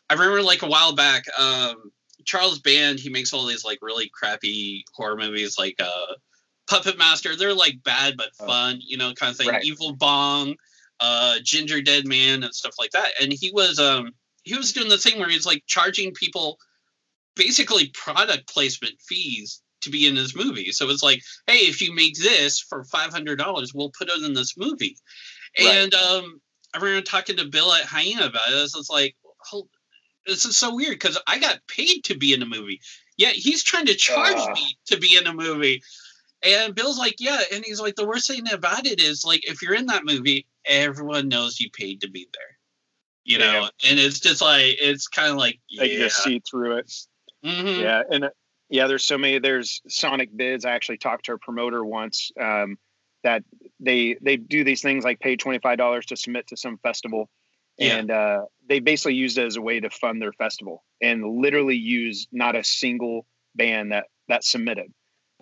I 0.09 0.15
remember 0.15 0.41
like 0.43 0.63
a 0.63 0.69
while 0.69 0.95
back, 0.95 1.25
um, 1.39 1.91
Charles 2.25 2.61
Band. 2.61 2.99
He 2.99 3.11
makes 3.11 3.35
all 3.35 3.45
these 3.45 3.63
like 3.63 3.81
really 3.83 4.09
crappy 4.11 4.87
horror 4.95 5.17
movies, 5.19 5.59
like 5.59 5.75
uh, 5.81 6.15
Puppet 6.69 6.99
Master. 6.99 7.37
They're 7.37 7.55
like 7.55 7.83
bad 7.85 8.17
but 8.17 8.31
Oh. 8.41 8.47
fun, 8.47 8.79
you 8.81 8.97
know, 8.97 9.13
kind 9.15 9.31
of 9.31 9.37
thing. 9.37 9.49
Right. 9.49 9.65
Evil 9.65 9.95
Bong, 9.95 10.57
uh, 11.01 11.37
Gingerdead 11.43 12.07
Man, 12.07 12.43
and 12.43 12.55
stuff 12.55 12.75
like 12.79 12.91
that. 12.93 13.13
And 13.21 13.33
he 13.33 13.51
was 13.53 13.79
um 13.79 14.13
he 14.43 14.55
was 14.57 14.73
doing 14.73 14.89
the 14.89 14.99
thing 14.99 15.19
where 15.19 15.29
he's 15.29 15.47
like 15.47 15.65
charging 15.67 16.13
people 16.13 16.59
basically 17.35 17.89
product 17.89 18.49
placement 18.49 18.95
fees 19.01 19.61
to 19.83 19.91
be 19.91 20.07
in 20.07 20.17
his 20.17 20.35
movie. 20.35 20.73
So 20.73 20.89
it's 20.89 21.03
like, 21.03 21.23
hey, 21.47 21.59
if 21.59 21.81
you 21.83 21.95
make 21.95 22.17
this 22.19 22.59
for 22.61 22.85
five 22.85 23.11
hundred 23.13 23.39
dollars, 23.39 23.73
we'll 23.75 23.93
put 23.97 24.09
it 24.09 24.23
in 24.25 24.35
this 24.35 24.57
movie. 24.57 24.97
Right. 25.59 25.69
And 25.69 25.95
um, 25.95 26.41
I 26.75 26.79
remember 26.79 27.03
talking 27.03 27.37
to 27.37 27.45
Bill 27.45 27.73
at 27.73 27.83
Hyaena 27.87 28.27
about 28.29 28.49
it. 28.49 28.55
It's 28.55 28.91
like, 28.91 29.15
hold, 29.39 29.69
this 30.27 30.45
is 30.45 30.57
so 30.57 30.75
weird 30.75 30.93
because 30.93 31.19
I 31.27 31.39
got 31.39 31.61
paid 31.69 32.05
to 32.05 32.17
be 32.17 32.33
in 32.35 32.43
a 32.43 32.47
movie, 32.47 32.81
yet 33.17 33.35
he's 33.35 33.63
trying 33.63 33.87
to 33.87 33.95
charge 33.95 34.35
Ah. 34.37 34.53
me 34.55 34.77
to 34.87 34.97
be 34.99 35.17
in 35.17 35.27
a 35.27 35.33
movie. 35.33 35.83
And 36.43 36.75
Bill's 36.75 36.99
like, 36.99 37.17
yeah, 37.19 37.41
and 37.53 37.65
he's 37.65 37.81
like, 37.81 37.97
the 37.97 38.07
worst 38.07 38.29
thing 38.29 38.51
about 38.53 38.87
it 38.87 39.01
is 39.01 39.25
like, 39.25 39.49
if 39.49 39.63
you're 39.63 39.75
in 39.75 39.87
that 39.87 40.05
movie, 40.05 40.47
everyone 40.67 41.29
knows 41.29 41.59
you 41.61 41.71
paid 41.71 42.01
to 42.03 42.11
be 42.11 42.29
there. 42.35 42.59
You 43.25 43.39
know, 43.39 43.63
Yeah. 43.63 43.91
and 43.91 43.99
it's 43.99 44.21
just 44.21 44.41
like 44.41 44.77
it's 44.79 45.09
kind 45.09 45.33
of 45.33 45.37
like 45.39 45.59
they 45.77 45.93
yeah, 45.95 45.99
just 46.05 46.23
see 46.23 46.41
through 46.49 46.77
it 46.77 46.93
mhm. 47.45 47.83
yeah 47.83 48.03
and 48.09 48.25
uh, 48.27 48.31
yeah 48.69 48.87
there's 48.87 49.05
so 49.05 49.19
many 49.19 49.41
there's 49.41 49.83
Sonicbids 49.89 50.65
i 50.65 50.71
actually 50.71 50.99
talked 50.99 51.25
to 51.25 51.33
a 51.33 51.39
promoter 51.39 51.85
once 51.85 52.31
um, 52.41 52.79
that 53.25 53.43
they 53.81 54.17
they 54.21 54.37
do 54.37 54.63
these 54.63 54.81
things 54.81 55.03
like 55.03 55.19
pay 55.19 55.37
$25 55.37 56.05
to 56.05 56.17
submit 56.17 56.47
to 56.49 56.57
some 56.57 56.79
festival 56.79 57.29
Yeah. 57.79 57.97
and 57.97 58.11
uh, 58.13 58.43
they 58.69 58.79
basically 58.79 59.15
used 59.15 59.39
it 59.39 59.47
as 59.47 59.57
a 59.57 59.61
way 59.61 59.81
to 59.81 59.91
fund 59.91 60.23
their 60.23 60.33
festival 60.33 60.85
and 61.03 61.25
literally 61.25 61.77
used 61.77 62.29
not 62.31 62.55
a 62.55 62.63
single 62.63 63.27
band 63.57 63.91
that 63.91 64.05
that 64.29 64.45
submitted 64.45 64.93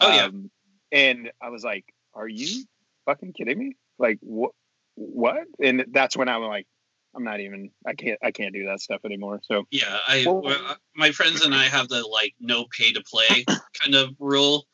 Oh, 0.00 0.08
yeah. 0.12 0.24
Um, 0.24 0.50
and 0.94 1.30
i 1.42 1.50
was 1.50 1.62
like 1.64 1.84
are 2.14 2.28
you 2.28 2.64
fucking 3.04 3.32
kidding 3.34 3.58
me 3.58 3.76
like 3.98 4.18
what 4.22 4.52
what 4.94 5.36
and 5.62 5.84
that's 5.92 6.16
when 6.16 6.28
i'm 6.28 6.42
like 6.42 6.66
i'm 7.14 7.24
not 7.24 7.40
even 7.40 7.70
i 7.86 7.92
can't 7.94 8.18
i 8.22 8.30
can't 8.30 8.54
do 8.54 8.64
that 8.66 8.80
stuff 8.80 9.00
anymore 9.04 9.40
so 9.44 9.64
Yeah, 9.70 9.98
I 10.08 10.22
Well- 10.26 10.40
well, 10.42 10.60
uh, 10.66 10.74
my 10.96 11.10
friends 11.10 11.44
and 11.44 11.54
I 11.54 11.64
have 11.64 11.88
the 11.88 12.06
like 12.06 12.34
no 12.40 12.64
pay 12.76 12.92
to 12.92 13.02
play 13.02 13.44
kind 13.82 13.94
of 13.94 14.10
rule 14.18 14.64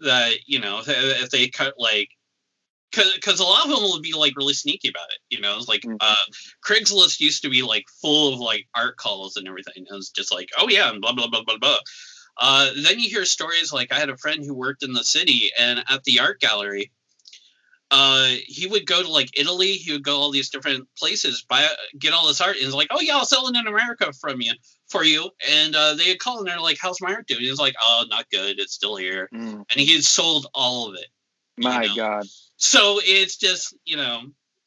that 0.00 0.32
you 0.46 0.60
know 0.60 0.78
if, 0.80 0.88
if 0.88 1.30
they 1.30 1.48
cut 1.48 1.74
like 1.78 2.08
because 2.92 3.38
a 3.38 3.44
lot 3.44 3.64
of 3.64 3.70
them 3.70 3.82
will 3.82 4.00
be 4.00 4.12
like 4.14 4.36
really 4.36 4.52
sneaky 4.52 4.88
about 4.88 5.06
it. 5.10 5.18
You 5.30 5.40
know, 5.40 5.56
it's 5.56 5.68
like 5.68 5.82
Mhm. 5.82 5.96
uh, 6.00 6.16
Craigslist 6.66 7.20
used 7.20 7.42
to 7.42 7.48
be 7.48 7.62
like 7.62 7.84
full 8.02 8.34
of 8.34 8.40
like 8.40 8.66
art 8.74 8.96
calls 8.96 9.36
and 9.36 9.46
everything. 9.46 9.86
It 9.88 9.94
was 9.94 10.10
just 10.10 10.32
like, 10.32 10.48
oh 10.58 10.68
yeah, 10.68 10.90
and 10.90 11.00
blah 11.00 11.12
blah 11.12 11.28
blah 11.28 11.44
blah 11.44 11.58
blah. 11.58 11.78
Uh, 12.40 12.70
then 12.84 12.98
you 12.98 13.08
hear 13.08 13.26
stories 13.26 13.70
like 13.72 13.92
I 13.92 13.98
had 13.98 14.08
a 14.08 14.16
friend 14.16 14.42
who 14.44 14.54
worked 14.54 14.82
in 14.82 14.94
the 14.94 15.04
city 15.04 15.50
and 15.58 15.84
at 15.88 16.02
the 16.04 16.20
art 16.20 16.40
gallery. 16.40 16.90
Uh, 17.92 18.28
he 18.46 18.68
would 18.68 18.86
go 18.86 19.02
to 19.02 19.08
like 19.10 19.38
Italy. 19.38 19.72
He 19.72 19.92
would 19.92 20.04
go 20.04 20.16
all 20.16 20.30
these 20.30 20.48
different 20.48 20.88
places, 20.96 21.44
buy 21.48 21.66
get 21.98 22.12
all 22.14 22.28
this 22.28 22.40
art, 22.40 22.54
and 22.56 22.64
he's 22.64 22.72
like, 22.72 22.86
"Oh 22.90 23.00
yeah, 23.00 23.16
I'll 23.16 23.24
sell 23.24 23.48
it 23.48 23.56
in 23.56 23.66
America 23.66 24.12
from 24.12 24.40
you 24.40 24.52
for 24.88 25.02
you." 25.04 25.28
And 25.50 25.74
uh, 25.74 25.94
they 25.94 26.08
would 26.08 26.20
call 26.20 26.38
and 26.38 26.46
they're 26.46 26.60
like, 26.60 26.78
"How's 26.80 27.00
my 27.00 27.12
art 27.12 27.26
doing?" 27.26 27.40
He's 27.40 27.58
like, 27.58 27.74
"Oh, 27.82 28.04
not 28.08 28.30
good. 28.30 28.60
It's 28.60 28.72
still 28.72 28.94
here." 28.96 29.28
mm, 29.34 29.54
And 29.54 29.66
he 29.80 29.92
had 29.94 30.04
sold 30.04 30.46
all 30.54 30.88
of 30.88 30.94
it. 30.94 31.06
my 31.58 31.86
know. 31.86 31.94
god 31.96 32.26
So 32.56 33.00
it's 33.02 33.36
just 33.36 33.76
you 33.84 33.96
know, 33.96 34.22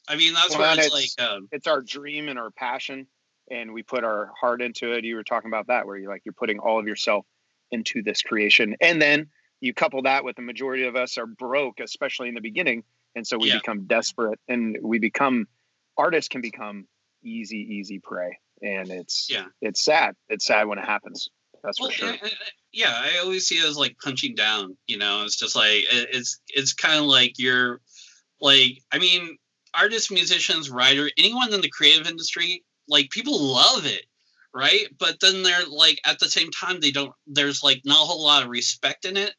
I 0.06 0.16
mean 0.16 0.34
that's 0.34 0.50
Well, 0.50 0.60
where 0.60 0.76
it's, 0.78 0.86
it's- 0.86 1.16
like, 1.18 1.26
um, 1.28 1.48
it's 1.50 1.66
our 1.66 1.80
dream 1.80 2.28
and 2.28 2.38
our 2.38 2.50
passion 2.50 3.06
and 3.50 3.72
we 3.72 3.82
put 3.82 4.04
our 4.04 4.32
heart 4.38 4.62
into 4.62 4.92
it 4.92 5.04
you 5.04 5.16
were 5.16 5.24
talking 5.24 5.50
about 5.50 5.66
that 5.68 5.86
where 5.86 5.96
you're 5.96 6.10
like 6.10 6.22
you're 6.24 6.32
putting 6.34 6.58
all 6.58 6.78
of 6.78 6.86
yourself 6.86 7.26
into 7.74 8.02
this 8.02 8.22
creation. 8.22 8.76
And 8.80 9.02
then 9.02 9.28
you 9.60 9.74
couple 9.74 10.02
that 10.02 10.24
with 10.24 10.36
the 10.36 10.42
majority 10.42 10.84
of 10.84 10.96
us 10.96 11.18
are 11.18 11.26
broke 11.26 11.80
especially 11.80 12.28
in 12.28 12.34
the 12.34 12.40
beginning. 12.40 12.84
And 13.14 13.26
so 13.26 13.38
we 13.38 13.48
Yeah. 13.48 13.58
become 13.58 13.86
desperate 13.86 14.40
and 14.48 14.78
we 14.82 14.98
become 14.98 15.46
artists 15.96 16.28
can 16.28 16.40
become 16.40 16.86
easy 17.22 17.58
easy 17.76 17.98
prey. 17.98 18.38
And 18.62 18.90
it's 18.90 19.28
Yeah. 19.30 19.46
it's 19.60 19.82
sad. 19.84 20.16
It's 20.28 20.46
sad 20.46 20.66
when 20.68 20.78
it 20.78 20.86
happens. 20.86 21.28
That's 21.62 21.80
well, 21.80 21.90
for 21.90 21.96
sure 21.96 22.08
uh, 22.10 22.16
uh, 22.22 22.28
yeah, 22.72 22.92
I 22.92 23.18
always 23.18 23.46
see 23.46 23.56
it 23.56 23.64
as 23.64 23.76
like 23.76 23.96
punching 24.02 24.34
down. 24.34 24.76
You 24.86 24.98
know, 24.98 25.24
it's 25.24 25.36
just 25.36 25.56
like 25.56 25.84
it's 25.90 26.40
it's 26.48 26.74
kind 26.74 26.98
of 26.98 27.06
like 27.06 27.38
you're 27.38 27.80
like 28.40 28.82
I 28.92 28.98
mean, 28.98 29.38
artists, 29.72 30.10
musicians, 30.10 30.70
writer, 30.70 31.10
anyone 31.16 31.54
in 31.54 31.60
the 31.60 31.70
creative 31.70 32.06
industry, 32.08 32.64
like 32.88 33.10
people 33.10 33.38
love 33.40 33.86
it, 33.86 34.04
right? 34.54 34.86
But 34.98 35.20
then 35.20 35.42
they're 35.42 35.66
like 35.66 36.00
at 36.06 36.18
the 36.20 36.28
same 36.28 36.50
time 36.50 36.80
they 36.80 36.92
don't. 36.92 37.12
There's 37.26 37.62
like 37.62 37.82
not 37.84 38.02
a 38.02 38.06
whole 38.06 38.24
lot 38.24 38.42
of 38.44 38.48
respect 38.48 39.04
in 39.04 39.16
it. 39.16 39.34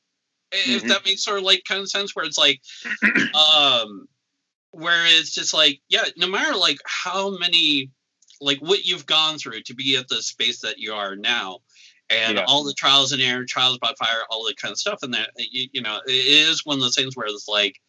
If 0.52 0.84
Mhm. 0.84 0.88
that 0.90 1.06
makes 1.06 1.24
sort 1.24 1.38
of 1.40 1.44
like 1.44 1.64
kind 1.68 1.82
of 1.82 1.90
sense, 1.90 2.16
where 2.16 2.26
it's 2.26 2.38
like, 2.38 2.62
um, 3.34 4.08
where 4.72 5.06
it's 5.06 5.32
just 5.34 5.54
like 5.54 5.80
yeah, 5.90 6.06
no 6.18 6.28
matter 6.28 6.56
like 6.58 6.78
how 6.86 7.38
many 7.38 7.92
like 8.42 8.60
what 8.60 8.86
you've 8.86 9.06
gone 9.06 9.38
through 9.38 9.62
to 9.62 9.74
be 9.74 9.96
at 9.98 10.08
the 10.10 10.22
space 10.22 10.62
that 10.62 10.78
you 10.78 10.94
are 10.94 11.16
now 11.16 11.60
and 12.10 12.38
Yeah. 12.38 12.46
all 12.48 12.64
the 12.64 12.74
trials 12.74 13.12
and 13.14 13.22
error 13.22 13.46
trials 13.46 13.78
by 13.80 13.94
fire 13.98 14.22
all 14.30 14.46
that 14.46 14.58
kind 14.58 14.72
of 14.74 14.78
stuff 14.78 15.00
and 15.04 15.14
that 15.14 15.32
you, 15.38 15.68
you 15.74 15.82
know 15.82 16.00
it 16.06 16.12
is 16.12 16.66
one 16.66 16.76
of 16.76 16.82
those 16.82 16.96
things 16.96 17.16
where 17.16 17.28
it's 17.28 17.48
like 17.48 17.80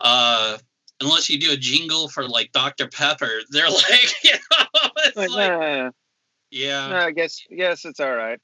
uh 0.00 0.58
unless 1.00 1.28
you 1.30 1.40
do 1.40 1.52
a 1.52 1.56
jingle 1.56 2.08
for 2.08 2.28
like 2.28 2.52
dr 2.52 2.86
pepper 2.88 3.40
they're 3.50 3.68
like 3.70 4.12
you 4.24 4.32
know 4.32 4.90
it's 4.98 5.16
Like, 5.16 5.30
like. 5.30 5.92
Yeah 6.52 6.88
No, 6.88 6.96
I 6.96 7.10
guess 7.10 7.44
yes, 7.50 7.84
it's 7.84 7.98
all 8.00 8.14
right. 8.14 8.40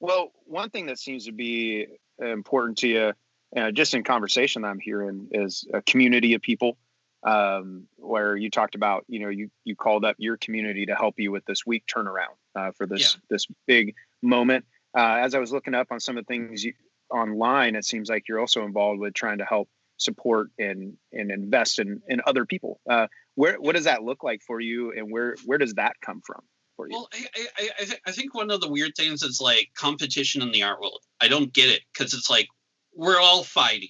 Well, 0.00 0.32
one 0.46 0.70
thing 0.70 0.86
that 0.86 0.98
seems 0.98 1.26
to 1.26 1.32
be 1.32 1.86
important 2.20 2.78
to 2.78 2.88
you, 2.88 3.12
uh, 3.56 3.70
just 3.70 3.94
in 3.94 4.02
conversation 4.02 4.62
that 4.62 4.68
I'm 4.68 4.80
hearing, 4.80 5.28
is 5.30 5.64
a 5.72 5.82
community 5.82 6.34
of 6.34 6.42
people. 6.42 6.76
Um, 7.24 7.86
where 7.98 8.34
you 8.34 8.50
talked 8.50 8.74
about, 8.74 9.04
you 9.06 9.20
know, 9.20 9.28
you 9.28 9.48
you 9.62 9.76
called 9.76 10.04
up 10.04 10.16
your 10.18 10.36
community 10.36 10.86
to 10.86 10.94
help 10.96 11.20
you 11.20 11.30
with 11.30 11.44
this 11.44 11.64
week 11.64 11.84
turnaround 11.86 12.34
uh, 12.56 12.72
for 12.72 12.84
this 12.84 13.16
this 13.30 13.46
big 13.66 13.94
moment. 14.22 14.64
Uh, 14.96 15.18
as 15.20 15.34
I 15.34 15.38
was 15.38 15.52
looking 15.52 15.74
up 15.74 15.88
on 15.92 16.00
some 16.00 16.18
of 16.18 16.26
the 16.26 16.34
things 16.34 16.64
you, 16.64 16.72
online, 17.10 17.76
it 17.76 17.84
seems 17.84 18.08
like 18.08 18.26
you're 18.28 18.40
also 18.40 18.64
involved 18.64 18.98
with 18.98 19.14
trying 19.14 19.38
to 19.38 19.44
help 19.44 19.68
support 19.98 20.48
and 20.58 20.94
and 21.12 21.30
invest 21.30 21.78
in 21.78 22.02
in 22.08 22.20
other 22.26 22.44
people. 22.44 22.80
Uh, 22.90 23.06
where 23.36 23.54
what 23.60 23.76
does 23.76 23.84
that 23.84 24.02
look 24.02 24.24
like 24.24 24.42
for 24.42 24.58
you, 24.60 24.92
and 24.92 25.12
where 25.12 25.36
where 25.44 25.58
does 25.58 25.74
that 25.74 25.94
come 26.04 26.22
from 26.26 26.42
for 26.76 26.88
you? 26.88 26.96
well 26.96 27.08
i 27.12 27.26
I, 27.36 27.46
I, 27.58 27.68
I, 27.80 27.84
th- 27.84 28.00
I 28.06 28.12
think 28.12 28.34
one 28.34 28.50
of 28.50 28.60
the 28.60 28.70
weird 28.70 28.92
things 28.96 29.22
is 29.22 29.40
like 29.40 29.70
competition 29.74 30.42
in 30.42 30.52
the 30.52 30.62
art 30.62 30.80
world. 30.80 31.00
I 31.20 31.28
don't 31.28 31.52
get 31.52 31.68
it 31.68 31.82
because 31.92 32.14
it's 32.14 32.30
like 32.30 32.48
we're 32.94 33.20
all 33.20 33.42
fighting. 33.44 33.88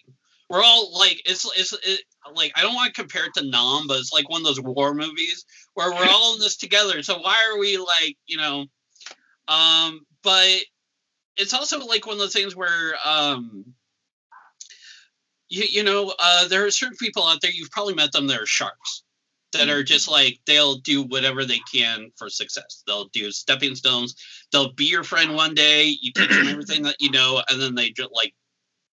We're 0.48 0.62
all 0.62 0.96
like 0.98 1.22
it's 1.24 1.46
it's 1.56 1.72
it, 1.72 2.00
like 2.34 2.52
i 2.56 2.62
don't 2.62 2.74
want 2.74 2.94
to 2.94 3.00
compare 3.00 3.24
it 3.26 3.34
to 3.34 3.44
nam 3.44 3.86
but 3.88 3.98
it's 3.98 4.12
like 4.12 4.28
one 4.28 4.42
of 4.42 4.46
those 4.46 4.60
war 4.60 4.94
movies 4.94 5.44
where 5.74 5.90
we're 5.90 6.06
all 6.10 6.34
in 6.34 6.40
this 6.40 6.56
together. 6.56 7.02
So 7.02 7.18
why 7.18 7.50
are 7.50 7.58
we 7.58 7.78
like 7.78 8.16
you 8.26 8.36
know 8.36 8.66
um 9.48 10.06
but 10.22 10.60
it's 11.36 11.54
also 11.54 11.78
like 11.84 12.06
one 12.06 12.14
of 12.14 12.18
those 12.20 12.32
things 12.32 12.54
where 12.54 12.94
um 13.04 13.64
you, 15.48 15.64
you 15.68 15.82
know 15.82 16.14
uh 16.18 16.48
there 16.48 16.64
are 16.64 16.70
certain 16.70 16.96
people 16.96 17.26
out 17.26 17.40
there 17.40 17.50
you've 17.50 17.70
probably 17.70 17.94
met 17.94 18.12
them 18.12 18.26
that 18.26 18.40
are 18.40 18.46
sharks 18.46 19.02
that 19.52 19.68
are 19.68 19.82
just 19.82 20.10
like 20.10 20.38
they'll 20.46 20.76
do 20.76 21.02
whatever 21.02 21.44
they 21.44 21.60
can 21.72 22.10
for 22.16 22.28
success. 22.28 22.82
They'll 22.86 23.08
do 23.08 23.30
stepping 23.30 23.74
stones. 23.74 24.14
They'll 24.50 24.72
be 24.72 24.86
your 24.86 25.04
friend 25.04 25.34
one 25.34 25.54
day 25.54 25.96
you 26.00 26.12
teach 26.12 26.28
them 26.28 26.46
everything 26.48 26.82
that 26.84 26.96
you 27.00 27.10
know 27.10 27.42
and 27.48 27.60
then 27.60 27.74
they 27.74 27.90
just 27.90 28.10
like 28.12 28.34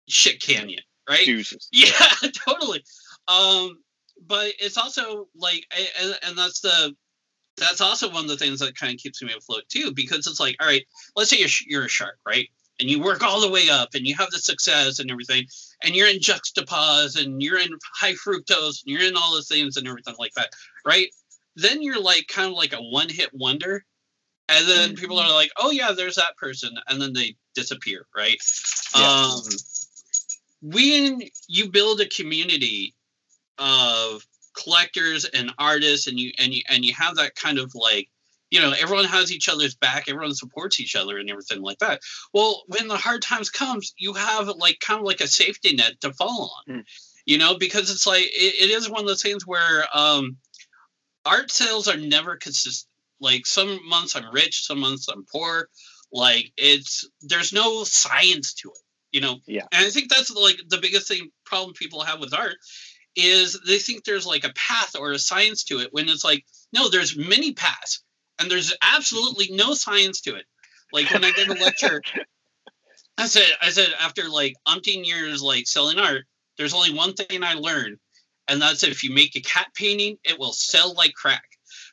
shit 0.08 0.41
can 0.41 0.69
you 0.69 0.80
right? 1.10 1.26
Deuces. 1.26 1.67
yeah, 1.74 2.30
totally. 2.48 2.84
Um, 3.28 3.80
but 4.26 4.54
it's 4.60 4.78
also 4.78 5.28
like 5.36 5.65
and, 6.02 6.17
and 6.28 6.38
that's 6.38 6.62
the 6.62 6.95
that's 7.58 7.82
also 7.82 8.10
one 8.10 8.24
of 8.24 8.30
the 8.30 8.38
things 8.38 8.60
that 8.60 8.78
kind 8.78 8.93
of 8.93 9.00
keeps 9.00 9.22
me 9.22 9.34
afloat 9.34 9.63
too 9.69 9.91
because 9.93 10.28
it's 10.28 10.39
like 10.39 10.56
all 10.62 10.67
right 10.67 10.86
let's 11.15 11.30
say 11.30 11.38
you're, 11.38 11.50
you're 11.67 11.86
a 11.86 11.89
shark 11.89 12.17
right 12.26 12.48
and 12.80 12.89
you 12.89 13.02
work 13.02 13.24
all 13.24 13.42
the 13.42 13.50
way 13.50 13.70
up 13.70 13.89
and 13.94 14.08
you 14.08 14.15
have 14.15 14.30
the 14.32 14.39
success 14.39 15.00
and 15.00 15.12
everything 15.12 15.46
and 15.84 15.96
you're 15.96 16.08
in 16.08 16.20
juxtapose 16.20 17.22
and 17.22 17.42
you're 17.42 17.60
in 17.60 17.72
Hi-Fructose 17.96 18.84
and 18.84 18.86
you're 18.86 19.08
in 19.08 19.18
all 19.18 19.36
the 19.36 19.44
things 19.44 19.78
and 19.78 19.88
everything 19.88 20.15
like 20.18 20.34
that 20.34 20.50
right 20.86 21.08
then 21.56 21.82
you're 21.82 22.02
like 22.02 22.28
kind 22.28 22.48
of 22.48 22.54
like 22.54 22.74
a 22.74 22.78
one 22.82 23.10
hit 23.10 23.30
wonder 23.34 23.84
and 24.48 24.68
then 24.68 24.89
mm-hmm. 24.89 25.00
people 25.00 25.20
are 25.20 25.34
like 25.34 25.52
oh 25.58 25.72
yeah 25.72 25.92
there's 25.96 26.15
that 26.15 26.38
person 26.38 26.72
and 26.88 27.02
then 27.02 27.13
they 27.13 27.36
disappear 27.56 28.06
right 28.15 28.38
yeah. 28.96 29.32
um 29.34 29.42
when 30.62 31.22
you 31.48 31.70
build 31.70 32.02
a 32.02 32.08
community 32.08 32.94
of 33.58 34.26
collectors 34.54 35.26
and 35.26 35.52
artists 35.58 36.08
and 36.08 36.20
you 36.20 36.32
and 36.39 36.54
you 36.54 36.62
and 36.70 36.84
you 36.84 36.94
have 36.94 37.15
that 37.15 37.36
kind 37.36 37.58
of 37.58 37.74
like 37.76 38.10
you 38.50 38.60
know 38.60 38.74
everyone 38.80 39.06
has 39.06 39.32
each 39.32 39.50
other's 39.50 39.76
back 39.76 40.06
everyone 40.08 40.34
supports 40.34 40.80
each 40.80 40.96
other 40.96 41.18
and 41.18 41.30
everything 41.30 41.62
like 41.62 41.80
that. 41.80 42.02
Well 42.34 42.64
when 42.68 42.88
the 42.88 42.98
hard 42.98 43.22
times 43.22 43.50
comes 43.50 43.94
you 43.98 44.14
have 44.14 44.48
like 44.48 44.80
kind 44.80 45.00
of 45.00 45.06
like 45.06 45.22
a 45.22 45.28
safety 45.28 45.76
net 45.76 46.02
to 46.02 46.14
fall 46.14 46.54
on 46.68 46.76
mm. 46.76 46.84
you 47.26 47.38
know 47.38 47.58
because 47.58 47.90
it's 47.90 48.08
like 48.08 48.26
it, 48.26 48.70
it 48.70 48.70
is 48.70 48.90
one 48.90 49.02
of 49.02 49.08
those 49.08 49.24
things 49.24 49.46
where 49.46 49.86
um 49.94 50.38
art 51.26 51.52
sales 51.52 51.88
are 51.88 51.98
never 51.98 52.36
consistent 52.36 52.90
like 53.20 53.46
some 53.46 53.80
months 53.88 54.16
i'm 54.16 54.34
rich 54.34 54.66
some 54.66 54.80
months 54.80 55.08
i'm 55.10 55.26
poor 55.26 55.68
like 56.12 56.52
it's 56.58 57.08
there's 57.22 57.54
no 57.54 57.84
science 57.84 58.54
to 58.54 58.70
it 58.70 58.80
you 59.12 59.22
know? 59.22 59.40
Yeah. 59.48 59.66
And 59.72 59.86
i 59.86 59.90
think 59.90 60.10
that's 60.10 60.32
like 60.32 60.62
the 60.70 60.78
biggest 60.78 61.08
thing 61.08 61.32
problem 61.46 61.74
people 61.74 62.02
have 62.02 62.20
with 62.20 62.34
art 62.34 62.58
is 63.16 63.60
they 63.66 63.80
think 63.80 64.04
there's 64.04 64.26
like 64.26 64.44
a 64.44 64.54
path 64.54 64.96
or 64.98 65.12
a 65.12 65.20
science 65.20 65.64
to 65.66 65.80
it 65.80 65.90
when 65.92 66.08
it's 66.10 66.24
like 66.24 66.46
no 66.72 66.90
there's 66.90 67.18
many 67.18 67.54
paths 67.54 68.04
and 68.39 68.49
there's 68.49 68.73
absolutely 68.82 69.47
no 69.52 69.73
science 69.73 70.21
to 70.21 70.36
it 70.36 70.45
like 70.91 71.10
when 71.12 71.23
i 71.23 71.32
did 71.32 71.49
a 71.49 71.54
lecture 71.63 72.02
i 73.17 73.25
said 73.25 73.47
i 73.62 73.69
said 73.69 73.89
after 73.99 74.30
like 74.30 74.56
umpteen 74.67 75.06
years 75.06 75.41
like 75.41 75.67
selling 75.67 75.99
art 75.99 76.25
there's 76.58 76.73
only 76.73 76.93
one 76.93 77.13
thing 77.13 77.43
i 77.43 77.54
learned 77.54 77.97
and 78.47 78.62
that's 78.62 78.84
if 78.84 79.04
you 79.04 79.13
make 79.13 79.36
a 79.36 79.41
cat 79.41 79.67
painting 79.75 80.17
it 80.23 80.39
will 80.39 80.54
sell 80.54 80.93
like 80.93 81.13
crack 81.13 81.43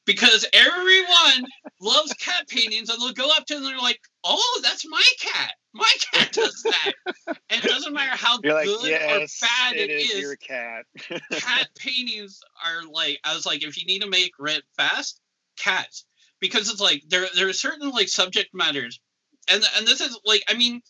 because 0.06 0.46
everyone 0.52 1.50
loves 1.80 2.12
cat 2.14 2.46
paintings 2.48 2.88
and 2.88 3.00
they'll 3.00 3.12
go 3.12 3.28
up 3.36 3.44
to 3.46 3.54
them 3.54 3.64
and 3.64 3.72
they're 3.72 3.78
like 3.78 4.00
oh 4.24 4.60
that's 4.62 4.88
my 4.88 5.04
cat 5.20 5.52
my 5.76 5.92
cat 6.12 6.32
does 6.32 6.62
that. 6.62 6.92
and 7.26 7.64
it 7.64 7.68
doesn't 7.68 7.92
matter 7.92 8.16
how 8.16 8.38
You're 8.42 8.64
good 8.64 8.80
like, 8.80 8.88
yes, 8.90 9.42
or 9.42 9.46
bad 9.46 9.76
it, 9.76 9.90
is. 9.90 10.18
Your 10.18 10.36
cat. 10.36 10.86
cat 11.32 11.68
paintings 11.78 12.40
are 12.64 12.88
like 12.90 13.20
I 13.24 13.34
was 13.34 13.46
like, 13.46 13.62
if 13.62 13.78
you 13.78 13.86
need 13.86 14.02
to 14.02 14.08
make 14.08 14.32
rent 14.38 14.64
fast, 14.76 15.20
cats. 15.56 16.04
Because 16.40 16.70
it's 16.70 16.80
like 16.80 17.02
there 17.08 17.26
there 17.34 17.48
are 17.48 17.52
certain 17.52 17.90
like 17.90 18.08
subject 18.08 18.50
matters. 18.52 19.00
And 19.48 19.62
and 19.76 19.86
this 19.86 20.00
is 20.00 20.18
like, 20.24 20.42
I 20.48 20.54
mean, 20.54 20.82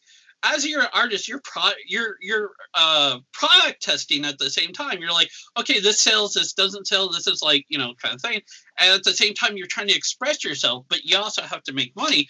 as 0.43 0.67
you're 0.67 0.83
an 0.83 0.89
artist, 0.93 1.29
you're 1.29 1.41
pro 1.45 1.71
you're 1.87 2.17
you're 2.21 2.51
uh 2.75 3.19
product 3.33 3.83
testing 3.83 4.25
at 4.25 4.39
the 4.39 4.51
same 4.51 4.73
time. 4.73 5.01
You're 5.01 5.13
like, 5.13 5.31
okay, 5.59 5.81
this 5.81 6.01
sells, 6.01 6.35
this 6.35 6.53
doesn't 6.53 6.87
sell, 6.87 7.11
this 7.11 7.27
is 7.27 7.43
like, 7.43 7.65
you 7.69 7.79
know, 7.79 7.95
kind 8.03 8.15
of 8.15 8.21
thing. 8.21 8.41
And 8.79 8.93
at 8.93 9.05
the 9.05 9.13
same 9.13 9.35
time, 9.35 9.57
you're 9.57 9.67
trying 9.67 9.89
to 9.89 9.97
express 9.97 10.45
yourself, 10.45 10.85
but 10.89 11.05
you 11.05 11.17
also 11.17 11.43
have 11.43 11.63
to 11.65 11.73
make 11.73 11.95
money. 11.97 12.29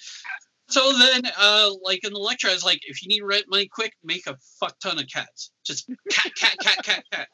So 0.69 0.93
then, 0.99 1.23
uh, 1.39 1.71
like 1.85 2.05
in 2.05 2.13
the 2.13 2.19
lecture, 2.19 2.49
I 2.49 2.53
was 2.53 2.65
like, 2.65 2.81
if 2.83 3.01
you 3.01 3.09
need 3.09 3.23
rent 3.23 3.45
money 3.49 3.69
quick, 3.69 3.93
make 4.03 4.27
a 4.27 4.37
fuck 4.59 4.77
ton 4.81 4.99
of 4.99 5.07
cats. 5.07 5.53
Just 5.65 5.89
cat, 6.11 6.33
cat, 6.35 6.57
cat, 6.61 6.83
cat, 6.83 7.05
cat. 7.13 7.29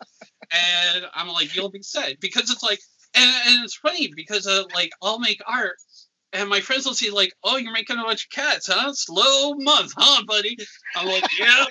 And 0.50 1.06
I'm 1.14 1.28
like, 1.28 1.54
you'll 1.56 1.70
be 1.70 1.82
set 1.82 2.20
because 2.20 2.50
it's 2.50 2.62
like, 2.62 2.80
and, 3.14 3.34
and 3.46 3.64
it's 3.64 3.76
funny 3.76 4.12
because 4.14 4.46
uh, 4.46 4.64
like 4.74 4.92
I'll 5.02 5.18
make 5.18 5.40
art, 5.46 5.76
and 6.32 6.48
my 6.48 6.60
friends 6.60 6.86
will 6.86 6.94
see 6.94 7.10
like, 7.10 7.32
oh, 7.44 7.56
you're 7.56 7.72
making 7.72 7.98
a 7.98 8.02
bunch 8.02 8.24
of 8.24 8.30
cats, 8.30 8.68
huh? 8.72 8.92
Slow 8.92 9.54
month, 9.54 9.92
huh, 9.96 10.24
buddy? 10.26 10.56
I'm 10.96 11.06
like, 11.06 11.24
yeah. 11.38 11.66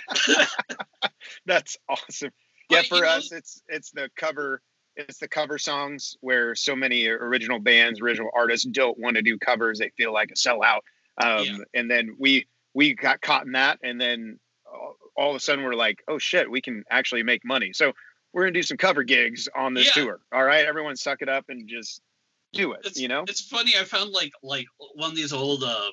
That's 1.45 1.77
awesome. 1.89 2.31
But, 2.69 2.89
yeah, 2.89 2.97
for 2.97 3.05
us, 3.05 3.31
know, 3.31 3.37
it's 3.37 3.61
it's 3.67 3.91
the 3.91 4.09
cover 4.15 4.61
it's 4.95 5.19
the 5.19 5.27
cover 5.27 5.57
songs 5.57 6.17
where 6.21 6.55
so 6.55 6.75
many 6.75 7.07
original 7.07 7.59
bands, 7.59 8.01
original 8.01 8.29
artists 8.35 8.65
don't 8.65 8.97
want 8.99 9.15
to 9.15 9.21
do 9.21 9.37
covers. 9.37 9.79
They 9.79 9.91
feel 9.97 10.13
like 10.13 10.31
a 10.31 10.35
sellout. 10.35 10.81
Um, 11.21 11.45
yeah. 11.45 11.57
And 11.73 11.89
then 11.89 12.15
we 12.19 12.47
we 12.73 12.93
got 12.93 13.21
caught 13.21 13.45
in 13.45 13.53
that, 13.53 13.79
and 13.83 13.99
then 13.99 14.39
all 15.17 15.31
of 15.31 15.35
a 15.35 15.39
sudden 15.39 15.63
we're 15.63 15.73
like, 15.73 16.03
oh 16.07 16.17
shit, 16.17 16.49
we 16.49 16.61
can 16.61 16.83
actually 16.89 17.23
make 17.23 17.43
money. 17.43 17.73
So 17.73 17.93
we're 18.33 18.43
gonna 18.43 18.53
do 18.53 18.63
some 18.63 18.77
cover 18.77 19.03
gigs 19.03 19.49
on 19.55 19.73
this 19.73 19.95
yeah. 19.95 20.03
tour. 20.03 20.19
All 20.31 20.43
right, 20.43 20.65
everyone, 20.65 20.95
suck 20.95 21.21
it 21.21 21.29
up 21.29 21.45
and 21.49 21.67
just 21.67 22.01
do 22.53 22.73
it. 22.73 22.81
It's, 22.85 22.99
you 22.99 23.07
know, 23.07 23.23
it's 23.27 23.41
funny. 23.41 23.73
I 23.79 23.83
found 23.83 24.11
like 24.11 24.31
like 24.43 24.67
one 24.95 25.11
of 25.11 25.15
these 25.15 25.33
old 25.33 25.63
um 25.63 25.91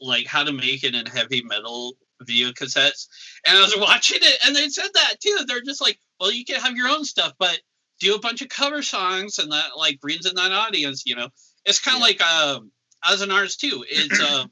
like 0.00 0.26
how 0.26 0.44
to 0.44 0.52
make 0.52 0.84
it 0.84 0.94
in 0.94 1.06
heavy 1.06 1.42
metal 1.42 1.96
video 2.20 2.50
cassettes, 2.50 3.08
and 3.46 3.56
I 3.56 3.60
was 3.60 3.76
watching 3.80 4.18
it, 4.20 4.38
and 4.46 4.54
they 4.54 4.68
said 4.68 4.90
that 4.94 5.20
too. 5.20 5.38
They're 5.46 5.62
just 5.62 5.80
like, 5.80 5.98
well, 6.20 6.32
you 6.32 6.44
can 6.44 6.60
have 6.60 6.76
your 6.76 6.88
own 6.88 7.04
stuff, 7.04 7.32
but 7.38 7.58
do 8.00 8.14
a 8.14 8.20
bunch 8.20 8.42
of 8.42 8.48
cover 8.48 8.82
songs, 8.82 9.38
and 9.38 9.52
that 9.52 9.76
like 9.76 10.00
brings 10.00 10.26
in 10.26 10.34
that 10.36 10.52
audience. 10.52 11.04
You 11.06 11.16
know, 11.16 11.28
it's 11.64 11.80
kind 11.80 11.96
of 11.96 12.00
yeah. 12.00 12.06
like 12.06 12.22
um 12.22 12.70
as 13.04 13.22
an 13.22 13.30
artist 13.30 13.60
too. 13.60 13.84
It's 13.88 14.20
uh, 14.22 14.46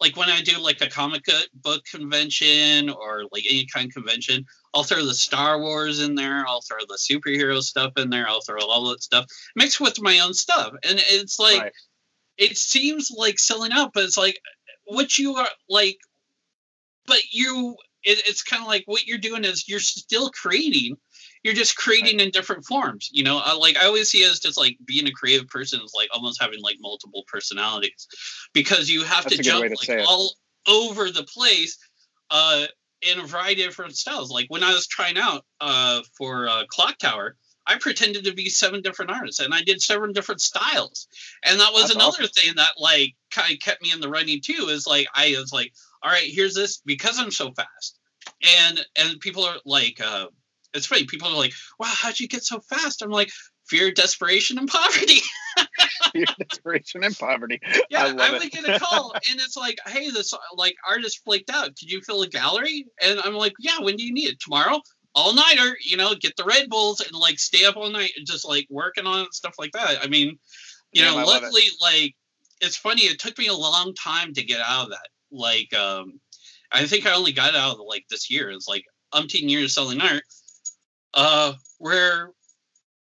like 0.00 0.16
when 0.16 0.28
I 0.28 0.42
do 0.42 0.58
like 0.58 0.80
a 0.80 0.88
comic 0.88 1.24
book 1.54 1.84
convention 1.84 2.88
or 2.90 3.24
like 3.32 3.44
any 3.48 3.66
kind 3.66 3.86
of 3.88 3.94
convention, 3.94 4.44
I'll 4.74 4.84
throw 4.84 5.04
the 5.04 5.14
Star 5.14 5.60
Wars 5.60 6.00
in 6.00 6.14
there. 6.14 6.44
I'll 6.46 6.62
throw 6.62 6.78
the 6.86 6.98
superhero 6.98 7.60
stuff 7.62 7.92
in 7.96 8.10
there. 8.10 8.28
I'll 8.28 8.40
throw 8.40 8.60
all 8.60 8.88
that 8.90 9.02
stuff 9.02 9.26
mixed 9.56 9.80
with 9.80 10.00
my 10.00 10.20
own 10.20 10.34
stuff, 10.34 10.72
and 10.84 11.02
it's 11.10 11.38
like 11.38 11.60
right. 11.60 11.72
it 12.36 12.56
seems 12.56 13.10
like 13.10 13.38
selling 13.38 13.72
out, 13.72 13.92
but 13.92 14.04
it's 14.04 14.18
like 14.18 14.40
what 14.84 15.18
you 15.18 15.34
are 15.34 15.48
like, 15.68 15.98
but 17.06 17.20
you. 17.32 17.76
It, 18.04 18.22
it's 18.28 18.44
kind 18.44 18.62
of 18.62 18.68
like 18.68 18.84
what 18.86 19.06
you're 19.08 19.18
doing 19.18 19.44
is 19.44 19.68
you're 19.68 19.80
still 19.80 20.30
creating 20.30 20.96
you're 21.42 21.54
just 21.54 21.76
creating 21.76 22.20
in 22.20 22.30
different 22.30 22.64
forms 22.64 23.08
you 23.12 23.22
know 23.22 23.40
like 23.58 23.76
i 23.76 23.86
always 23.86 24.08
see 24.08 24.22
it 24.22 24.30
as 24.30 24.40
just 24.40 24.58
like 24.58 24.76
being 24.84 25.06
a 25.06 25.12
creative 25.12 25.48
person 25.48 25.80
is 25.80 25.92
like 25.96 26.08
almost 26.12 26.40
having 26.40 26.60
like 26.62 26.76
multiple 26.80 27.24
personalities 27.26 28.06
because 28.52 28.88
you 28.88 29.04
have 29.04 29.24
That's 29.24 29.36
to 29.36 29.42
jump 29.42 29.64
to 29.64 29.76
like 29.88 30.06
all 30.06 30.34
over 30.66 31.10
the 31.10 31.24
place 31.24 31.78
uh 32.30 32.66
in 33.02 33.20
a 33.20 33.26
variety 33.26 33.62
of 33.62 33.68
different 33.68 33.96
styles 33.96 34.30
like 34.30 34.46
when 34.48 34.62
i 34.62 34.72
was 34.72 34.86
trying 34.86 35.18
out 35.18 35.44
uh 35.60 36.02
for 36.16 36.48
uh, 36.48 36.64
clock 36.68 36.98
tower 36.98 37.36
I 37.68 37.76
pretended 37.76 38.24
to 38.24 38.32
be 38.32 38.48
seven 38.48 38.80
different 38.80 39.10
artists 39.10 39.40
and 39.40 39.52
I 39.52 39.60
did 39.60 39.82
seven 39.82 40.12
different 40.12 40.40
styles. 40.40 41.06
And 41.44 41.60
that 41.60 41.72
was 41.72 41.82
That's 41.82 41.96
another 41.96 42.22
awesome. 42.22 42.32
thing 42.34 42.52
that 42.56 42.72
like 42.78 43.14
kind 43.30 43.52
of 43.52 43.60
kept 43.60 43.82
me 43.82 43.92
in 43.92 44.00
the 44.00 44.08
running 44.08 44.40
too, 44.40 44.68
is 44.70 44.86
like 44.86 45.06
I 45.14 45.36
was 45.38 45.52
like, 45.52 45.74
all 46.02 46.10
right, 46.10 46.26
here's 46.26 46.54
this 46.54 46.78
because 46.78 47.18
I'm 47.18 47.30
so 47.30 47.52
fast. 47.52 47.98
And 48.60 48.84
and 48.96 49.20
people 49.20 49.44
are 49.44 49.58
like 49.66 50.00
uh 50.00 50.28
it's 50.74 50.86
funny. 50.86 51.04
People 51.04 51.28
are 51.28 51.36
like, 51.36 51.52
"Wow, 51.78 51.86
how'd 51.88 52.20
you 52.20 52.28
get 52.28 52.44
so 52.44 52.60
fast?" 52.60 53.02
I'm 53.02 53.10
like, 53.10 53.30
"Fear, 53.68 53.92
desperation, 53.92 54.58
and 54.58 54.68
poverty." 54.68 55.20
Fear, 56.12 56.26
desperation, 56.38 57.04
and 57.04 57.18
poverty. 57.18 57.60
Yeah, 57.90 58.14
I, 58.18 58.28
I 58.28 58.32
would 58.32 58.42
it. 58.42 58.52
get 58.52 58.68
a 58.68 58.78
call, 58.78 59.12
and 59.14 59.40
it's 59.40 59.56
like, 59.56 59.78
"Hey, 59.86 60.10
this 60.10 60.34
like 60.54 60.76
artist 60.88 61.22
flaked 61.24 61.50
out. 61.50 61.76
Could 61.78 61.90
you 61.90 62.00
fill 62.02 62.22
a 62.22 62.28
gallery?" 62.28 62.86
And 63.00 63.20
I'm 63.20 63.34
like, 63.34 63.54
"Yeah. 63.58 63.80
When 63.80 63.96
do 63.96 64.04
you 64.04 64.12
need 64.12 64.30
it? 64.30 64.40
Tomorrow." 64.40 64.80
All 65.14 65.34
nighter, 65.34 65.76
you 65.80 65.96
know, 65.96 66.14
get 66.14 66.36
the 66.36 66.44
Red 66.44 66.68
Bulls 66.68 67.00
and 67.00 67.12
like 67.12 67.38
stay 67.38 67.64
up 67.64 67.76
all 67.76 67.90
night 67.90 68.12
and 68.16 68.26
just 68.26 68.46
like 68.46 68.66
working 68.70 69.06
on 69.06 69.32
stuff 69.32 69.54
like 69.58 69.72
that. 69.72 70.04
I 70.04 70.06
mean, 70.06 70.38
you 70.92 71.02
yeah, 71.02 71.10
know, 71.10 71.24
luckily, 71.24 71.62
it. 71.62 71.74
like 71.80 72.14
it's 72.60 72.76
funny. 72.76 73.02
It 73.02 73.18
took 73.18 73.36
me 73.38 73.46
a 73.48 73.54
long 73.54 73.94
time 73.94 74.34
to 74.34 74.44
get 74.44 74.60
out 74.60 74.84
of 74.84 74.90
that. 74.90 75.08
Like, 75.32 75.74
um, 75.74 76.20
I 76.70 76.86
think 76.86 77.06
I 77.06 77.14
only 77.14 77.32
got 77.32 77.56
out 77.56 77.76
of 77.76 77.80
like 77.88 78.04
this 78.10 78.30
year. 78.30 78.50
It's 78.50 78.68
like 78.68 78.84
umpteen 79.14 79.48
years 79.48 79.74
selling 79.74 80.00
art 80.00 80.22
uh, 81.14 81.52
where 81.78 82.30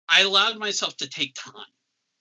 I 0.09 0.21
allowed 0.21 0.59
myself 0.59 0.97
to 0.97 1.09
take 1.09 1.35
time, 1.35 1.53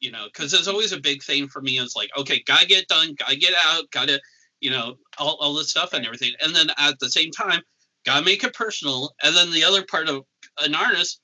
you 0.01 0.11
know, 0.11 0.27
because 0.27 0.53
there's 0.53 0.69
always 0.69 0.93
a 0.93 1.01
big 1.01 1.23
thing 1.23 1.49
for 1.49 1.61
me 1.61 1.79
is 1.79 1.97
like, 1.97 2.11
okay, 2.17 2.43
gotta 2.47 2.67
get 2.67 2.89
done, 2.89 3.15
gotta 3.19 3.37
get 3.37 3.55
out, 3.67 3.91
gotta, 3.91 4.21
you 4.61 4.71
know, 4.71 4.95
all, 5.19 5.37
all 5.41 5.55
this 5.55 5.71
stuff 5.71 5.93
and 5.93 6.05
everything. 6.05 6.33
And 6.41 6.55
then 6.55 6.69
at 6.79 6.99
the 7.01 7.11
same 7.11 7.31
time, 7.31 7.63
gotta 8.07 8.25
make 8.25 8.45
it 8.45 8.55
personal. 8.55 9.13
And 9.23 9.35
then 9.35 9.51
the 9.51 9.65
other 9.65 9.85
part 9.85 10.09
of 10.09 10.25
an 10.59 10.75
artist, 10.75 11.21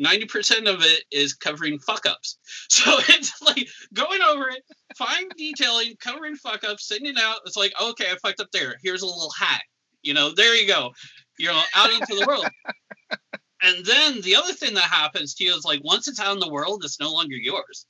90% 0.00 0.68
of 0.68 0.82
it 0.82 1.04
is 1.10 1.34
covering 1.34 1.78
fuck 1.78 2.06
ups. 2.06 2.38
So 2.70 2.98
it's 3.08 3.40
like 3.40 3.68
going 3.92 4.20
over 4.20 4.48
it, 4.48 4.62
fine 4.96 5.28
detailing, 5.36 5.94
covering 6.00 6.34
fuck 6.34 6.64
ups, 6.64 6.88
sending 6.88 7.14
it 7.14 7.20
out. 7.20 7.40
It's 7.46 7.56
like, 7.56 7.72
okay, 7.80 8.06
I 8.10 8.16
fucked 8.16 8.40
up 8.40 8.50
there. 8.52 8.74
Here's 8.82 9.02
a 9.02 9.06
little 9.06 9.30
hat. 9.38 9.62
You 10.02 10.12
know, 10.12 10.32
there 10.34 10.54
you 10.56 10.66
go. 10.66 10.92
You 11.38 11.48
know, 11.48 11.60
out 11.74 11.92
into 11.92 12.14
the 12.14 12.26
world. 12.26 12.46
And 13.64 13.84
then 13.84 14.20
the 14.20 14.36
other 14.36 14.52
thing 14.52 14.74
that 14.74 14.84
happens 14.84 15.34
to 15.34 15.44
you 15.44 15.54
is 15.54 15.64
like 15.64 15.82
once 15.82 16.06
it's 16.06 16.20
out 16.20 16.34
in 16.34 16.38
the 16.38 16.52
world, 16.52 16.82
it's 16.84 17.00
no 17.00 17.12
longer 17.12 17.36
yours. 17.36 17.86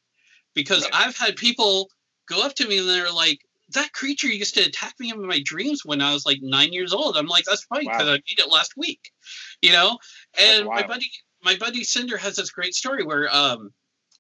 Because 0.55 0.85
right. 0.85 1.07
I've 1.07 1.17
had 1.17 1.35
people 1.35 1.91
go 2.29 2.45
up 2.45 2.55
to 2.55 2.69
me 2.69 2.79
and 2.79 2.89
they're 2.89 3.11
like, 3.11 3.41
that 3.73 3.93
creature 3.93 4.29
used 4.29 4.55
to 4.55 4.65
attack 4.65 4.95
me 5.01 5.11
in 5.11 5.27
my 5.27 5.41
dreams 5.45 5.85
when 5.85 6.01
I 6.01 6.13
was 6.13 6.25
like 6.25 6.39
nine 6.43 6.73
years 6.73 6.93
old. 6.93 7.17
I'm 7.17 7.27
like, 7.27 7.45
that's 7.45 7.65
funny 7.65 7.87
because 7.87 8.07
wow. 8.07 8.13
I 8.13 8.17
beat 8.19 8.39
it 8.39 8.53
last 8.53 8.75
week, 8.77 9.11
you 9.63 9.73
know. 9.73 9.99
And 10.41 10.67
my 10.67 10.87
buddy, 10.87 11.11
my 11.43 11.57
buddy 11.57 11.83
Cinder 11.83 12.17
has 12.17 12.37
this 12.37 12.51
great 12.51 12.75
story 12.75 13.03
where 13.03 13.35
um, 13.35 13.71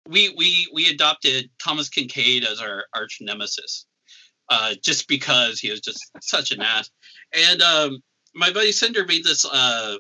we 0.09 0.35
we 0.37 0.69
we 0.73 0.89
adopted 0.89 1.51
Thomas 1.63 1.89
Kinkade 1.89 2.45
as 2.45 2.61
our 2.61 2.85
arch 2.95 3.19
nemesis, 3.21 3.87
uh, 4.49 4.75
just 4.83 5.09
because 5.09 5.61
he 5.61 5.71
was 5.71 5.81
just 5.81 6.03
such 6.21 6.51
an 6.51 6.63
ass. 6.63 6.91
And 7.33 7.63
um, 7.63 8.03
my 8.35 8.51
buddy 8.51 8.73
Cinder 8.73 9.05
made 9.07 9.25
this 9.25 9.45
uh, 9.45 9.97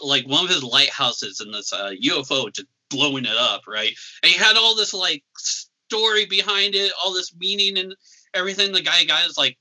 like 0.00 0.26
one 0.26 0.44
of 0.44 0.50
his 0.50 0.62
lighthouses 0.62 1.40
in 1.44 1.52
this 1.52 1.72
uh, 1.72 1.92
UFO 2.02 2.52
just 2.52 2.68
blowing 2.90 3.24
it 3.24 3.36
up, 3.36 3.62
right? 3.66 3.92
And 4.22 4.32
he 4.32 4.38
had 4.38 4.56
all 4.56 4.74
this 4.74 4.94
like 4.94 5.24
story 5.36 6.26
behind 6.26 6.74
it, 6.74 6.92
all 7.02 7.12
this 7.12 7.34
meaning 7.36 7.78
and 7.78 7.94
everything. 8.34 8.72
The 8.72 8.82
guy 8.82 9.04
guy 9.04 9.24
is 9.26 9.38
like, 9.38 9.58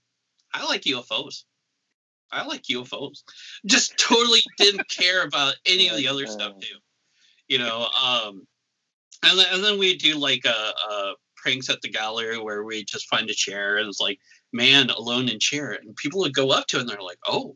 I 0.54 0.66
like 0.66 0.84
UFOs. 0.84 1.44
I 2.32 2.46
like 2.46 2.64
UFOs. 2.64 3.24
Just 3.66 3.98
totally 3.98 4.42
didn't 4.58 4.90
care 4.90 5.24
about 5.24 5.56
any 5.66 5.88
of 5.88 5.98
the 5.98 6.08
other 6.08 6.28
stuff 6.28 6.60
too. 6.60 6.76
You 7.48 7.60
know, 7.60 7.88
um, 8.04 8.46
and 9.24 9.40
then, 9.40 9.46
and 9.54 9.64
then 9.64 9.80
we 9.80 9.98
do 9.98 10.16
like 10.16 10.44
a, 10.46 10.50
a 10.50 11.14
pranks 11.38 11.70
at 11.70 11.82
the 11.82 11.90
gallery 11.90 12.38
where 12.38 12.64
we 12.64 12.84
just 12.84 13.08
find 13.08 13.30
a 13.30 13.34
chair 13.34 13.78
and 13.78 13.88
it's 13.88 14.02
like 14.02 14.20
man 14.52 14.90
alone 14.90 15.30
in 15.30 15.40
chair, 15.40 15.72
and 15.72 15.96
people 15.96 16.20
would 16.20 16.34
go 16.34 16.52
up 16.52 16.68
to 16.68 16.78
it 16.78 16.82
and 16.82 16.90
they're 16.90 17.02
like, 17.02 17.20
oh, 17.28 17.56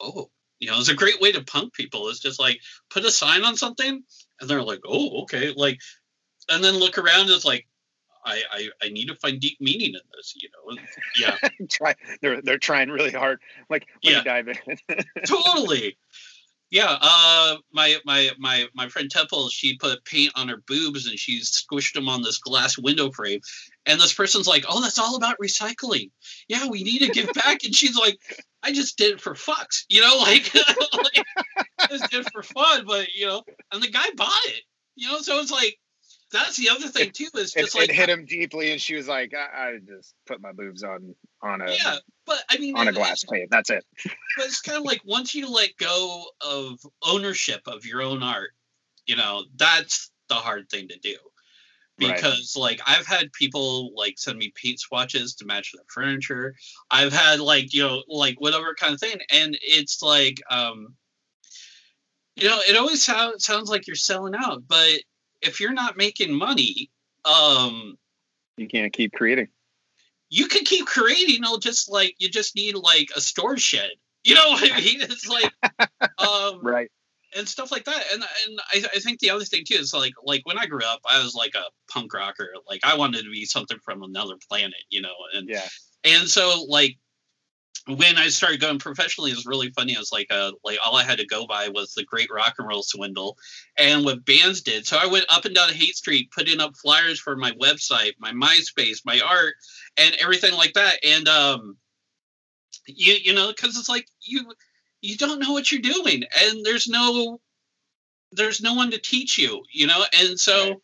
oh, 0.00 0.30
you 0.60 0.70
know, 0.70 0.78
it's 0.78 0.88
a 0.88 0.94
great 0.94 1.20
way 1.20 1.32
to 1.32 1.42
punk 1.42 1.72
people. 1.72 2.08
It's 2.08 2.20
just 2.20 2.38
like 2.38 2.60
put 2.90 3.04
a 3.04 3.10
sign 3.10 3.44
on 3.44 3.56
something, 3.56 4.02
and 4.40 4.50
they're 4.50 4.62
like, 4.62 4.80
oh, 4.86 5.22
okay, 5.22 5.52
like, 5.56 5.80
and 6.50 6.62
then 6.62 6.74
look 6.74 6.98
around. 6.98 7.22
And 7.22 7.30
It's 7.30 7.44
like, 7.44 7.66
I, 8.24 8.42
I, 8.52 8.68
I 8.82 8.88
need 8.90 9.08
to 9.08 9.14
find 9.16 9.40
deep 9.40 9.58
meaning 9.60 9.94
in 9.94 10.00
this, 10.14 10.34
you 10.36 10.48
know. 10.52 10.82
Yeah. 11.18 11.36
Try 11.70 11.94
they're 12.20 12.42
they're 12.42 12.58
trying 12.58 12.90
really 12.90 13.10
hard. 13.10 13.40
Like 13.70 13.86
let 14.04 14.12
Yeah. 14.12 14.18
me 14.18 14.24
dive 14.24 14.48
in. 14.48 15.04
totally. 15.26 15.96
Yeah, 16.70 16.98
uh, 17.00 17.56
my 17.72 17.96
my 18.04 18.30
my 18.38 18.66
my 18.74 18.88
friend 18.88 19.10
Temple, 19.10 19.48
she 19.48 19.76
put 19.76 20.04
paint 20.04 20.30
on 20.36 20.48
her 20.48 20.58
boobs 20.68 21.08
and 21.08 21.18
she 21.18 21.40
squished 21.40 21.94
them 21.94 22.08
on 22.08 22.22
this 22.22 22.38
glass 22.38 22.78
window 22.78 23.10
frame. 23.10 23.40
And 23.86 24.00
this 24.00 24.12
person's 24.12 24.46
like, 24.46 24.64
"Oh, 24.68 24.80
that's 24.80 24.98
all 24.98 25.16
about 25.16 25.36
recycling. 25.42 26.10
Yeah, 26.46 26.68
we 26.68 26.84
need 26.84 27.00
to 27.00 27.10
give 27.10 27.32
back." 27.34 27.64
and 27.64 27.74
she's 27.74 27.96
like, 27.96 28.20
"I 28.62 28.72
just 28.72 28.98
did 28.98 29.12
it 29.12 29.20
for 29.20 29.34
fucks, 29.34 29.84
you 29.88 30.00
know, 30.00 30.16
like, 30.18 30.54
like 30.92 31.24
I 31.78 31.86
just 31.88 32.10
did 32.10 32.26
it 32.26 32.32
for 32.32 32.42
fun." 32.42 32.84
But 32.86 33.14
you 33.14 33.26
know, 33.26 33.42
and 33.72 33.82
the 33.82 33.90
guy 33.90 34.06
bought 34.16 34.44
it, 34.46 34.62
you 34.96 35.08
know. 35.08 35.18
So 35.20 35.38
it's 35.40 35.50
like 35.50 35.78
that's 36.32 36.56
the 36.56 36.70
other 36.70 36.88
thing 36.88 37.10
too. 37.10 37.28
Is 37.34 37.54
it, 37.56 37.60
just 37.60 37.74
like 37.74 37.88
it 37.88 37.94
hit 37.94 38.08
him 38.08 38.24
deeply, 38.24 38.70
and 38.72 38.80
she 38.80 38.94
was 38.94 39.08
like, 39.08 39.32
I, 39.34 39.68
I 39.68 39.78
just 39.78 40.14
put 40.26 40.40
my 40.40 40.52
boobs 40.52 40.82
on 40.82 41.14
on 41.42 41.60
a 41.60 41.72
yeah, 41.72 41.96
but 42.26 42.42
I 42.48 42.58
mean, 42.58 42.76
on 42.76 42.88
a 42.88 42.92
glass 42.92 43.24
plate. 43.24 43.48
That's 43.50 43.70
it. 43.70 43.84
but 44.04 44.46
it's 44.46 44.60
kind 44.60 44.78
of 44.78 44.84
like 44.84 45.00
once 45.04 45.34
you 45.34 45.50
let 45.50 45.76
go 45.76 46.26
of 46.40 46.78
ownership 47.04 47.62
of 47.66 47.84
your 47.84 48.02
own 48.02 48.22
art, 48.22 48.50
you 49.06 49.16
know, 49.16 49.44
that's 49.56 50.10
the 50.28 50.36
hard 50.36 50.68
thing 50.70 50.88
to 50.88 50.98
do. 50.98 51.16
Right. 52.00 52.16
Because 52.16 52.54
like 52.56 52.80
I've 52.86 53.06
had 53.06 53.32
people 53.32 53.92
like 53.94 54.14
send 54.18 54.38
me 54.38 54.52
paint 54.54 54.80
swatches 54.80 55.34
to 55.36 55.44
match 55.46 55.72
their 55.72 55.84
furniture. 55.88 56.54
I've 56.90 57.12
had 57.12 57.40
like, 57.40 57.74
you 57.74 57.82
know, 57.82 58.02
like 58.08 58.40
whatever 58.40 58.74
kind 58.74 58.94
of 58.94 59.00
thing. 59.00 59.18
And 59.32 59.56
it's 59.62 60.02
like 60.02 60.40
um 60.50 60.94
you 62.36 62.48
know, 62.48 62.58
it 62.66 62.76
always 62.76 63.04
sounds 63.04 63.44
sounds 63.44 63.68
like 63.68 63.86
you're 63.86 63.96
selling 63.96 64.34
out, 64.34 64.62
but 64.66 65.00
if 65.42 65.60
you're 65.60 65.72
not 65.72 65.96
making 65.96 66.34
money, 66.34 66.90
um 67.24 67.96
You 68.56 68.68
can't 68.68 68.92
keep 68.92 69.12
creating. 69.12 69.48
you 70.30 70.46
can 70.46 70.64
keep 70.64 70.86
creating 70.86 71.42
it'll 71.42 71.58
just 71.58 71.90
like 71.90 72.14
you 72.18 72.28
just 72.28 72.54
need 72.56 72.74
like 72.76 73.08
a 73.16 73.20
store 73.20 73.56
shed 73.58 73.90
you 74.24 74.34
know 74.34 74.48
what 74.50 74.72
i 74.72 74.80
mean 74.80 75.00
it's 75.02 75.28
like 75.28 75.52
um 76.18 76.60
Right. 76.62 76.90
And 77.36 77.48
stuff 77.48 77.70
like 77.70 77.84
that 77.84 78.02
and 78.12 78.22
and 78.46 78.60
I, 78.72 78.96
I 78.96 78.98
think 78.98 79.20
the 79.20 79.30
other 79.30 79.44
thing 79.44 79.64
too 79.64 79.74
is 79.74 79.94
like 79.94 80.14
like 80.24 80.42
when 80.44 80.58
i 80.58 80.66
grew 80.66 80.84
up 80.84 81.00
i 81.08 81.22
was 81.22 81.34
like 81.34 81.54
a 81.54 81.62
punk 81.88 82.12
rocker 82.12 82.48
like 82.68 82.80
i 82.82 82.96
wanted 82.96 83.22
to 83.22 83.30
be 83.30 83.44
something 83.44 83.78
from 83.84 84.02
another 84.02 84.34
planet 84.48 84.82
you 84.90 85.00
know 85.00 85.14
and 85.34 85.48
Yeah. 85.48 85.68
and 86.02 86.28
so 86.28 86.64
like 86.68 86.98
when 87.86 88.18
I 88.18 88.28
started 88.28 88.60
going 88.60 88.78
professionally, 88.78 89.30
it 89.30 89.36
was 89.36 89.46
really 89.46 89.70
funny. 89.70 89.94
It 89.94 89.98
was 89.98 90.12
like 90.12 90.26
uh 90.30 90.52
like 90.64 90.78
all 90.84 90.96
I 90.96 91.02
had 91.02 91.18
to 91.18 91.26
go 91.26 91.46
by 91.46 91.68
was 91.68 91.94
the 91.94 92.04
Great 92.04 92.28
Rock 92.30 92.54
and 92.58 92.68
Roll 92.68 92.82
Swindle, 92.82 93.36
and 93.76 94.04
what 94.04 94.24
bands 94.24 94.60
did. 94.60 94.86
So 94.86 94.98
I 94.98 95.06
went 95.06 95.24
up 95.30 95.44
and 95.44 95.54
down 95.54 95.70
Haight 95.72 95.96
Street, 95.96 96.30
putting 96.30 96.60
up 96.60 96.76
flyers 96.76 97.18
for 97.18 97.36
my 97.36 97.52
website, 97.52 98.12
my 98.18 98.32
MySpace, 98.32 98.98
my 99.04 99.20
art, 99.20 99.54
and 99.96 100.14
everything 100.20 100.54
like 100.54 100.74
that. 100.74 100.96
And 101.04 101.26
um, 101.28 101.76
you 102.86 103.14
you 103.14 103.32
know, 103.32 103.48
because 103.48 103.76
it's 103.76 103.88
like 103.88 104.06
you 104.22 104.44
you 105.02 105.16
don't 105.16 105.40
know 105.40 105.52
what 105.52 105.70
you're 105.72 105.80
doing, 105.82 106.24
and 106.42 106.64
there's 106.64 106.88
no 106.88 107.40
there's 108.32 108.60
no 108.60 108.74
one 108.74 108.90
to 108.92 108.98
teach 108.98 109.38
you, 109.38 109.64
you 109.72 109.86
know. 109.86 110.04
And 110.18 110.38
so, 110.38 110.68
Right. 110.70 110.76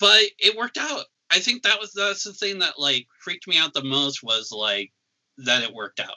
but 0.00 0.22
it 0.38 0.56
worked 0.56 0.78
out. 0.78 1.04
I 1.30 1.38
think 1.40 1.62
that 1.62 1.80
was 1.80 1.92
that's 1.92 2.24
the 2.24 2.32
thing 2.32 2.60
that 2.60 2.78
like 2.78 3.06
freaked 3.20 3.48
me 3.48 3.58
out 3.58 3.74
the 3.74 3.84
most 3.84 4.22
was 4.22 4.52
like 4.52 4.92
that 5.38 5.62
it 5.62 5.74
worked 5.74 6.00
out 6.00 6.16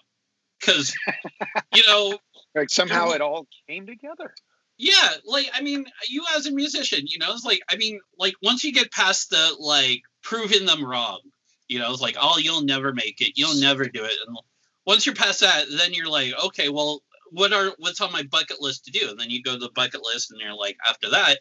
because 0.60 0.96
you 1.74 1.84
know 1.88 2.18
Like 2.56 2.70
somehow 2.70 3.08
um, 3.08 3.14
it 3.16 3.22
all 3.22 3.48
came 3.68 3.86
together. 3.88 4.34
yeah 4.78 5.14
like 5.26 5.50
i 5.54 5.62
mean 5.62 5.86
you 6.08 6.24
as 6.36 6.46
a 6.48 6.52
musician 6.52 7.02
you 7.08 7.18
know 7.20 7.32
it's 7.32 7.46
like 7.46 7.62
i 7.70 7.76
mean 7.78 8.00
like 8.20 8.36
once 8.44 8.64
you 8.64 8.72
get 8.72 8.92
past 8.92 9.30
the 9.32 9.56
like 9.60 10.02
proving 10.22 10.66
them 10.66 10.84
wrong 10.86 11.20
you 11.68 11.80
know 11.80 11.92
it's 11.92 12.02
like 12.02 12.18
oh 12.20 12.38
you'll 12.38 12.64
never 12.64 12.94
make 12.94 13.22
it 13.22 13.34
you'll 13.36 13.60
never 13.60 13.86
do 13.86 14.04
it 14.04 14.14
and 14.28 14.38
once 14.86 15.06
you're 15.06 15.16
past 15.16 15.40
that 15.42 15.66
then 15.78 15.94
you're 15.94 16.10
like 16.10 16.32
okay 16.46 16.70
well 16.70 17.02
what 17.32 17.54
are 17.54 17.74
what's 17.78 18.02
on 18.02 18.12
my 18.12 18.24
bucket 18.24 18.62
list 18.62 18.86
to 18.86 18.92
do? 18.92 19.10
And 19.10 19.20
then 19.20 19.30
you 19.30 19.42
go 19.42 19.54
to 19.54 19.60
the 19.60 19.72
bucket 19.76 20.04
list 20.04 20.32
and 20.32 20.40
you're 20.40 20.56
like 20.56 20.78
after 20.88 21.10
that 21.10 21.40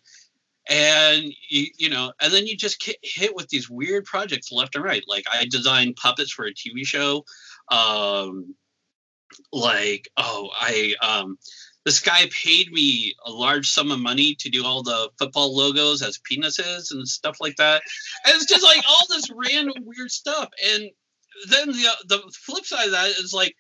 and 0.68 1.32
you, 1.48 1.66
you 1.78 1.88
know 1.88 2.12
and 2.20 2.32
then 2.32 2.46
you 2.46 2.56
just 2.56 2.80
get 2.80 2.96
hit 3.02 3.34
with 3.34 3.48
these 3.48 3.70
weird 3.70 4.04
projects 4.04 4.50
left 4.50 4.74
and 4.74 4.84
right. 4.84 5.04
Like 5.06 5.24
i 5.32 5.44
designed 5.44 5.96
puppets 5.96 6.32
for 6.32 6.46
a 6.46 6.52
tv 6.52 6.84
show 6.84 7.24
um 7.70 8.54
like 9.52 10.08
oh 10.16 10.50
i 10.60 10.94
um 11.02 11.38
this 11.86 12.00
guy 12.00 12.28
paid 12.32 12.72
me 12.72 13.14
a 13.24 13.30
large 13.30 13.70
sum 13.70 13.92
of 13.92 14.00
money 14.00 14.34
to 14.34 14.50
do 14.50 14.64
all 14.64 14.82
the 14.82 15.08
football 15.20 15.56
logos 15.56 16.02
as 16.02 16.18
penises 16.18 16.90
and 16.90 17.06
stuff 17.06 17.36
like 17.40 17.54
that. 17.56 17.80
And 18.24 18.34
it's 18.34 18.44
just 18.44 18.64
like 18.64 18.84
all 18.88 19.06
this 19.08 19.30
random 19.30 19.84
weird 19.84 20.10
stuff. 20.10 20.48
And 20.72 20.90
then 21.48 21.68
the 21.68 21.88
the 22.08 22.22
flip 22.34 22.64
side 22.64 22.86
of 22.86 22.90
that 22.90 23.10
is 23.10 23.32
like 23.32 23.54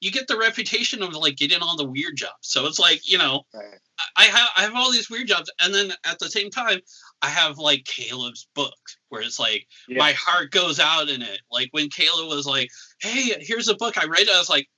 you 0.00 0.10
get 0.10 0.26
the 0.28 0.36
reputation 0.38 1.02
of 1.02 1.12
like 1.14 1.36
getting 1.36 1.60
all 1.62 1.76
the 1.76 1.84
weird 1.84 2.16
jobs 2.16 2.32
so 2.42 2.66
it's 2.66 2.78
like 2.78 3.08
you 3.08 3.18
know 3.18 3.42
Right. 3.54 3.78
I 4.16 4.24
have 4.24 4.48
I 4.56 4.62
have 4.62 4.74
all 4.74 4.90
these 4.90 5.10
weird 5.10 5.26
jobs, 5.28 5.50
and 5.60 5.74
then 5.74 5.92
at 6.06 6.18
the 6.18 6.30
same 6.30 6.48
time, 6.50 6.80
I 7.20 7.28
have 7.28 7.58
like 7.58 7.84
Caleb's 7.84 8.48
book 8.54 8.72
where 9.10 9.20
it's 9.20 9.38
like 9.38 9.66
Yeah. 9.88 9.98
my 9.98 10.12
heart 10.12 10.52
goes 10.52 10.80
out 10.80 11.10
in 11.10 11.20
it. 11.20 11.40
Like 11.50 11.68
when 11.72 11.90
Caleb 11.90 12.28
was 12.28 12.46
like, 12.46 12.70
"Hey, 13.02 13.36
here's 13.40 13.68
a 13.68 13.74
book," 13.74 13.98
I 14.02 14.06
read. 14.06 14.26
I 14.30 14.38
was 14.38 14.48
like, 14.48 14.70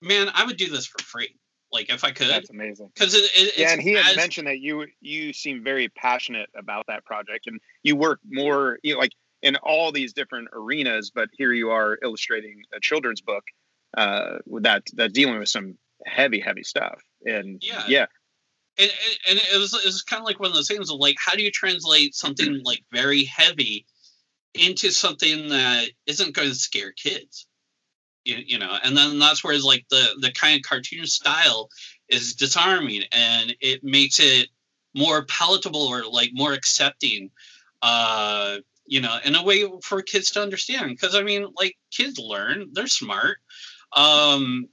"Man, 0.00 0.30
I 0.32 0.44
would 0.46 0.56
do 0.56 0.70
this 0.70 0.86
for 0.86 1.02
free, 1.02 1.36
like 1.70 1.90
if 1.90 2.02
I 2.02 2.12
could." 2.12 2.28
That's 2.28 2.48
amazing. 2.48 2.90
Because 2.94 3.12
it, 3.14 3.24
it, 3.36 3.58
Yeah, 3.58 3.72
and 3.74 3.82
he 3.82 3.92
had 3.92 4.06
as- 4.06 4.16
mentioned 4.16 4.46
that 4.46 4.60
you 4.60 4.86
you 5.02 5.34
seem 5.34 5.62
very 5.62 5.90
passionate 5.90 6.48
about 6.56 6.86
that 6.86 7.04
project, 7.04 7.46
and 7.46 7.60
you 7.82 7.94
work 7.94 8.20
more 8.26 8.78
you 8.82 8.94
know, 8.94 9.00
like 9.00 9.12
in 9.42 9.56
all 9.56 9.92
these 9.92 10.14
different 10.14 10.48
arenas. 10.54 11.10
But 11.14 11.28
here 11.36 11.52
you 11.52 11.68
are 11.70 11.98
illustrating 12.02 12.62
a 12.74 12.80
children's 12.80 13.20
book 13.20 13.44
uh, 13.96 14.38
with 14.46 14.64
that 14.64 14.84
that 14.94 15.12
dealing 15.12 15.38
with 15.38 15.48
some 15.48 15.76
heavy, 16.04 16.40
heavy 16.40 16.62
stuff. 16.62 17.02
And 17.24 17.60
Yeah. 17.62 17.84
yeah, 17.88 18.06
and, 18.78 18.90
and, 19.28 19.38
and 19.38 19.48
it 19.54 19.58
was 19.58 19.74
it 19.74 19.84
was 19.84 20.02
kind 20.02 20.20
of 20.20 20.26
like 20.26 20.38
one 20.38 20.50
of 20.50 20.54
those 20.54 20.68
things 20.68 20.90
of 20.90 20.98
like 20.98 21.16
how 21.18 21.34
do 21.34 21.42
you 21.42 21.50
translate 21.50 22.14
something 22.14 22.60
like 22.64 22.82
very 22.92 23.24
heavy 23.24 23.86
into 24.54 24.90
something 24.90 25.48
that 25.48 25.88
isn't 26.06 26.34
going 26.34 26.48
to 26.48 26.54
scare 26.54 26.92
kids 26.92 27.46
you, 28.24 28.36
you 28.44 28.58
know 28.58 28.76
and 28.82 28.96
then 28.96 29.18
that's 29.18 29.42
where 29.42 29.54
it's 29.54 29.64
like 29.64 29.86
the 29.90 30.08
the 30.20 30.32
kind 30.32 30.56
of 30.56 30.68
cartoon 30.68 31.06
style 31.06 31.68
is 32.08 32.34
disarming 32.34 33.02
and 33.12 33.54
it 33.60 33.82
makes 33.82 34.20
it 34.20 34.48
more 34.94 35.24
palatable 35.26 35.86
or 35.86 36.04
like 36.04 36.30
more 36.32 36.52
accepting 36.52 37.30
uh 37.82 38.56
you 38.86 39.00
know 39.00 39.18
in 39.24 39.34
a 39.34 39.44
way 39.44 39.64
for 39.82 40.02
kids 40.02 40.30
to 40.30 40.42
understand 40.42 40.90
because 40.90 41.14
i 41.14 41.22
mean 41.22 41.46
like 41.58 41.76
kids 41.90 42.18
learn 42.18 42.68
they're 42.72 42.86
smart 42.86 43.38
um 43.94 44.68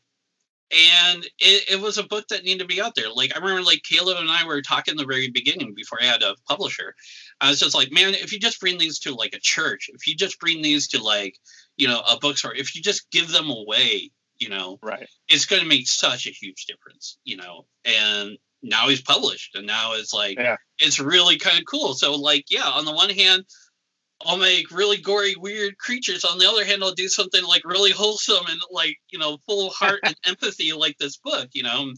and 0.74 1.24
it, 1.39 1.74
it 1.74 1.82
was 1.82 1.97
a 1.97 2.03
book 2.03 2.28
that 2.30 2.43
needed 2.43 2.59
to 2.61 2.66
be 2.66 2.82
out 2.82 2.95
there. 2.95 3.09
Like 3.14 3.36
I 3.36 3.39
remember, 3.39 3.61
like 3.61 3.84
Caleb 3.84 4.18
and 4.20 4.30
I 4.30 4.45
were 4.45 4.61
talking 4.61 4.93
in 4.93 4.97
the 4.97 5.05
very 5.05 5.30
beginning 5.30 5.74
before 5.76 5.99
I 6.01 6.05
had 6.05 6.24
a 6.24 6.36
publisher. 6.47 6.95
I 7.41 7.49
was 7.49 7.59
just 7.59 7.76
like, 7.76 7.91
man, 7.91 8.16
if 8.16 8.34
you 8.34 8.39
just 8.39 8.59
bring 8.59 8.78
these 8.78 8.99
to 8.99 9.14
like 9.14 9.34
a 9.34 9.39
church, 9.39 9.89
if 9.93 10.07
you 10.07 10.16
just 10.16 10.39
bring 10.39 10.61
these 10.61 10.88
to 10.89 11.03
like, 11.03 11.38
you 11.78 11.88
know, 11.88 12.01
a 12.09 12.18
bookstore, 12.20 12.55
if 12.55 12.76
you 12.76 12.82
just 12.82 13.11
give 13.11 13.32
them 13.32 13.49
away, 13.49 14.11
you 14.39 14.49
know, 14.49 14.80
right. 14.82 15.07
it's 15.28 15.45
going 15.45 15.61
to 15.61 15.68
make 15.68 15.88
such 15.88 16.26
a 16.26 16.32
huge 16.32 16.66
difference, 16.66 17.18
you 17.24 17.38
know. 17.38 17.66
And 17.86 18.38
now 18.64 18.88
he's 18.88 19.01
published, 19.01 19.55
and 19.55 19.68
now 19.68 19.93
it's 19.93 20.14
like 20.14 20.38
Yeah. 20.38 20.57
it's 20.80 20.99
really 20.99 21.38
kind 21.38 21.59
of 21.59 21.66
cool. 21.66 21.93
So 21.93 22.16
like, 22.16 22.45
yeah, 22.49 22.66
on 22.68 22.86
the 22.86 22.93
one 22.93 23.09
hand, 23.11 23.43
I'll 24.26 24.38
make 24.38 24.71
really 24.71 24.97
gory, 24.97 25.36
weird 25.38 25.78
creatures. 25.78 26.24
On 26.24 26.38
the 26.38 26.47
other 26.49 26.65
hand, 26.65 26.84
I'll 26.84 26.93
do 26.93 27.07
something 27.07 27.43
like 27.43 27.63
really 27.65 27.91
wholesome 27.91 28.45
and 28.49 28.59
like 28.71 28.97
you 29.11 29.19
know, 29.19 29.38
full 29.45 29.69
heart 29.71 29.99
and 30.03 30.15
empathy, 30.26 30.74
like 30.74 30.97
this 30.97 31.17
book. 31.17 31.49
You 31.53 31.63
know, 31.63 31.93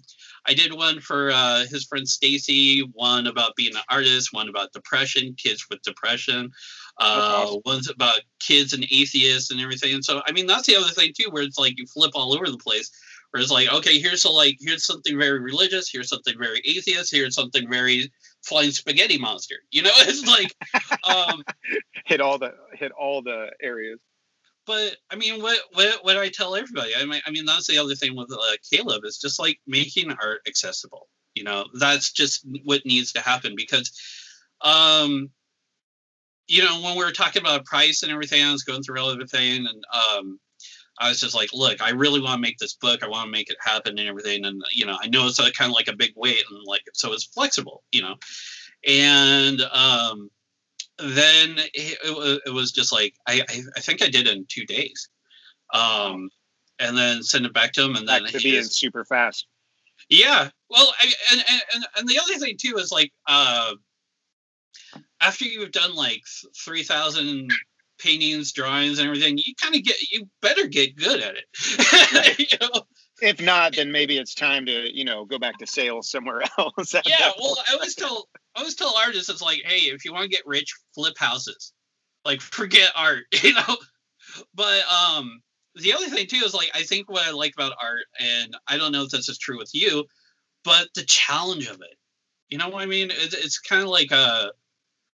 I 0.45 0.53
did 0.53 0.73
one 0.73 0.99
for 0.99 1.32
uh, 1.32 1.65
his 1.69 1.86
friend 1.86 2.07
Stacy, 2.07 2.82
one 2.93 3.28
about 3.28 3.55
being 3.55 3.76
an 3.76 3.82
artist, 3.89 4.34
one 4.34 4.49
about 4.49 4.73
depression, 4.73 5.36
kids 5.38 5.65
with 5.69 5.82
depression, 5.82 6.51
uh, 6.99 7.45
awesome. 7.47 7.61
one's 7.65 7.89
about 7.89 8.21
kids 8.39 8.73
and 8.73 8.84
atheists 8.86 9.51
and 9.51 9.59
everything. 9.59 9.93
And 9.93 10.05
so, 10.05 10.21
I 10.26 10.32
mean, 10.32 10.47
that's 10.47 10.67
the 10.67 10.76
other 10.76 10.89
thing 10.89 11.13
too, 11.17 11.30
where 11.32 11.43
it's 11.43 11.57
like 11.57 11.78
you 11.78 11.86
flip 11.88 12.11
all 12.15 12.34
over 12.34 12.49
the 12.49 12.57
place. 12.57 12.91
Where 13.32 13.41
it's 13.41 13.51
like, 13.51 13.71
okay, 13.73 13.99
here's 13.99 14.23
a 14.23 14.30
like, 14.30 14.57
here's 14.61 14.86
something 14.86 15.17
very 15.17 15.39
religious, 15.39 15.89
here's 15.89 16.07
something 16.07 16.38
very 16.39 16.61
atheist, 16.65 17.11
here's 17.11 17.36
something 17.36 17.69
very 17.69 18.09
flying 18.45 18.71
spaghetti 18.71 19.17
monster. 19.17 19.55
You 19.71 19.83
know, 19.83 19.91
it's 19.99 20.25
like 20.25 20.53
um, 21.03 21.43
hit 22.05 22.21
all 22.21 22.37
the 22.37 22.53
hit 22.73 22.91
all 22.91 23.21
the 23.21 23.51
areas. 23.61 23.99
But 24.65 24.95
I 25.11 25.15
mean, 25.15 25.41
what 25.41 25.59
what 25.73 26.03
what 26.03 26.17
I 26.17 26.29
tell 26.29 26.55
everybody? 26.55 26.95
I 26.95 27.05
mean, 27.05 27.21
I 27.25 27.31
mean 27.31 27.45
that's 27.45 27.67
the 27.67 27.77
other 27.77 27.95
thing 27.95 28.15
with 28.15 28.31
uh, 28.31 28.55
Caleb 28.71 29.03
is 29.05 29.17
just 29.17 29.39
like 29.39 29.59
making 29.67 30.11
art 30.11 30.41
accessible. 30.47 31.07
You 31.35 31.43
know, 31.43 31.65
that's 31.73 32.11
just 32.11 32.45
what 32.63 32.85
needs 32.85 33.11
to 33.13 33.19
happen 33.19 33.55
because, 33.57 33.91
um, 34.61 35.29
you 36.47 36.63
know, 36.63 36.81
when 36.81 36.97
we 36.97 37.03
were 37.03 37.11
talking 37.11 37.41
about 37.41 37.65
price 37.65 38.03
and 38.03 38.11
everything, 38.11 38.41
I 38.41 38.53
was 38.53 38.63
going 38.63 38.83
through 38.83 39.11
everything, 39.11 39.67
and 39.67 39.83
um, 39.93 40.39
I 40.99 41.09
was 41.09 41.19
just 41.19 41.35
like, 41.35 41.49
look, 41.53 41.81
I 41.81 41.89
really 41.89 42.21
want 42.21 42.35
to 42.35 42.41
make 42.41 42.57
this 42.57 42.73
book. 42.73 43.03
I 43.03 43.07
want 43.07 43.27
to 43.27 43.31
make 43.31 43.49
it 43.49 43.57
happen 43.59 43.99
and 43.99 44.07
everything. 44.07 44.45
And, 44.45 44.63
you 44.71 44.85
know, 44.85 44.97
I 45.01 45.07
know 45.07 45.27
it's 45.27 45.39
a, 45.39 45.51
kind 45.51 45.69
of 45.69 45.75
like 45.75 45.89
a 45.89 45.95
big 45.95 46.13
weight 46.15 46.43
and 46.49 46.59
like, 46.65 46.83
so 46.93 47.11
it's 47.13 47.25
flexible, 47.25 47.83
you 47.91 48.01
know. 48.01 48.15
And 48.87 49.61
um, 49.61 50.29
then 50.97 51.57
it, 51.73 51.97
it, 52.03 52.41
it 52.45 52.53
was 52.53 52.71
just 52.71 52.93
like, 52.93 53.13
I, 53.27 53.41
I, 53.75 53.79
think 53.81 54.01
I 54.01 54.07
did 54.07 54.27
it 54.27 54.37
in 54.37 54.45
two 54.47 54.65
days. 54.65 55.09
Um, 55.73 56.29
and 56.79 56.97
then 56.97 57.23
send 57.23 57.45
it 57.45 57.53
back 57.53 57.73
to 57.73 57.83
him. 57.83 57.95
And 57.95 58.07
then 58.07 58.25
to 58.25 58.39
being 58.39 58.63
super 58.63 59.03
fast. 59.03 59.47
Yeah. 60.09 60.49
Well, 60.69 60.93
I, 60.99 61.11
and, 61.31 61.43
and, 61.73 61.87
and 61.97 62.07
the 62.07 62.19
other 62.19 62.39
thing 62.39 62.55
too 62.57 62.77
is 62.77 62.91
like, 62.91 63.11
uh, 63.27 63.73
after 65.19 65.45
you've 65.45 65.71
done 65.71 65.95
like 65.95 66.21
3,000 66.63 67.51
paintings, 67.97 68.51
drawings, 68.51 68.99
and 68.99 69.07
everything, 69.07 69.37
you 69.37 69.53
kind 69.61 69.75
of 69.75 69.83
get 69.83 69.95
you 70.11 70.27
better 70.41 70.67
get 70.67 70.95
good 70.95 71.21
at 71.21 71.35
it. 71.35 72.39
you 72.39 72.57
know? 72.59 72.83
If 73.21 73.41
not, 73.41 73.75
then 73.75 73.91
maybe 73.91 74.17
it's 74.17 74.35
time 74.35 74.65
to 74.65 74.95
you 74.95 75.05
know 75.05 75.25
go 75.25 75.39
back 75.39 75.57
to 75.59 75.67
sales 75.67 76.09
somewhere 76.09 76.41
else. 76.57 76.93
Yeah, 76.93 77.31
well, 77.39 77.57
I 77.69 77.73
always 77.73 77.95
tell 77.95 78.27
I 78.55 78.59
always 78.59 78.75
tell 78.75 78.95
artists 78.97 79.29
it's 79.29 79.41
like, 79.41 79.61
hey, 79.65 79.87
if 79.87 80.05
you 80.05 80.13
want 80.13 80.23
to 80.23 80.29
get 80.29 80.45
rich, 80.45 80.73
flip 80.93 81.17
houses. 81.17 81.73
Like, 82.23 82.41
forget 82.41 82.91
art, 82.95 83.23
you 83.43 83.53
know. 83.53 83.77
But 84.53 84.81
um, 84.87 85.41
the 85.75 85.93
other 85.93 86.07
thing 86.07 86.27
too 86.27 86.43
is 86.43 86.53
like 86.53 86.71
I 86.73 86.83
think 86.83 87.09
what 87.09 87.25
I 87.25 87.31
like 87.31 87.53
about 87.53 87.73
art, 87.81 88.05
and 88.19 88.55
I 88.67 88.77
don't 88.77 88.91
know 88.91 89.03
if 89.03 89.09
this 89.09 89.29
is 89.29 89.37
true 89.37 89.57
with 89.57 89.73
you, 89.73 90.05
but 90.63 90.87
the 90.95 91.03
challenge 91.03 91.67
of 91.67 91.77
it. 91.81 91.97
You 92.49 92.57
know 92.59 92.69
what 92.69 92.83
I 92.83 92.85
mean? 92.85 93.09
It's, 93.11 93.33
it's 93.33 93.59
kind 93.59 93.81
of 93.81 93.89
like 93.89 94.11
a 94.11 94.51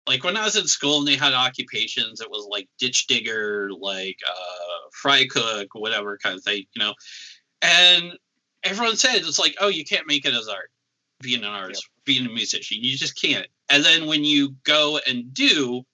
like 0.06 0.22
when 0.22 0.36
I 0.36 0.44
was 0.44 0.56
in 0.56 0.66
school 0.66 0.98
and 0.98 1.08
they 1.08 1.16
had 1.16 1.32
occupations, 1.32 2.20
it 2.20 2.30
was 2.30 2.46
like 2.50 2.68
ditch 2.78 3.06
digger, 3.06 3.70
like 3.78 4.18
uh, 4.28 4.88
fry 4.92 5.26
cook, 5.26 5.68
whatever 5.74 6.16
kind 6.18 6.36
of 6.36 6.44
thing, 6.44 6.64
you 6.74 6.82
know. 6.82 6.94
And 7.62 8.12
everyone 8.62 8.96
said 8.96 9.16
it's 9.16 9.38
like, 9.38 9.56
oh, 9.60 9.68
you 9.68 9.84
can't 9.84 10.06
make 10.06 10.24
it 10.24 10.34
as 10.34 10.48
art, 10.48 10.70
being 11.20 11.42
an 11.42 11.50
artist, 11.50 11.84
yep. 11.84 12.04
being 12.04 12.26
a 12.26 12.32
musician, 12.32 12.78
you 12.80 12.96
just 12.96 13.20
can't. 13.20 13.46
And 13.68 13.84
then 13.84 14.06
when 14.06 14.24
you 14.24 14.54
go 14.64 15.00
and 15.06 15.32
do, 15.34 15.84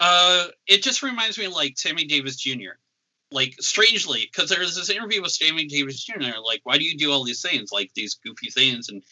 uh, 0.00 0.46
it 0.66 0.82
just 0.82 1.02
reminds 1.02 1.38
me 1.38 1.46
of 1.46 1.52
like 1.52 1.78
Sammy 1.78 2.04
Davis 2.04 2.36
Jr. 2.36 2.76
Like 3.30 3.54
strangely, 3.60 4.26
because 4.32 4.48
there 4.48 4.60
was 4.60 4.74
this 4.74 4.88
interview 4.88 5.20
with 5.20 5.32
Sammy 5.32 5.66
Davis 5.66 6.02
Jr. 6.02 6.38
Like, 6.42 6.60
why 6.64 6.78
do 6.78 6.84
you 6.84 6.96
do 6.96 7.12
all 7.12 7.24
these 7.24 7.42
things, 7.42 7.72
like 7.72 7.92
these 7.94 8.14
goofy 8.14 8.48
things, 8.48 8.88
and 8.88 9.02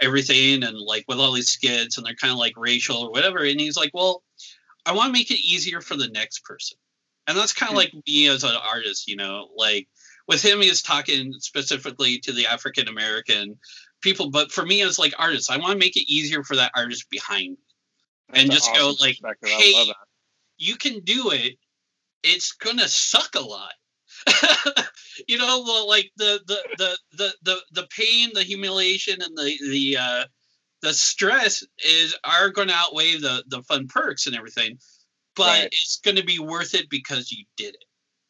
everything 0.00 0.62
and 0.64 0.76
like 0.78 1.04
with 1.08 1.18
all 1.18 1.32
these 1.32 1.48
skits 1.48 1.96
and 1.96 2.06
they're 2.06 2.14
kind 2.14 2.32
of 2.32 2.38
like 2.38 2.54
racial 2.56 2.98
or 2.98 3.10
whatever 3.10 3.44
and 3.44 3.60
he's 3.60 3.76
like 3.76 3.90
well 3.94 4.22
i 4.86 4.92
want 4.92 5.06
to 5.06 5.12
make 5.12 5.30
it 5.30 5.40
easier 5.40 5.80
for 5.80 5.96
the 5.96 6.08
next 6.08 6.44
person. 6.44 6.76
And 7.26 7.38
that's 7.38 7.54
kind 7.54 7.70
of 7.70 7.78
mm-hmm. 7.78 7.96
like 7.96 8.06
me 8.06 8.28
as 8.28 8.44
an 8.44 8.56
artist 8.56 9.08
you 9.08 9.16
know 9.16 9.48
like 9.56 9.88
with 10.26 10.42
him 10.42 10.60
he's 10.60 10.82
talking 10.82 11.32
specifically 11.38 12.18
to 12.18 12.32
the 12.32 12.46
african 12.46 12.88
american 12.88 13.56
people 14.00 14.30
but 14.30 14.52
for 14.52 14.66
me 14.66 14.82
as 14.82 14.98
like 14.98 15.14
artists 15.18 15.48
i 15.48 15.56
want 15.56 15.72
to 15.72 15.78
make 15.78 15.96
it 15.96 16.12
easier 16.12 16.42
for 16.42 16.56
that 16.56 16.72
artist 16.76 17.08
behind 17.10 17.52
me. 17.52 17.58
That's 18.28 18.42
and 18.42 18.52
just 18.52 18.70
awesome 18.70 18.96
go 18.98 19.04
like 19.04 19.18
hey 19.42 19.92
you 20.56 20.76
can 20.76 21.00
do 21.00 21.30
it. 21.30 21.56
It's 22.22 22.52
gonna 22.52 22.88
suck 22.88 23.34
a 23.34 23.40
lot 23.40 23.74
you 25.28 25.38
know, 25.38 25.84
like 25.88 26.10
the, 26.16 26.40
the 26.46 26.58
the 26.78 26.98
the 27.16 27.34
the 27.42 27.58
the 27.72 27.88
pain, 27.88 28.30
the 28.34 28.42
humiliation, 28.42 29.20
and 29.22 29.36
the 29.36 29.56
the 29.70 29.96
uh, 29.98 30.24
the 30.82 30.92
stress 30.92 31.64
is 31.84 32.16
are 32.24 32.50
going 32.50 32.68
to 32.68 32.74
outweigh 32.74 33.16
the 33.16 33.44
the 33.48 33.62
fun 33.62 33.88
perks 33.88 34.26
and 34.26 34.36
everything. 34.36 34.78
But 35.36 35.46
right. 35.46 35.64
it's 35.66 36.00
going 36.00 36.16
to 36.16 36.24
be 36.24 36.38
worth 36.38 36.74
it 36.74 36.88
because 36.88 37.32
you 37.32 37.44
did 37.56 37.74
it, 37.74 37.84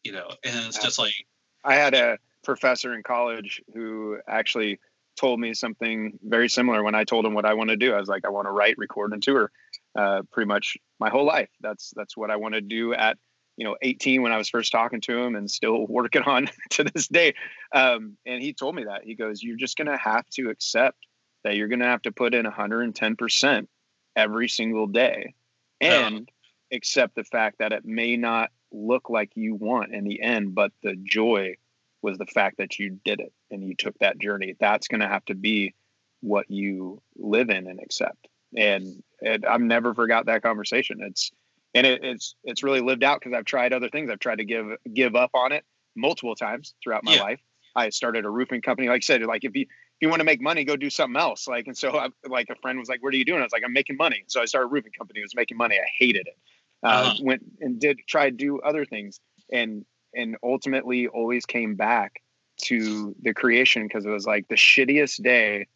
you 0.05 0.13
know. 0.13 0.29
And 0.45 0.67
it's 0.67 0.79
just 0.79 0.99
like 0.99 1.15
I 1.63 1.75
had 1.75 1.95
a 1.95 2.19
professor 2.43 2.95
in 2.95 3.03
college 3.03 3.63
who 3.75 4.19
actually 4.27 4.79
told 5.17 5.39
me 5.39 5.55
something 5.55 6.19
very 6.23 6.49
similar 6.49 6.83
when 6.83 6.95
I 6.95 7.05
told 7.05 7.25
him 7.25 7.35
what 7.35 7.45
I 7.45 7.55
want 7.55 7.71
to 7.71 7.77
do. 7.77 7.95
I 7.95 8.01
was 8.01 8.09
like, 8.09 8.25
I 8.25 8.31
want 8.31 8.47
to 8.47 8.53
write, 8.53 8.79
record, 8.79 9.13
and 9.13 9.23
tour. 9.23 9.51
Uh, 9.97 10.23
pretty 10.33 10.49
much 10.49 10.77
my 10.99 11.09
whole 11.09 11.25
life. 11.25 11.51
That's 11.61 11.93
that's 11.95 12.17
what 12.17 12.31
I 12.31 12.37
want 12.37 12.55
to 12.55 12.61
do 12.61 12.95
at 12.95 13.17
you 13.57 13.65
know 13.65 13.77
18 13.83 14.23
when 14.23 14.33
I 14.33 14.39
was 14.39 14.49
first 14.49 14.73
talking 14.73 15.01
to 15.03 15.19
him 15.19 15.37
and 15.37 15.51
still 15.51 15.87
working 15.89 16.23
on 16.23 16.49
to 16.71 16.85
this 16.85 17.09
day. 17.09 17.35
Um, 17.73 18.17
and 18.27 18.43
he 18.43 18.53
told 18.53 18.75
me 18.75 18.85
that 18.85 19.05
he 19.05 19.15
goes, 19.15 19.43
"You're 19.43 19.57
just 19.57 19.77
going 19.77 19.89
to 19.89 19.97
have 19.97 20.29
to 20.31 20.51
accept 20.51 20.99
that 21.45 21.57
you're 21.57 21.69
going 21.69 21.81
to 21.81 21.87
have 21.87 22.03
to 22.03 22.13
put 22.13 22.35
in 22.35 22.45
110 22.45 23.17
percent 23.17 23.69
every 24.17 24.49
single 24.49 24.87
day, 24.87 25.35
and 25.81 26.29
accept 26.73 27.15
the 27.15 27.25
fact 27.25 27.59
that 27.59 27.73
it 27.73 27.85
may 27.85 28.17
not 28.17 28.51
look 28.73 29.09
like 29.09 29.31
you 29.35 29.55
want 29.55 29.95
in 29.95 30.05
the 30.05 30.21
end, 30.21 30.55
but 30.55 30.73
the 30.83 30.97
joy 30.97 31.57
was 32.03 32.19
the 32.19 32.27
fact 32.27 32.59
that 32.59 32.79
you 32.79 32.99
did 33.05 33.21
it 33.21 33.33
and 33.51 33.63
you 33.63 33.75
took 33.75 33.97
that 33.99 34.19
journey. 34.19 34.57
That's 34.59 34.89
going 34.89 35.01
to 35.01 35.09
have 35.09 35.25
to 35.27 35.35
be 35.35 35.75
what 36.21 36.51
you 36.51 37.03
live 37.17 37.51
in 37.51 37.67
and 37.67 37.81
accept." 37.81 38.29
And, 38.57 39.03
and 39.21 39.45
I've 39.45 39.61
never 39.61 39.95
forgot 39.95 40.27
that 40.27 40.43
conversation. 40.43 41.01
It's 41.03 41.33
and 41.75 41.87
it, 41.87 42.05
it's 42.05 42.35
it's 42.45 42.63
really 42.63 42.81
lived 42.81 43.03
out 43.03 43.21
because 43.21 43.37
I've 43.37 43.45
tried 43.45 43.73
other 43.73 43.89
things. 43.89 44.11
I've 44.11 44.21
tried 44.21 44.39
to 44.39 44.45
give 44.45 44.67
give 44.93 45.17
up 45.17 45.31
on 45.35 45.53
it 45.53 45.65
multiple 45.97 46.35
times 46.35 46.75
throughout 46.83 47.05
my 47.05 47.15
yeah. 47.15 47.23
life. 47.23 47.41
I 47.77 47.91
started 47.91 48.25
a 48.25 48.31
roofing 48.31 48.63
company. 48.63 48.89
Like 48.89 48.99
I 48.99 49.01
said, 49.01 49.23
like 49.23 49.45
if 49.45 49.55
you 49.55 49.63
if 49.63 50.01
you 50.01 50.09
want 50.09 50.21
to 50.21 50.25
make 50.25 50.41
money, 50.41 50.65
go 50.65 50.77
do 50.77 50.91
something 50.91 51.21
else. 51.21 51.49
Like 51.49 51.67
and 51.67 51.77
so 51.77 51.97
I, 51.97 52.09
like 52.29 52.49
a 52.51 52.57
friend 52.57 52.79
was 52.79 52.89
like, 52.89 53.03
"What 53.03 53.13
are 53.15 53.17
you 53.17 53.25
doing?" 53.25 53.41
I 53.41 53.45
was 53.45 53.53
like, 53.53 53.63
"I'm 53.65 53.73
making 53.73 53.97
money." 53.97 54.25
So 54.29 54.41
I 54.41 54.45
started 54.45 54.67
a 54.67 54.71
roofing 54.71 54.93
company. 54.97 55.21
It 55.21 55.25
was 55.25 55.35
making 55.35 55.57
money. 55.57 55.77
I 55.77 55.87
hated 55.99 56.27
it. 56.27 56.39
Uh, 56.83 56.87
uh-huh. 56.87 57.15
Went 57.23 57.43
and 57.61 57.81
did 57.81 57.99
try 58.07 58.31
to 58.31 58.37
do 58.37 58.61
other 58.61 58.85
things 58.85 59.21
and 59.51 59.85
and 60.15 60.37
ultimately 60.43 61.09
always 61.09 61.45
came 61.45 61.75
back 61.75 62.23
to 62.63 63.17
the 63.21 63.35
creation 63.35 63.83
because 63.83 64.07
it 64.07 64.11
was 64.11 64.27
like 64.27 64.47
the 64.49 64.55
shittiest 64.55 65.23
day 65.23 65.67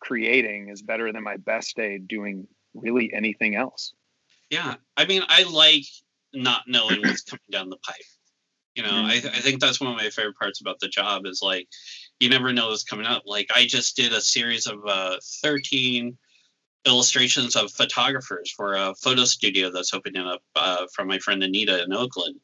creating 0.00 0.68
is 0.68 0.82
better 0.82 1.12
than 1.12 1.24
my 1.24 1.36
best 1.36 1.74
day 1.74 1.98
doing 1.98 2.46
really 2.74 3.12
anything 3.12 3.56
else. 3.56 3.92
Yeah, 4.50 4.76
I 4.96 5.06
mean, 5.06 5.22
I 5.28 5.42
like 5.44 5.84
not 6.32 6.62
knowing 6.66 7.00
what's 7.02 7.22
coming 7.22 7.40
down 7.50 7.70
the 7.70 7.76
pipe. 7.76 7.96
You 8.74 8.84
know, 8.84 8.90
mm-hmm. 8.90 9.06
I, 9.06 9.18
th- 9.18 9.34
I 9.34 9.40
think 9.40 9.60
that's 9.60 9.80
one 9.80 9.90
of 9.90 9.96
my 9.96 10.08
favorite 10.08 10.38
parts 10.38 10.60
about 10.60 10.78
the 10.78 10.88
job 10.88 11.26
is 11.26 11.40
like 11.42 11.66
you 12.20 12.28
never 12.28 12.52
know 12.52 12.68
what's 12.68 12.84
coming 12.84 13.06
up. 13.06 13.22
Like 13.26 13.48
I 13.54 13.66
just 13.66 13.96
did 13.96 14.12
a 14.12 14.20
series 14.20 14.66
of 14.66 14.78
uh, 14.86 15.16
13 15.42 16.16
illustrations 16.86 17.56
of 17.56 17.70
photographers 17.72 18.50
for 18.50 18.74
a 18.74 18.94
photo 18.94 19.24
studio 19.24 19.70
that's 19.70 19.92
opening 19.92 20.26
up 20.26 20.42
uh, 20.56 20.86
from 20.94 21.08
my 21.08 21.18
friend 21.18 21.42
Anita 21.42 21.82
in 21.82 21.92
Oakland. 21.92 22.36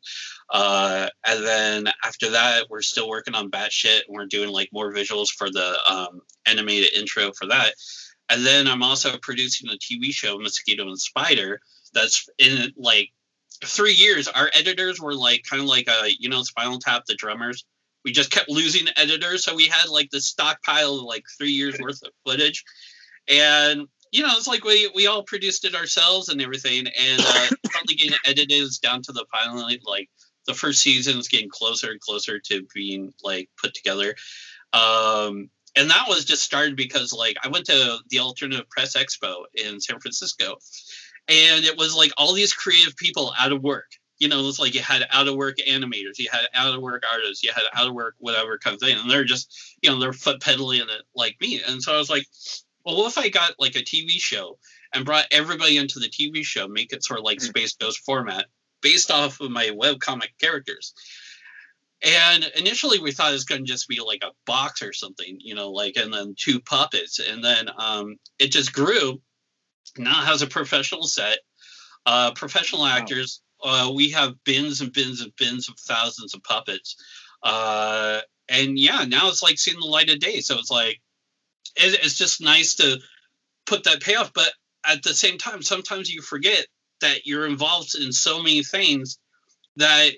Uh, 0.51 1.09
and 1.27 1.45
then 1.45 1.89
after 2.05 2.31
that, 2.31 2.67
we're 2.69 2.83
still 2.83 3.09
working 3.09 3.35
on 3.35 3.51
Batshit 3.51 4.03
and 4.07 4.17
we're 4.17 4.27
doing 4.27 4.51
like 4.51 4.69
more 4.73 4.93
visuals 4.93 5.31
for 5.31 5.51
the 5.51 5.77
um, 5.89 6.21
animated 6.47 6.93
intro 6.95 7.33
for 7.33 7.47
that. 7.47 7.75
And 8.29 8.45
then 8.45 8.67
I'm 8.67 8.83
also 8.83 9.17
producing 9.19 9.71
a 9.71 9.75
TV 9.75 10.13
show, 10.13 10.39
Mosquito 10.39 10.87
and 10.87 10.99
Spider, 10.99 11.61
that's 11.95 12.29
in 12.39 12.73
like 12.77 13.11
three 13.65 13.93
years. 13.93 14.29
Our 14.29 14.51
editors 14.55 15.01
were 15.01 15.15
like 15.15 15.45
kind 15.49 15.63
of 15.63 15.69
like 15.69 15.89
a 15.89 16.11
you 16.19 16.29
know 16.29 16.43
Spinal 16.43 16.79
Tap, 16.79 17.05
the 17.07 17.15
drummers. 17.15 17.65
We 18.05 18.13
just 18.13 18.31
kept 18.31 18.51
losing 18.51 18.87
editors, 18.97 19.45
so 19.45 19.55
we 19.55 19.67
had 19.67 19.89
like 19.89 20.11
the 20.11 20.21
stockpile 20.21 20.97
of 20.97 21.05
like 21.05 21.25
three 21.39 21.53
years 21.53 21.79
worth 21.81 22.03
of 22.03 22.13
footage, 22.27 22.65
and 23.29 23.87
you 24.13 24.23
know 24.23 24.33
it's 24.37 24.47
like 24.47 24.65
we 24.65 24.91
we 24.95 25.07
all 25.07 25.23
produced 25.23 25.65
it 25.65 25.75
ourselves 25.75 26.29
and 26.29 26.43
everything, 26.43 26.87
and 26.87 27.21
uh, 27.21 27.49
finally 27.73 27.95
getting 27.97 28.19
edited 28.27 28.53
is 28.53 28.79
down 28.79 29.03
to 29.03 29.13
the 29.13 29.25
pilot. 29.33 29.81
Like 29.87 30.11
the 30.47 30.55
first 30.55 30.81
season 30.81 31.19
is 31.19 31.29
getting 31.29 31.49
closer 31.49 31.91
and 31.91 32.01
closer 32.01 32.39
to 32.39 32.67
being 32.75 33.15
like 33.23 33.49
put 33.61 33.75
together. 33.75 34.15
Um, 34.73 35.51
and 35.77 35.91
that 35.91 36.07
was 36.09 36.25
just 36.25 36.43
started 36.43 36.77
because 36.77 37.13
like 37.13 37.37
I 37.43 37.49
went 37.49 37.67
to 37.67 37.99
the 38.11 38.21
Alternative 38.21 38.69
Press 38.69 38.97
Expo 38.97 39.45
in 39.55 39.81
San 39.81 39.99
Francisco, 40.01 40.57
and 41.29 41.65
it 41.65 41.77
was 41.77 41.95
like 41.95 42.13
all 42.17 42.33
these 42.33 42.53
creative 42.53 42.97
people 42.97 43.33
out 43.39 43.53
of 43.53 43.63
work. 43.63 43.91
You 44.19 44.29
know, 44.29 44.49
it's 44.49 44.61
like 44.61 44.75
you 44.75 44.81
had 44.81 45.07
out 45.11 45.29
of 45.29 45.35
work 45.35 45.57
animators, 45.69 46.19
you 46.19 46.29
had 46.31 46.47
out 46.55 46.75
of 46.75 46.81
work 46.81 47.03
artists, 47.11 47.43
you 47.43 47.51
had 47.53 47.65
out 47.75 47.89
of 47.89 47.95
work 47.95 48.15
whatever 48.19 48.59
kind 48.59 48.75
of 48.75 48.81
thing, 48.81 48.97
and 48.97 49.11
they're 49.11 49.25
just 49.25 49.77
you 49.83 49.91
know 49.91 49.99
they're 49.99 50.13
foot 50.13 50.41
pedaling 50.41 50.81
it 50.81 51.03
like 51.15 51.37
me. 51.41 51.61
And 51.67 51.83
so 51.83 51.95
I 51.95 51.99
was 51.99 52.11
like, 52.11 52.27
well, 52.85 52.97
what 52.97 53.09
if 53.09 53.19
I 53.19 53.29
got 53.29 53.55
like 53.59 53.77
a 53.77 53.81
TV 53.81 54.11
show 54.11 54.59
and 54.93 55.05
brought 55.05 55.27
everybody 55.31 55.77
into 55.77 55.99
the 55.99 56.09
TV 56.09 56.45
show, 56.45 56.69
make 56.69 56.93
it 56.93 57.05
sort 57.05 57.19
of 57.19 57.25
like 57.25 57.39
mm-hmm. 57.39 57.49
Space 57.49 57.75
Ghost 57.75 57.99
format, 58.05 58.47
based 58.81 59.11
off 59.11 59.41
of 59.41 59.51
my 59.51 59.71
web 59.75 59.99
comic 59.99 60.33
characters. 60.41 60.95
And 62.05 62.45
initially, 62.57 62.99
we 62.99 63.13
thought 63.13 63.31
it 63.31 63.35
was 63.35 63.47
going 63.47 63.65
to 63.65 63.73
just 63.73 63.89
be 63.89 63.99
like 64.01 64.23
a 64.23 64.33
box 64.47 64.83
or 64.83 64.93
something, 64.93 65.39
you 65.41 65.55
know, 65.55 65.71
like, 65.71 65.97
and 65.97 66.13
then 66.13 66.35
two 66.39 66.61
puppets. 66.61 67.19
And 67.19 67.43
then 67.43 67.71
um, 67.79 68.17
it 68.39 68.49
just 68.49 68.75
grew. 68.75 69.21
Now 69.97 70.23
has 70.23 70.43
a 70.43 70.47
professional 70.47 71.05
set, 71.05 71.39
uh, 72.07 72.33
professional 72.33 72.85
actors. 72.85 73.43
Wow. 73.65 73.89
Uh, 73.89 73.93
we 73.93 74.11
have 74.11 74.43
bins 74.45 74.81
and 74.81 74.93
bins 74.93 75.21
and 75.21 75.35
bins 75.37 75.69
of 75.69 75.79
thousands 75.79 76.35
of 76.35 76.43
puppets. 76.43 76.97
Uh, 77.43 78.21
and 78.49 78.79
yeah, 78.79 79.05
now 79.05 79.29
it's 79.29 79.43
like 79.43 79.59
seeing 79.59 79.81
the 79.81 79.87
light 79.87 80.11
of 80.11 80.19
day. 80.19 80.41
So 80.41 80.59
it's 80.59 80.71
like, 80.71 81.01
it, 81.77 81.99
it's 82.03 82.19
just 82.19 82.43
nice 82.43 82.75
to 82.77 82.99
put 83.67 83.85
that 83.85 84.03
payoff. 84.03 84.33
But 84.35 84.53
at 84.87 85.03
the 85.03 85.15
same 85.15 85.39
time, 85.39 85.63
sometimes 85.63 86.13
you 86.13 86.21
forget 86.21 86.67
that 87.01 87.27
you're 87.27 87.47
involved 87.47 87.95
in 87.95 88.13
so 88.13 88.43
many 88.43 88.63
things 88.63 89.19
that 89.77 90.11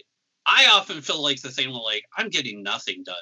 I 0.46 0.66
often 0.72 1.00
feel 1.00 1.22
like 1.22 1.40
the 1.40 1.50
thing 1.50 1.70
like 1.70 2.04
I'm 2.16 2.28
getting 2.28 2.62
nothing 2.62 3.02
done. 3.04 3.16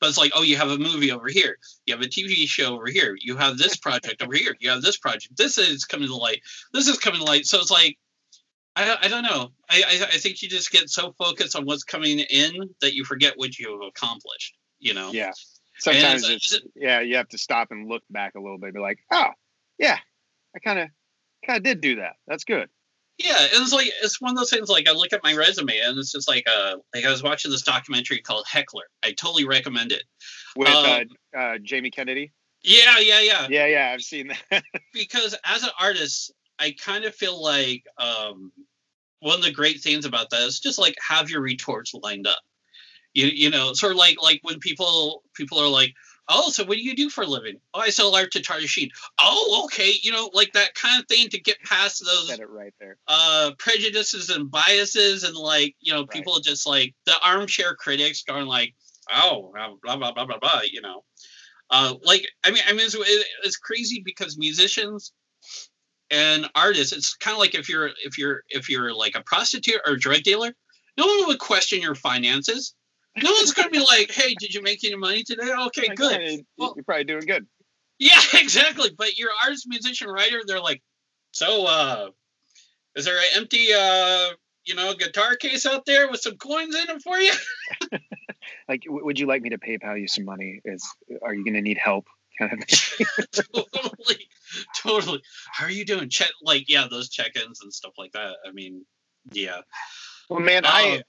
But 0.00 0.08
it's 0.08 0.18
like, 0.18 0.32
oh, 0.34 0.42
you 0.42 0.56
have 0.56 0.70
a 0.70 0.78
movie 0.78 1.12
over 1.12 1.28
here, 1.28 1.56
you 1.86 1.94
have 1.94 2.02
a 2.02 2.08
TV 2.08 2.46
show 2.48 2.74
over 2.74 2.88
here, 2.88 3.16
you 3.20 3.36
have 3.36 3.58
this 3.58 3.76
project 3.76 4.22
over 4.22 4.34
here, 4.34 4.56
you 4.58 4.70
have 4.70 4.82
this 4.82 4.96
project. 4.96 5.36
This 5.36 5.58
is 5.58 5.84
coming 5.84 6.08
to 6.08 6.16
light. 6.16 6.40
This 6.72 6.88
is 6.88 6.98
coming 6.98 7.20
to 7.20 7.26
light. 7.26 7.46
So 7.46 7.58
it's 7.58 7.70
like, 7.70 7.98
I, 8.76 8.96
I 9.02 9.08
don't 9.08 9.24
know. 9.24 9.50
I, 9.68 9.82
I, 9.86 10.04
I 10.04 10.18
think 10.18 10.42
you 10.42 10.48
just 10.48 10.70
get 10.70 10.88
so 10.88 11.12
focused 11.18 11.56
on 11.56 11.66
what's 11.66 11.84
coming 11.84 12.20
in 12.20 12.70
that 12.80 12.94
you 12.94 13.04
forget 13.04 13.34
what 13.36 13.58
you 13.58 13.72
have 13.72 13.88
accomplished. 13.88 14.56
You 14.78 14.94
know? 14.94 15.10
Yeah. 15.12 15.32
Sometimes 15.80 16.28
it's, 16.28 16.52
uh, 16.52 16.56
it's 16.56 16.66
yeah. 16.76 17.00
You 17.00 17.16
have 17.16 17.28
to 17.28 17.38
stop 17.38 17.68
and 17.70 17.88
look 17.88 18.02
back 18.10 18.34
a 18.34 18.40
little 18.40 18.58
bit. 18.58 18.74
Be 18.74 18.80
like, 18.80 18.98
oh, 19.10 19.30
yeah, 19.78 19.96
I 20.54 20.58
kind 20.58 20.78
of 20.78 20.88
kind 21.44 21.56
of 21.56 21.62
did 21.62 21.80
do 21.80 21.96
that. 21.96 22.16
That's 22.26 22.44
good. 22.44 22.68
Yeah, 23.22 23.36
it's 23.38 23.72
like 23.72 23.90
it's 24.02 24.18
one 24.18 24.30
of 24.30 24.38
those 24.38 24.48
things. 24.48 24.70
Like 24.70 24.88
I 24.88 24.92
look 24.92 25.12
at 25.12 25.22
my 25.22 25.34
resume, 25.34 25.78
and 25.78 25.98
it's 25.98 26.12
just 26.12 26.26
like 26.26 26.44
uh, 26.48 26.76
like 26.94 27.04
I 27.04 27.10
was 27.10 27.22
watching 27.22 27.50
this 27.50 27.62
documentary 27.62 28.18
called 28.20 28.46
Heckler. 28.50 28.84
I 29.02 29.12
totally 29.12 29.44
recommend 29.44 29.92
it. 29.92 30.04
With 30.56 30.68
uh, 30.68 31.00
um, 31.00 31.06
uh, 31.36 31.38
uh, 31.38 31.58
Jamie 31.62 31.90
Kennedy. 31.90 32.32
Yeah, 32.62 32.98
yeah, 32.98 33.20
yeah. 33.20 33.46
Yeah, 33.50 33.66
yeah. 33.66 33.90
I've 33.92 34.00
seen 34.00 34.28
that. 34.50 34.62
because 34.94 35.36
as 35.44 35.62
an 35.62 35.70
artist, 35.78 36.32
I 36.58 36.74
kind 36.82 37.04
of 37.04 37.14
feel 37.14 37.42
like 37.42 37.84
um, 37.98 38.52
one 39.20 39.38
of 39.38 39.44
the 39.44 39.52
great 39.52 39.80
things 39.80 40.06
about 40.06 40.30
that 40.30 40.40
is 40.42 40.58
just 40.58 40.78
like 40.78 40.94
have 41.06 41.28
your 41.28 41.42
retorts 41.42 41.92
lined 42.02 42.26
up. 42.26 42.40
You 43.12 43.26
you 43.26 43.50
know, 43.50 43.74
sort 43.74 43.92
of 43.92 43.98
like 43.98 44.16
like 44.22 44.40
when 44.44 44.60
people 44.60 45.22
people 45.34 45.58
are 45.58 45.68
like, 45.68 45.92
Oh, 46.32 46.48
so 46.48 46.64
what 46.64 46.76
do 46.76 46.82
you 46.82 46.94
do 46.94 47.10
for 47.10 47.24
a 47.24 47.26
living? 47.26 47.56
Oh, 47.74 47.80
I 47.80 47.90
sell 47.90 48.14
art 48.14 48.30
to 48.32 48.40
Charlie 48.40 48.68
Sheen. 48.68 48.88
Oh, 49.20 49.62
okay. 49.64 49.92
You 50.00 50.12
know, 50.12 50.30
like 50.32 50.52
that 50.52 50.76
kind 50.76 51.00
of 51.00 51.08
thing 51.08 51.28
to 51.30 51.40
get 51.40 51.60
past 51.64 52.04
those 52.04 52.28
Said 52.28 52.38
it 52.38 52.48
right 52.48 52.72
there. 52.78 52.98
Uh, 53.08 53.50
prejudices 53.58 54.30
and 54.30 54.48
biases, 54.48 55.24
and 55.24 55.36
like 55.36 55.74
you 55.80 55.92
know, 55.92 56.06
people 56.06 56.34
right. 56.34 56.44
just 56.44 56.68
like 56.68 56.94
the 57.04 57.14
armchair 57.24 57.74
critics 57.74 58.22
going 58.22 58.46
like, 58.46 58.74
oh, 59.12 59.52
blah 59.82 59.96
blah 59.96 60.12
blah 60.12 60.24
blah 60.24 60.38
blah. 60.38 60.60
You 60.70 60.82
know, 60.82 61.02
uh, 61.70 61.94
like 62.04 62.24
I 62.44 62.52
mean, 62.52 62.62
I 62.68 62.72
mean, 62.74 62.86
it's, 62.86 62.96
it's 63.42 63.56
crazy 63.56 64.00
because 64.04 64.38
musicians 64.38 65.12
and 66.12 66.48
artists, 66.54 66.92
it's 66.92 67.16
kind 67.16 67.34
of 67.34 67.40
like 67.40 67.56
if 67.56 67.68
you're 67.68 67.90
if 68.04 68.18
you're 68.18 68.42
if 68.50 68.70
you're 68.70 68.94
like 68.94 69.16
a 69.16 69.22
prostitute 69.24 69.80
or 69.84 69.94
a 69.94 69.98
drug 69.98 70.22
dealer, 70.22 70.52
no 70.96 71.06
one 71.06 71.26
would 71.26 71.40
question 71.40 71.82
your 71.82 71.96
finances 71.96 72.76
no 73.16 73.32
one's 73.32 73.52
going 73.52 73.68
to 73.68 73.72
be 73.72 73.84
like, 73.84 74.10
"Hey, 74.10 74.34
did 74.38 74.54
you 74.54 74.62
make 74.62 74.84
any 74.84 74.96
money 74.96 75.22
today?" 75.22 75.50
Okay, 75.66 75.88
like, 75.88 75.96
good. 75.96 76.44
Well, 76.56 76.74
you're 76.76 76.84
probably 76.84 77.04
doing 77.04 77.26
good. 77.26 77.46
Yeah, 77.98 78.20
exactly. 78.34 78.90
But 78.96 79.16
your 79.18 79.30
artist, 79.44 79.66
musician, 79.68 80.08
writer, 80.08 80.42
they're 80.46 80.60
like, 80.60 80.82
"So, 81.32 81.66
uh, 81.66 82.10
is 82.96 83.04
there 83.04 83.18
an 83.18 83.24
empty, 83.34 83.68
uh, 83.72 84.30
you 84.64 84.74
know, 84.74 84.94
guitar 84.94 85.36
case 85.36 85.66
out 85.66 85.86
there 85.86 86.10
with 86.10 86.20
some 86.20 86.36
coins 86.36 86.74
in 86.74 86.96
it 86.96 87.02
for 87.02 87.18
you?" 87.18 87.32
like, 88.68 88.82
w- 88.84 89.04
would 89.04 89.18
you 89.18 89.26
like 89.26 89.42
me 89.42 89.50
to 89.50 89.58
PayPal 89.58 90.00
you 90.00 90.08
some 90.08 90.24
money? 90.24 90.60
Is 90.64 90.88
are 91.22 91.34
you 91.34 91.44
going 91.44 91.54
to 91.54 91.62
need 91.62 91.78
help? 91.78 92.06
Kind 92.38 92.62
of 92.62 92.68
totally, 93.32 94.28
totally. 94.74 95.22
How 95.50 95.66
are 95.66 95.70
you 95.70 95.84
doing? 95.84 96.08
Check, 96.08 96.30
like, 96.42 96.70
yeah, 96.70 96.86
those 96.90 97.10
check-ins 97.10 97.60
and 97.60 97.70
stuff 97.70 97.92
like 97.98 98.12
that. 98.12 98.36
I 98.46 98.52
mean, 98.52 98.86
yeah. 99.30 99.58
Well, 100.30 100.40
man, 100.40 100.64
I 100.64 100.96
um, 100.96 101.02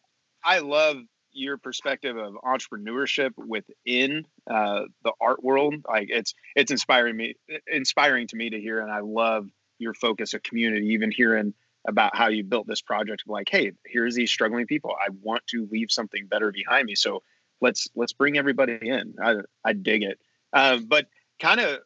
I 0.44 0.60
love 0.60 0.98
your 1.34 1.58
perspective 1.58 2.18
of 2.18 2.34
entrepreneurship 2.36 3.32
within 3.38 4.26
uh, 4.50 4.84
the 5.04 5.14
art 5.20 5.44
world. 5.44 5.76
Like 5.88 6.08
it's 6.10 6.34
it's 6.56 6.72
inspiring 6.72 7.18
me, 7.18 7.36
inspiring 7.72 8.28
to 8.28 8.36
me 8.36 8.50
to 8.50 8.60
hear, 8.60 8.80
and 8.80 8.92
I 8.92 9.00
love 9.00 9.50
your 9.80 9.94
focus 9.94 10.34
of 10.34 10.44
community. 10.44 10.88
Even 10.88 11.12
hearing 11.12 11.54
about 11.88 12.16
how 12.16 12.28
you 12.28 12.44
built 12.44 12.68
this 12.68 12.82
project, 12.82 13.24
like, 13.26 13.50
hey, 13.50 13.72
here's 13.86 14.16
these 14.16 14.32
struggling 14.32 14.68
people. 14.68 14.92
I 14.92 15.10
want 15.22 15.46
to 15.48 15.68
leave 15.72 15.92
something 15.92 16.28
better 16.28 16.52
behind 16.52 16.86
me. 16.86 16.96
So 16.96 17.24
let's 17.60 17.88
let's 17.96 18.14
bring 18.14 18.38
everybody 18.38 18.78
in. 18.82 19.16
I 19.22 19.36
I 19.64 19.74
dig 19.74 20.04
it. 20.04 20.20
Uh, 20.54 20.80
but 20.86 21.08
kind 21.40 21.60
of 21.60 21.80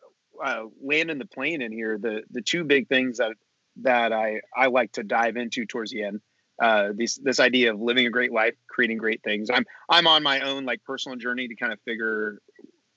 uh, 0.44 0.64
landing 0.82 1.20
the 1.20 1.26
plane 1.26 1.62
in 1.62 1.72
here, 1.72 1.98
the 1.98 2.24
the 2.32 2.42
two 2.42 2.64
big 2.64 2.88
things 2.88 3.18
that 3.18 3.34
that 3.78 4.14
I 4.14 4.42
I 4.56 4.68
like 4.68 4.94
to 4.94 5.04
dive 5.04 5.38
into 5.38 5.66
towards 5.66 5.92
the 5.92 6.04
end 6.04 6.22
uh, 6.62 6.90
this 6.94 7.18
this 7.18 7.40
idea 7.40 7.74
of 7.74 7.82
living 7.82 8.06
a 8.06 8.10
great 8.10 8.32
life, 8.32 8.56
creating 8.68 8.98
great 8.98 9.22
things. 9.24 9.50
I'm 9.50 9.66
I'm 9.90 10.08
on 10.08 10.24
my 10.24 10.42
own 10.42 10.66
like 10.66 10.84
personal 10.84 11.18
journey 11.18 11.48
to 11.48 11.56
kind 11.56 11.74
of 11.74 11.80
figure 11.82 12.40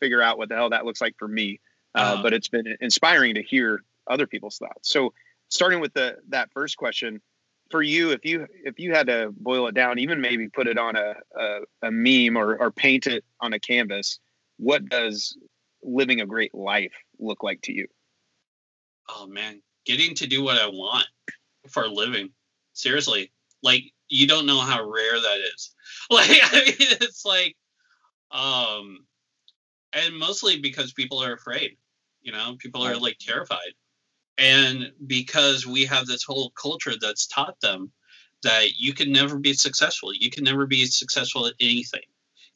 figure 0.00 0.22
out 0.22 0.38
what 0.38 0.48
the 0.48 0.54
hell 0.54 0.70
that 0.70 0.84
looks 0.84 1.00
like 1.00 1.14
for 1.18 1.28
me. 1.28 1.60
Uh, 1.94 1.98
uh-huh. 1.98 2.22
But 2.22 2.32
it's 2.34 2.48
been 2.48 2.76
inspiring 2.80 3.34
to 3.34 3.42
hear 3.42 3.82
other 4.06 4.26
people's 4.26 4.58
thoughts. 4.58 4.90
So 4.90 5.12
starting 5.48 5.80
with 5.80 5.92
the 5.94 6.18
that 6.28 6.50
first 6.52 6.76
question 6.76 7.20
for 7.70 7.82
you, 7.82 8.10
if 8.10 8.24
you 8.24 8.46
if 8.64 8.78
you 8.78 8.94
had 8.94 9.08
to 9.08 9.32
boil 9.36 9.66
it 9.66 9.74
down, 9.74 9.98
even 9.98 10.20
maybe 10.20 10.48
put 10.48 10.68
it 10.68 10.78
on 10.78 10.96
a 10.96 11.14
a, 11.36 11.58
a 11.82 11.90
meme 11.90 12.36
or 12.36 12.56
or 12.56 12.70
paint 12.70 13.06
it 13.06 13.24
on 13.40 13.52
a 13.52 13.58
canvas, 13.58 14.20
what 14.58 14.88
does 14.88 15.36
living 15.82 16.20
a 16.20 16.26
great 16.26 16.54
life 16.54 16.94
look 17.18 17.42
like 17.42 17.60
to 17.62 17.72
you? 17.72 17.86
Oh 19.08 19.26
man, 19.26 19.62
getting 19.84 20.14
to 20.16 20.26
do 20.26 20.44
what 20.44 20.58
I 20.58 20.66
want 20.66 21.06
for 21.68 21.84
a 21.84 21.88
living. 21.88 22.30
Seriously, 22.72 23.32
like 23.62 23.84
you 24.08 24.26
don't 24.26 24.46
know 24.46 24.60
how 24.60 24.88
rare 24.88 25.20
that 25.20 25.38
is. 25.54 25.74
Like 26.10 26.40
I 26.42 26.64
mean, 26.64 26.74
it's 26.78 27.26
like, 27.26 27.54
um, 28.30 29.04
and 29.92 30.18
mostly 30.18 30.58
because 30.58 30.92
people 30.94 31.22
are 31.22 31.34
afraid. 31.34 31.76
You 32.22 32.32
know, 32.32 32.56
people 32.58 32.82
are 32.82 32.96
like 32.96 33.18
terrified, 33.18 33.74
and 34.38 34.92
because 35.06 35.66
we 35.66 35.84
have 35.84 36.06
this 36.06 36.24
whole 36.24 36.50
culture 36.50 36.94
that's 36.98 37.26
taught 37.26 37.60
them 37.60 37.92
that 38.42 38.78
you 38.78 38.94
can 38.94 39.12
never 39.12 39.38
be 39.38 39.52
successful. 39.52 40.14
You 40.14 40.30
can 40.30 40.44
never 40.44 40.66
be 40.66 40.86
successful 40.86 41.46
at 41.46 41.54
anything. 41.60 42.02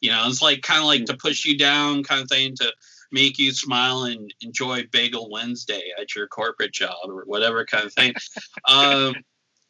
You 0.01 0.11
know, 0.11 0.25
it's 0.27 0.43
like 0.43 0.63
kind 0.63 0.81
of 0.81 0.87
like 0.87 1.05
to 1.07 1.17
push 1.17 1.45
you 1.45 1.57
down, 1.57 2.05
kind 2.05 2.23
of 2.23 2.29
thing 2.29 2.55
to 2.57 2.73
make 3.13 3.39
you 3.39 3.53
smile 3.53 4.05
and 4.05 4.33
enjoy 4.41 4.85
Bagel 4.91 5.31
Wednesday 5.31 5.93
at 6.01 6.15
your 6.15 6.27
corporate 6.27 6.73
job 6.73 6.97
or 7.07 7.25
whatever 7.27 7.65
kind 7.65 7.85
of 7.85 7.93
thing. 7.93 8.15
um, 8.69 9.15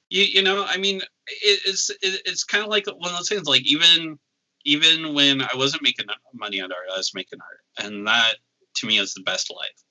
you, 0.09 0.25
you 0.25 0.43
know, 0.43 0.65
I 0.67 0.79
mean, 0.79 1.03
it, 1.27 1.61
it's 1.67 1.91
it, 1.91 2.23
it's 2.25 2.45
kind 2.45 2.65
of 2.65 2.71
like 2.71 2.87
one 2.87 3.11
of 3.11 3.17
those 3.17 3.29
things. 3.29 3.47
Like 3.47 3.63
even 3.71 4.19
even 4.65 5.15
when 5.15 5.43
I 5.43 5.55
wasn't 5.55 5.83
making 5.83 6.07
money 6.35 6.61
on 6.61 6.73
art, 6.73 6.87
I 6.93 6.97
was 6.97 7.15
making 7.15 7.41
art, 7.41 7.87
and 7.87 8.07
that 8.07 8.35
to 8.77 8.87
me 8.87 8.99
is 8.99 9.15
the 9.15 9.23
best 9.23 9.51
life. 9.51 9.83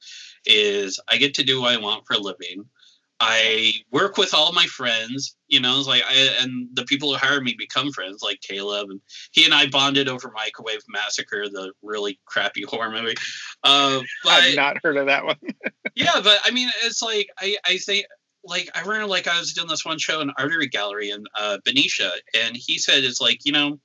Is 0.46 1.00
I 1.08 1.18
get 1.18 1.36
to 1.36 1.44
do 1.44 1.62
what 1.62 1.74
I 1.74 1.78
want 1.78 2.06
for 2.06 2.14
a 2.14 2.20
living. 2.20 2.66
I 3.24 3.74
work 3.92 4.18
with 4.18 4.34
all 4.34 4.52
my 4.52 4.66
friends, 4.66 5.36
you 5.48 5.60
know, 5.60 5.78
it's 5.78 5.88
like 5.88 6.02
I, 6.04 6.38
and 6.42 6.68
the 6.74 6.86
people 6.86 7.12
who 7.12 7.18
hire 7.18 7.40
me 7.40 7.54
become 7.56 7.92
friends, 7.92 8.24
like 8.24 8.42
Caleb, 8.42 8.90
and 8.90 9.00
he 9.32 9.46
and 9.46 9.54
I 9.54 9.68
bonded 9.68 10.10
over 10.10 10.32
Microwave 10.34 10.82
Massacre, 10.90 11.48
the 11.48 11.72
really 11.84 12.20
crappy 12.26 12.64
horror 12.64 12.90
movie. 12.90 13.14
Uh, 13.64 14.00
but, 14.24 14.42
I've 14.42 14.56
not 14.56 14.78
heard 14.84 14.98
of 14.98 15.06
that 15.06 15.24
one. 15.24 15.38
yeah, 15.96 16.20
but 16.24 16.40
I 16.44 16.50
mean, 16.50 16.72
it's 16.84 17.04
like 17.04 17.30
I 17.38 17.58
I 17.64 17.78
think 17.78 18.08
like 18.44 18.70
I 18.76 18.82
remember 18.82 19.08
like 19.08 19.28
I 19.28 19.39
was 19.39 19.54
doing 19.54 19.68
this 19.68 19.86
one 19.86 19.98
show 19.98 20.22
in 20.22 20.32
Artery 20.38 20.68
Gallery 20.68 21.10
in 21.10 21.24
uh, 21.38 21.60
Benicia, 21.64 22.12
and 22.36 22.56
he 22.56 22.78
said 22.78 23.04
it's 23.04 23.22
like 23.22 23.46
you 23.46 23.52
know, 23.52 23.80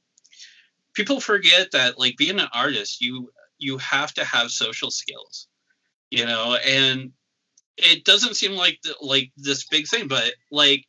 people 0.95 1.21
forget 1.21 1.71
that 1.73 1.99
like 1.99 2.17
being 2.17 2.41
an 2.41 2.49
artist, 2.53 3.01
you 3.01 3.31
you 3.59 3.79
have 3.79 4.13
to 4.15 4.25
have 4.25 4.51
social 4.51 4.91
skills, 4.91 5.49
you 6.11 6.25
know, 6.25 6.57
and 6.67 7.13
it 7.77 8.05
doesn't 8.05 8.37
seem 8.37 8.53
like 8.53 8.79
the, 8.83 8.95
like 9.01 9.31
this 9.37 9.67
big 9.67 9.87
thing, 9.87 10.09
but 10.09 10.35
like 10.51 10.85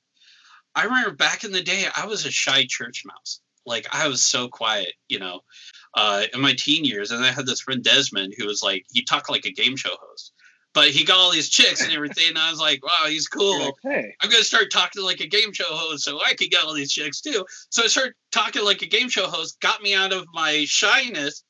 I 0.76 0.84
remember 0.84 1.12
back 1.12 1.44
in 1.44 1.52
the 1.52 1.64
day, 1.64 1.86
I 1.96 2.06
was 2.06 2.26
a 2.26 2.32
shy 2.32 2.66
church 2.68 3.04
mouse. 3.06 3.42
Like 3.66 3.88
I 3.92 4.08
was 4.08 4.24
so 4.24 4.48
quiet, 4.48 4.94
you 5.10 5.20
know, 5.20 5.42
uh, 5.94 6.24
in 6.34 6.40
my 6.40 6.54
teen 6.58 6.86
years, 6.86 7.12
and 7.12 7.26
I 7.26 7.32
had 7.32 7.46
this 7.46 7.62
friend 7.62 7.84
Desmond 7.84 8.36
who 8.38 8.46
was 8.48 8.64
like 8.64 8.86
he 8.92 9.04
talked 9.04 9.30
like 9.30 9.46
a 9.46 9.52
game 9.52 9.76
show 9.76 9.96
host 10.00 10.32
but 10.78 10.90
he 10.90 11.04
got 11.04 11.18
all 11.18 11.32
these 11.32 11.50
chicks 11.50 11.84
and 11.84 11.92
everything. 11.92 12.30
And 12.30 12.38
I 12.38 12.52
was 12.52 12.60
like, 12.60 12.86
wow, 12.86 13.08
he's 13.08 13.28
cool. 13.28 13.60
Like, 13.60 13.74
hey, 13.82 14.16
I'm 14.22 14.30
gonna 14.30 14.44
start 14.44 14.72
talking 14.72 15.02
like 15.02 15.22
a 15.22 15.26
game 15.26 15.52
show 15.52 15.66
host 15.66 16.04
so 16.04 16.20
I 16.24 16.36
could 16.36 16.52
get 16.52 16.64
all 16.64 16.76
these 16.76 16.92
chicks 16.92 17.20
too. 17.20 17.44
So 17.72 17.82
I 17.84 17.88
started 17.88 18.14
talking 18.32 18.64
like 18.64 18.84
a 18.84 18.86
game 18.86 19.10
show 19.10 19.26
host, 19.26 19.60
got 19.60 19.82
me 19.82 19.96
out 19.96 20.14
of 20.14 20.28
my 20.36 20.66
shyness. 20.68 21.44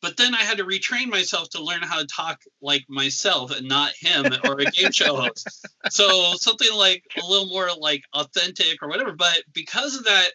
But 0.00 0.16
then 0.16 0.34
I 0.34 0.38
had 0.38 0.56
to 0.56 0.64
retrain 0.64 1.08
myself 1.08 1.50
to 1.50 1.62
learn 1.62 1.82
how 1.82 1.98
to 1.98 2.06
talk 2.06 2.40
like 2.62 2.86
myself 2.88 3.54
and 3.54 3.68
not 3.68 3.92
him 4.00 4.24
or 4.42 4.58
a 4.58 4.64
game 4.64 4.90
show 4.90 5.14
host. 5.20 5.66
So 5.90 6.32
something 6.36 6.72
like 6.74 7.02
a 7.22 7.26
little 7.26 7.48
more 7.48 7.68
like 7.78 8.04
authentic 8.14 8.82
or 8.82 8.88
whatever. 8.88 9.12
But 9.12 9.42
because 9.52 9.96
of 9.96 10.04
that 10.04 10.30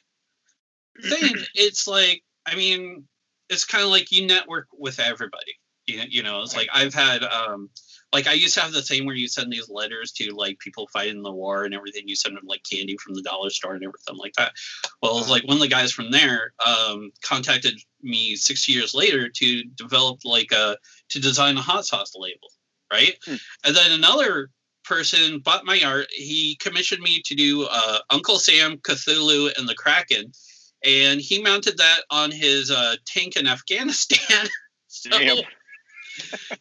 thing, 1.02 1.34
it's 1.56 1.88
like, 1.88 2.22
I 2.46 2.54
mean, 2.54 3.08
it's 3.50 3.66
kind 3.66 3.84
of 3.84 3.90
like 3.90 4.12
you 4.12 4.28
network 4.28 4.68
with 4.78 5.00
everybody. 5.00 5.56
You, 5.88 6.02
you 6.10 6.24
know, 6.24 6.42
it's 6.42 6.56
like 6.56 6.70
I've 6.74 6.94
had 6.94 7.24
um 7.24 7.70
like 8.14 8.28
I 8.28 8.34
used 8.34 8.54
to 8.54 8.62
have 8.62 8.72
the 8.72 8.82
thing 8.82 9.06
where 9.06 9.16
you 9.16 9.28
send 9.28 9.52
these 9.52 9.70
letters 9.70 10.12
to 10.14 10.32
like 10.36 10.60
people 10.60 10.88
fighting 10.94 11.24
the 11.24 11.32
war 11.32 11.66
and 11.66 11.74
everything. 11.74 12.04
You 12.08 12.16
send 12.16 12.38
them 12.38 12.46
like 12.46 12.62
candy 12.70 12.96
from 12.98 13.16
the 13.16 13.24
dollar 13.24 13.50
store 13.50 13.74
and 13.74 13.84
everything 13.84 14.18
like 14.18 14.34
that. 14.34 14.54
Well, 15.02 15.18
it's 15.18 15.30
like 15.30 15.44
one 15.44 15.58
of 15.58 15.62
the 15.62 15.68
guys 15.68 15.92
from 15.92 16.12
there 16.12 16.54
um, 16.66 17.12
contacted 17.24 17.80
me 18.02 18.36
six 18.36 18.70
years 18.70 18.94
later 18.94 19.30
to 19.30 19.64
develop 19.76 20.20
like 20.24 20.52
a 20.52 20.78
to 21.10 21.20
design 21.20 21.58
a 21.58 21.62
hot 21.62 21.86
sauce 21.86 22.14
label, 22.16 22.50
right? 22.92 23.16
Hmm. 23.26 23.36
And 23.66 23.76
then 23.76 23.92
another 23.92 24.52
person 24.86 25.40
bought 25.40 25.66
my 25.66 25.82
art. 25.84 26.08
He 26.12 26.56
commissioned 26.62 27.02
me 27.02 27.22
to 27.26 27.36
do 27.36 27.68
uh, 27.70 28.00
Uncle 28.12 28.38
Sam, 28.38 28.78
Cthulhu, 28.78 29.58
and 29.58 29.68
the 29.68 29.76
Kraken, 29.76 30.32
and 30.86 31.20
he 31.20 31.42
mounted 31.42 31.78
that 31.78 32.02
on 32.12 32.30
his 32.30 32.70
uh, 32.70 32.96
tank 33.08 33.38
in 33.38 33.48
Afghanistan. 33.48 34.48
so, 34.88 35.10
Damn. 35.10 35.38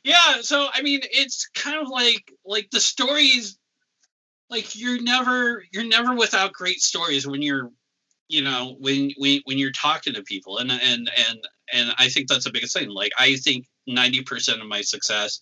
Yeah 0.04 0.40
so 0.40 0.68
i 0.72 0.82
mean 0.82 1.00
it's 1.02 1.48
kind 1.54 1.80
of 1.80 1.88
like 1.88 2.32
like 2.44 2.70
the 2.70 2.80
stories 2.80 3.58
like 4.52 4.78
you're 4.78 5.02
never 5.02 5.64
you're 5.72 5.88
never 5.88 6.14
without 6.14 6.52
great 6.52 6.80
stories 6.80 7.26
when 7.26 7.42
you're 7.42 7.70
you 8.28 8.42
know 8.42 8.76
when 8.80 9.10
when, 9.16 9.40
when 9.44 9.58
you're 9.58 9.72
talking 9.72 10.14
to 10.14 10.22
people. 10.22 10.58
And 10.58 10.70
and 10.70 11.10
and 11.16 11.38
and 11.72 11.94
i 11.98 12.08
think 12.08 12.28
that's 12.28 12.44
the 12.44 12.52
biggest 12.52 12.76
thing. 12.76 12.90
Like 12.90 13.12
i 13.18 13.36
think 13.36 13.66
90% 13.88 14.60
of 14.60 14.68
my 14.68 14.82
success 14.82 15.40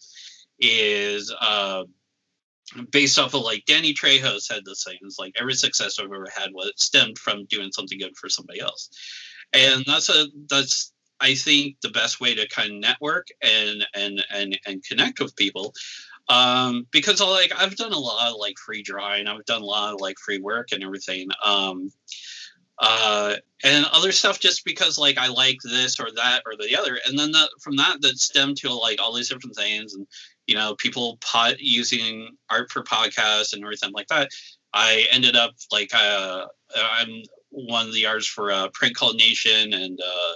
is 0.59 1.35
uh 1.41 1.85
based 2.93 3.19
off 3.19 3.35
of 3.35 3.43
like 3.43 3.65
danny 3.67 3.93
trejo 3.93 4.39
said 4.39 4.61
the 4.65 4.77
same 4.77 4.99
it's 5.03 5.19
like 5.19 5.33
every 5.39 5.55
success 5.55 5.99
i've 5.99 6.05
ever 6.05 6.29
had 6.35 6.51
was 6.53 6.73
stemmed 6.77 7.19
from 7.19 7.45
doing 7.47 7.73
something 7.73 7.99
good 7.99 8.17
for 8.17 8.29
somebody 8.29 8.61
else. 8.61 8.91
And 9.53 9.85
that's 9.87 10.09
a 10.09 10.27
that's 10.49 10.93
I 11.21 11.35
think 11.35 11.81
the 11.81 11.91
best 11.91 12.21
way 12.21 12.35
to 12.35 12.49
kind 12.49 12.73
of 12.73 12.79
network 12.79 13.29
and 13.43 13.87
and 13.95 14.25
and 14.33 14.59
and 14.67 14.85
connect 14.85 15.21
with 15.21 15.37
people. 15.37 15.75
Um, 16.29 16.87
because 16.93 17.21
like 17.21 17.53
I've 17.57 17.77
done 17.77 17.93
a 17.93 17.99
lot 17.99 18.31
of 18.31 18.37
like 18.39 18.59
free 18.59 18.83
drawing, 18.83 19.27
I've 19.27 19.45
done 19.45 19.63
a 19.63 19.67
lot 19.67 19.95
of 19.95 20.01
like 20.01 20.19
free 20.19 20.39
work 20.39 20.73
and 20.73 20.85
everything. 20.85 21.29
Um, 21.45 21.93
uh, 22.79 23.37
and 23.63 23.85
other 23.93 24.11
stuff 24.11 24.41
just 24.41 24.65
because 24.65 24.97
like 24.97 25.19
I 25.19 25.29
like 25.29 25.59
this 25.63 26.01
or 26.01 26.09
that 26.17 26.43
or 26.47 26.53
the 26.57 26.77
other, 26.77 26.99
and 27.07 27.19
then 27.19 27.33
that 27.33 27.51
from 27.61 27.77
that 27.77 28.01
that 28.01 28.19
stemmed 28.19 28.57
to 28.59 28.73
like 28.73 29.01
all 29.01 29.13
these 29.13 29.29
different 29.29 29.57
things, 29.57 29.95
and 29.95 30.07
you 30.47 30.55
know 30.55 30.75
people 30.77 31.19
pot 31.21 31.61
using 31.61 32.31
art 32.49 32.71
for 32.71 32.83
podcasts 32.83 33.53
and 33.53 33.63
everything 33.63 33.93
like 33.93 34.09
that. 34.09 34.31
I 34.73 35.07
ended 35.11 35.37
up 35.37 35.53
like 35.71 35.91
uh, 35.95 36.47
I'm 36.75 37.23
one 37.51 37.87
of 37.87 37.93
the 37.93 38.07
artists 38.07 38.31
for 38.31 38.51
uh, 38.51 38.69
Prank 38.73 38.97
Call 38.97 39.13
Nation 39.15 39.75
and 39.75 40.01
uh, 40.01 40.35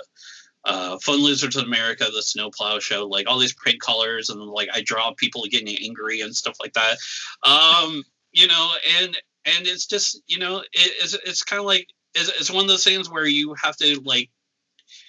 uh, 0.64 0.98
Fun 0.98 1.22
Lizards 1.22 1.56
of 1.56 1.64
America, 1.64 2.06
the 2.12 2.22
Snowplow 2.22 2.78
Show, 2.78 3.06
like 3.06 3.28
all 3.28 3.38
these 3.38 3.54
print 3.54 3.80
colors, 3.80 4.30
and 4.30 4.40
like 4.40 4.68
I 4.72 4.82
draw 4.82 5.12
people 5.12 5.44
getting 5.50 5.76
angry 5.82 6.20
and 6.20 6.34
stuff 6.34 6.56
like 6.60 6.72
that. 6.72 6.96
Um, 7.42 8.02
you 8.32 8.46
know, 8.46 8.70
and 9.00 9.16
and 9.44 9.66
it's 9.66 9.86
just 9.86 10.22
you 10.26 10.38
know 10.38 10.58
it, 10.58 10.68
it's 10.72 11.14
it's 11.14 11.42
kind 11.42 11.60
of 11.60 11.66
like 11.66 11.88
it's, 12.14 12.28
it's 12.28 12.50
one 12.50 12.64
of 12.64 12.68
those 12.68 12.84
things 12.84 13.10
where 13.10 13.26
you 13.26 13.54
have 13.62 13.76
to 13.78 14.00
like 14.04 14.30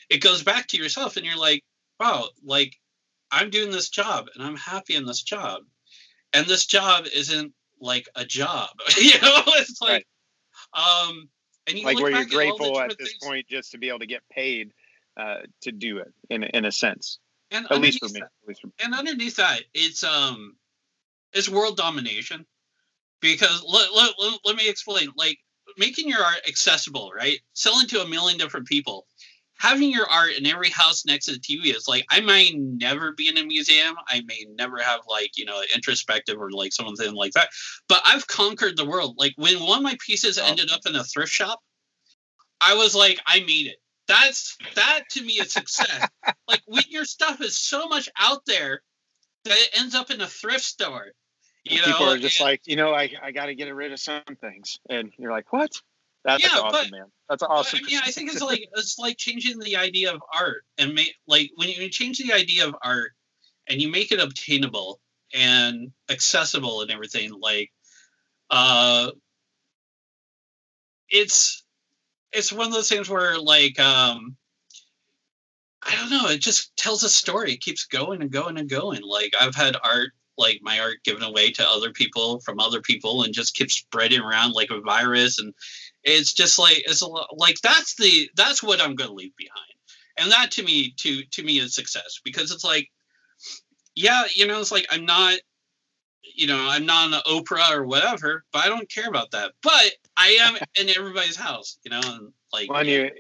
it 0.10 0.22
goes 0.22 0.44
back 0.44 0.68
to 0.68 0.78
yourself, 0.78 1.18
and 1.18 1.26
you're 1.26 1.38
like, 1.38 1.64
wow, 2.00 2.28
like 2.44 2.76
I'm 3.32 3.50
doing 3.50 3.72
this 3.72 3.90
job, 3.90 4.28
and 4.36 4.44
I'm 4.44 4.58
happy 4.58 4.96
in 4.96 5.06
this 5.06 5.22
job, 5.22 5.62
and 6.34 6.46
this 6.46 6.66
job 6.66 7.06
isn't 7.14 7.54
like 7.80 8.10
a 8.16 8.26
job, 8.26 8.70
you 8.98 9.20
know, 9.22 9.44
it's 9.48 9.82
like. 9.82 10.06
Um, 10.74 11.30
and 11.68 11.80
you 11.80 11.86
like 11.86 12.00
where 12.00 12.12
you're 12.12 12.26
grateful 12.26 12.80
at 12.80 12.98
this 12.98 13.14
things- 13.14 13.24
point 13.24 13.48
just 13.48 13.72
to 13.72 13.78
be 13.78 13.90
able 13.90 14.00
to 14.00 14.06
get 14.06 14.22
paid 14.30 14.72
uh, 15.18 15.38
to 15.62 15.72
do 15.72 15.98
it 16.00 16.14
in 16.30 16.44
in 16.44 16.66
a 16.66 16.72
sense. 16.72 17.20
and 17.52 17.66
At 17.70 17.82
least 17.82 18.00
for 18.00 18.08
me. 18.10 18.20
that- 18.22 18.32
At 18.44 18.48
least 18.48 18.62
for 18.62 18.68
me. 18.68 18.74
and 18.80 18.94
underneath 18.94 19.36
that 19.38 19.62
it's 19.74 20.04
um 20.04 20.56
it's 21.34 21.50
world 21.50 21.78
domination 21.78 22.46
because 23.22 23.64
let, 23.68 23.94
let, 23.94 24.12
let, 24.20 24.40
let 24.46 24.56
me 24.56 24.68
explain 24.70 25.10
like 25.16 25.38
making 25.78 26.08
your 26.08 26.24
art 26.24 26.42
accessible 26.48 27.12
right 27.16 27.40
selling 27.54 27.88
to 27.88 28.02
a 28.02 28.08
million 28.08 28.38
different 28.38 28.68
people 28.68 29.06
having 29.58 29.90
your 29.90 30.06
art 30.10 30.32
in 30.38 30.46
every 30.46 30.70
house 30.70 31.06
next 31.06 31.26
to 31.26 31.32
the 31.34 31.40
tv 31.40 31.76
is 31.76 31.88
like 31.88 32.06
i 32.10 32.20
may 32.22 32.52
never 32.52 33.14
be 33.14 33.28
in 33.28 33.38
a 33.38 33.44
museum 33.46 33.96
i 34.10 34.22
may 34.28 34.46
never 34.58 34.78
have 34.80 35.02
like 35.10 35.32
you 35.38 35.46
know 35.46 35.62
introspective 35.74 36.38
or 36.40 36.52
like 36.52 36.72
something 36.74 37.14
like 37.14 37.32
that 37.34 37.50
but 37.90 38.02
i've 38.06 38.28
conquered 38.28 38.78
the 38.78 38.86
world 38.86 39.16
like 39.18 39.34
when 39.38 39.60
one 39.62 39.78
of 39.80 39.84
my 39.84 39.98
pieces 40.06 40.38
Oh. 40.38 40.46
ended 40.46 40.72
up 40.72 40.82
in 40.86 40.96
a 40.96 41.04
thrift 41.04 41.32
shop 41.32 41.60
i 42.62 42.76
was 42.76 42.94
like 42.96 43.20
i 43.26 43.40
made 43.42 43.68
it 43.68 43.78
that's 44.08 44.58
that 44.76 45.02
to 45.12 45.22
me 45.24 45.34
is 45.34 45.52
success 45.52 46.08
like 46.48 46.62
when 46.68 46.84
your 46.90 47.06
stuff 47.06 47.42
is 47.42 47.58
so 47.58 47.88
much 47.88 48.10
out 48.20 48.42
there 48.46 48.82
that 49.46 49.58
it 49.58 49.80
ends 49.80 49.96
up 49.96 50.12
in 50.12 50.22
a 50.22 50.28
thrift 50.28 50.64
store. 50.64 51.08
You 51.64 51.80
know, 51.80 51.86
People 51.86 52.10
are 52.12 52.18
just 52.20 52.40
and- 52.40 52.46
like, 52.46 52.62
you 52.66 52.76
know, 52.76 52.94
I, 52.94 53.10
I 53.24 53.32
got 53.32 53.48
to 53.48 53.56
get 53.56 53.74
rid 53.74 53.92
of 53.92 54.00
some 54.00 54.22
things, 54.40 54.78
and 54.88 55.12
you're 55.18 55.32
like, 55.32 55.52
what? 55.52 55.72
That's 56.24 56.44
Yeah, 56.44 56.60
awesome, 56.60 56.72
but- 56.72 56.92
man. 56.92 57.06
That's 57.28 57.42
awesome. 57.42 57.80
I 57.84 57.88
mean, 57.88 58.00
I 58.04 58.12
think 58.12 58.32
it's 58.32 58.42
like 58.42 58.68
it's 58.76 59.00
like 59.00 59.18
changing 59.18 59.58
the 59.60 59.78
idea 59.78 60.14
of 60.14 60.22
art 60.32 60.64
and 60.78 60.94
make 60.94 61.16
like 61.28 61.50
when 61.56 61.70
you 61.70 61.90
change 61.90 62.20
the 62.20 62.34
idea 62.34 62.68
of 62.68 62.76
art 62.84 63.14
and 63.68 63.82
you 63.82 63.90
make 63.90 64.12
it 64.12 64.20
obtainable 64.20 65.00
and 65.34 65.92
accessible 66.10 66.82
and 66.84 66.92
everything. 66.92 67.32
Like, 67.40 67.72
uh, 68.52 69.10
it's 71.10 71.64
it's 72.36 72.52
one 72.52 72.68
of 72.68 72.74
those 72.74 72.90
things 72.90 73.10
where 73.10 73.38
like 73.40 73.80
um 73.80 74.36
I 75.88 75.96
don't 75.96 76.10
know, 76.10 76.30
it 76.30 76.40
just 76.40 76.76
tells 76.78 77.04
a 77.04 77.10
story. 77.10 77.54
It 77.54 77.62
keeps 77.62 77.86
going 77.86 78.22
and 78.24 78.32
going 78.32 78.58
and 78.58 78.68
going. 78.68 79.04
Like 79.04 79.34
I've 79.40 79.56
had 79.56 79.76
art 79.84 80.12
like 80.38 80.60
my 80.62 80.80
art 80.80 80.98
given 81.04 81.24
away 81.24 81.52
to 81.52 81.70
other 81.70 81.92
people 81.92 82.40
from 82.42 82.60
other 82.60 82.82
people 82.82 83.24
and 83.24 83.34
just 83.34 83.56
keeps 83.56 83.76
spreading 83.76 84.20
around 84.20 84.52
like 84.52 84.70
a 84.70 84.82
virus 84.82 85.40
and 85.40 85.54
it's 86.04 86.34
just 86.34 86.60
like 86.60 86.84
it's 86.86 87.02
a 87.02 87.08
lot 87.08 87.28
like 87.38 87.56
that's 87.62 87.96
the 87.96 88.30
that's 88.36 88.62
what 88.62 88.82
I'm 88.82 88.96
going 88.96 89.10
to 89.10 89.16
leave 89.16 89.36
behind. 89.38 89.62
And 90.18 90.32
that 90.32 90.52
to 90.52 90.64
me 90.64 90.94
to 90.98 91.24
to 91.24 91.44
me 91.44 91.60
is 91.60 91.76
success 91.76 92.20
because 92.24 92.52
it's 92.52 92.64
like 92.64 92.90
yeah, 93.96 94.24
you 94.34 94.46
know, 94.46 94.60
it's 94.60 94.72
like 94.72 94.88
I'm 94.90 95.06
not 95.06 95.40
you 96.36 96.48
know, 96.48 96.68
I'm 96.70 96.86
not 96.86 97.14
an 97.14 97.22
Oprah 97.28 97.72
or 97.72 97.86
whatever, 97.86 98.44
but 98.52 98.66
I 98.66 98.68
don't 98.68 98.90
care 98.90 99.08
about 99.08 99.32
that. 99.32 99.54
But 99.62 99.94
I 100.18 100.30
am 100.42 100.58
in 100.80 100.90
everybody's 100.96 101.36
house, 101.36 101.78
you 101.84 101.92
know, 101.92 102.02
and 102.04 102.34
like 102.54 102.70
Well, 102.70 102.80
and 102.80 102.90
you, 102.90 103.12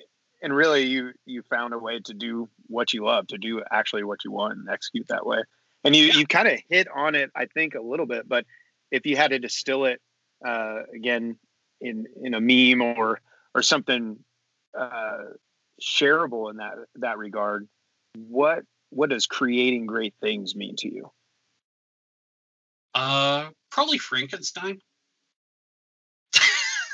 and 0.41 0.55
really, 0.55 0.83
you 0.83 1.13
you 1.25 1.41
found 1.43 1.73
a 1.73 1.77
way 1.77 1.99
to 1.99 2.13
do 2.13 2.49
what 2.67 2.93
you 2.93 3.03
love, 3.03 3.27
to 3.27 3.37
do 3.37 3.63
actually 3.71 4.03
what 4.03 4.23
you 4.23 4.31
want, 4.31 4.57
and 4.57 4.69
execute 4.69 5.07
that 5.07 5.25
way. 5.25 5.43
And 5.83 5.95
you 5.95 6.05
Yeah. 6.05 6.19
you 6.19 6.27
kind 6.27 6.47
of 6.47 6.59
hit 6.69 6.87
on 6.93 7.15
it, 7.15 7.31
I 7.35 7.45
think, 7.45 7.75
a 7.75 7.81
little 7.81 8.05
bit. 8.05 8.27
But 8.27 8.45
if 8.91 9.05
you 9.05 9.17
had 9.17 9.31
to 9.31 9.39
distill 9.39 9.85
it 9.85 10.01
uh, 10.45 10.83
again 10.93 11.37
in 11.81 12.05
in 12.23 12.33
a 12.33 12.41
meme 12.41 12.81
or 12.81 13.21
or 13.53 13.61
something 13.61 14.23
uh, 14.77 15.23
shareable 15.81 16.49
in 16.51 16.57
that 16.57 16.75
that 16.95 17.17
regard, 17.17 17.67
what 18.15 18.63
what 18.89 19.09
does 19.09 19.25
creating 19.27 19.85
great 19.85 20.13
things 20.21 20.55
mean 20.55 20.75
to 20.77 20.89
you? 20.93 21.11
uh 22.93 23.49
probably 23.71 23.97
Frankenstein. 23.97 24.79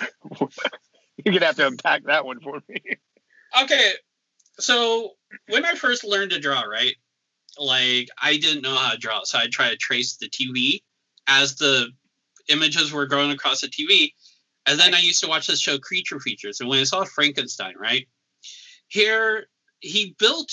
You're 1.25 1.33
gonna 1.33 1.45
have 1.45 1.55
to 1.57 1.67
unpack 1.67 2.05
that 2.05 2.25
one 2.25 2.39
for 2.39 2.61
me. 2.67 2.81
Okay, 3.61 3.91
so 4.59 5.11
when 5.49 5.65
I 5.65 5.75
first 5.75 6.03
learned 6.03 6.31
to 6.31 6.39
draw, 6.39 6.61
right? 6.61 6.95
Like 7.57 8.07
I 8.21 8.37
didn't 8.37 8.61
know 8.61 8.75
how 8.75 8.91
to 8.91 8.97
draw, 8.97 9.23
so 9.23 9.37
I 9.37 9.47
tried 9.51 9.71
to 9.71 9.77
trace 9.77 10.17
the 10.17 10.29
TV 10.29 10.81
as 11.27 11.55
the 11.55 11.89
images 12.47 12.91
were 12.91 13.05
going 13.05 13.31
across 13.31 13.61
the 13.61 13.67
TV, 13.67 14.13
and 14.65 14.79
then 14.79 14.93
I 14.93 14.99
used 14.99 15.21
to 15.21 15.29
watch 15.29 15.47
this 15.47 15.59
show 15.59 15.77
Creature 15.77 16.21
Features, 16.21 16.59
and 16.59 16.69
when 16.69 16.79
I 16.79 16.83
saw 16.83 17.03
Frankenstein, 17.03 17.75
right 17.77 18.07
here, 18.87 19.47
he 19.79 20.15
built 20.19 20.51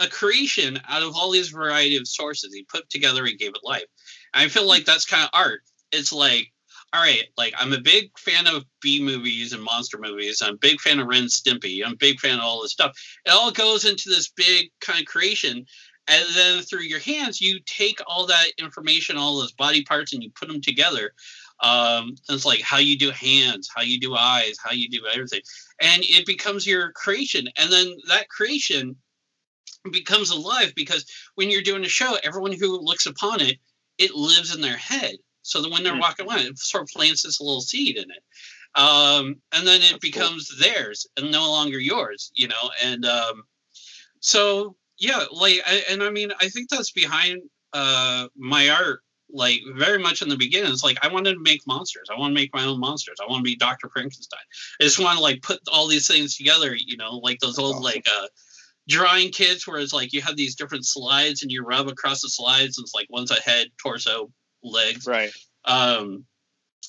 a 0.00 0.08
creation 0.08 0.80
out 0.88 1.02
of 1.02 1.14
all 1.14 1.30
these 1.30 1.50
variety 1.50 1.96
of 1.96 2.08
sources. 2.08 2.54
He 2.54 2.64
put 2.64 2.88
together 2.88 3.24
and 3.24 3.38
gave 3.38 3.50
it 3.50 3.60
life. 3.62 3.84
And 4.34 4.44
I 4.44 4.48
feel 4.48 4.66
like 4.66 4.84
that's 4.84 5.04
kind 5.04 5.24
of 5.24 5.30
art. 5.32 5.60
It's 5.92 6.12
like 6.12 6.52
all 6.92 7.00
right, 7.00 7.24
like 7.36 7.54
I'm 7.56 7.72
a 7.72 7.80
big 7.80 8.18
fan 8.18 8.46
of 8.46 8.64
B 8.80 9.02
movies 9.02 9.52
and 9.52 9.62
monster 9.62 9.98
movies. 9.98 10.42
I'm 10.42 10.54
a 10.54 10.58
big 10.58 10.80
fan 10.80 10.98
of 10.98 11.06
Ren 11.06 11.24
Stimpy. 11.24 11.84
I'm 11.84 11.92
a 11.92 11.96
big 11.96 12.18
fan 12.18 12.38
of 12.38 12.44
all 12.44 12.62
this 12.62 12.72
stuff. 12.72 12.98
It 13.24 13.30
all 13.30 13.52
goes 13.52 13.84
into 13.84 14.08
this 14.08 14.28
big 14.28 14.70
kind 14.80 14.98
of 15.00 15.06
creation. 15.06 15.66
and 16.08 16.24
then 16.34 16.62
through 16.62 16.82
your 16.82 16.98
hands 17.00 17.40
you 17.40 17.60
take 17.66 18.00
all 18.06 18.26
that 18.26 18.46
information 18.58 19.16
all 19.16 19.38
those 19.38 19.52
body 19.52 19.82
parts 19.84 20.12
and 20.12 20.22
you 20.22 20.30
put 20.30 20.48
them 20.48 20.60
together 20.60 21.12
um, 21.62 22.14
it's 22.28 22.46
like 22.46 22.60
how 22.62 22.78
you 22.78 22.96
do 22.98 23.10
hands 23.10 23.70
how 23.74 23.82
you 23.82 24.00
do 24.00 24.14
eyes 24.14 24.56
how 24.62 24.72
you 24.72 24.88
do 24.88 25.06
everything 25.12 25.40
and 25.80 26.02
it 26.02 26.26
becomes 26.26 26.66
your 26.66 26.92
creation 26.92 27.48
and 27.56 27.70
then 27.70 27.96
that 28.08 28.28
creation 28.28 28.96
becomes 29.92 30.30
alive 30.30 30.72
because 30.74 31.06
when 31.36 31.50
you're 31.50 31.62
doing 31.62 31.84
a 31.84 31.88
show 31.88 32.16
everyone 32.22 32.52
who 32.52 32.80
looks 32.80 33.06
upon 33.06 33.40
it 33.40 33.58
it 33.98 34.14
lives 34.14 34.54
in 34.54 34.60
their 34.60 34.76
head 34.76 35.16
so 35.42 35.62
that 35.62 35.70
when 35.70 35.82
they're 35.82 35.94
Hmm. 35.94 36.00
walking 36.00 36.28
around 36.28 36.40
it 36.40 36.58
sort 36.58 36.82
of 36.82 36.88
plants 36.88 37.22
this 37.22 37.40
little 37.40 37.60
seed 37.60 37.96
in 37.96 38.10
it. 38.10 38.22
Um, 38.80 39.36
and 39.52 39.66
then 39.66 39.76
it 39.80 39.80
That's 39.80 39.90
cool. 39.92 39.98
becomes 40.00 40.58
theirs 40.58 41.06
and 41.16 41.30
no 41.32 41.50
longer 41.50 41.78
yours 41.78 42.30
you 42.36 42.46
know 42.48 42.70
and 42.84 43.04
um, 43.04 43.42
so 44.20 44.76
yeah 44.98 45.24
like 45.32 45.60
I, 45.66 45.82
and 45.90 46.02
i 46.02 46.10
mean 46.10 46.30
i 46.40 46.48
think 46.48 46.68
that's 46.68 46.92
behind 46.92 47.42
uh 47.72 48.28
my 48.36 48.68
art 48.68 49.00
like 49.32 49.60
very 49.74 49.98
much 49.98 50.22
in 50.22 50.28
the 50.28 50.36
beginning. 50.36 50.72
It's 50.72 50.82
like 50.84 50.98
i 51.04 51.08
wanted 51.08 51.34
to 51.34 51.40
make 51.40 51.66
monsters. 51.66 52.08
I 52.12 52.18
want 52.18 52.32
to 52.32 52.34
make 52.34 52.52
my 52.52 52.64
own 52.64 52.80
monsters. 52.80 53.18
I 53.22 53.30
want 53.30 53.40
to 53.40 53.50
be 53.50 53.56
dr 53.56 53.88
frankenstein. 53.88 54.40
I 54.80 54.84
just 54.84 54.98
want 54.98 55.16
to 55.16 55.22
like 55.22 55.42
put 55.42 55.60
all 55.72 55.86
these 55.88 56.06
things 56.08 56.36
together 56.36 56.74
you 56.76 56.96
know 56.96 57.16
like 57.18 57.38
those 57.40 57.58
old 57.58 57.82
like 57.82 58.06
uh 58.12 58.26
drawing 58.88 59.30
kits 59.30 59.66
where 59.68 59.78
it's 59.80 59.92
like 59.92 60.12
you 60.12 60.20
have 60.20 60.36
these 60.36 60.56
different 60.56 60.84
slides 60.84 61.42
and 61.42 61.50
you 61.52 61.62
rub 61.64 61.86
across 61.88 62.22
the 62.22 62.28
slides 62.28 62.76
and 62.76 62.84
it's 62.84 62.94
like 62.94 63.06
one's 63.10 63.30
a 63.30 63.40
head 63.40 63.68
torso 63.80 64.30
legs 64.62 65.06
Right. 65.06 65.30
um 65.64 66.24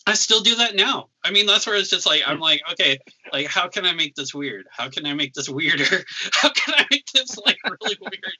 i 0.08 0.14
still 0.14 0.42
do 0.42 0.56
that 0.56 0.76
now 0.76 1.10
i 1.24 1.32
mean 1.32 1.46
that's 1.46 1.66
where 1.68 1.76
it's 1.76 1.90
just 1.90 2.06
like 2.06 2.22
i'm 2.26 2.40
like 2.40 2.62
okay 2.72 2.98
like 3.32 3.48
how 3.48 3.68
can 3.68 3.86
i 3.86 3.94
make 3.94 4.16
this 4.16 4.34
weird 4.34 4.66
how 4.72 4.90
can 4.90 5.06
i 5.06 5.14
make 5.14 5.34
this 5.34 5.50
weirder 5.50 6.04
how 6.34 6.50
can 6.50 6.74
i 6.78 6.86
make 6.92 7.06
this 7.14 7.38
like 7.38 7.58
really 7.82 7.98
weird 8.02 8.38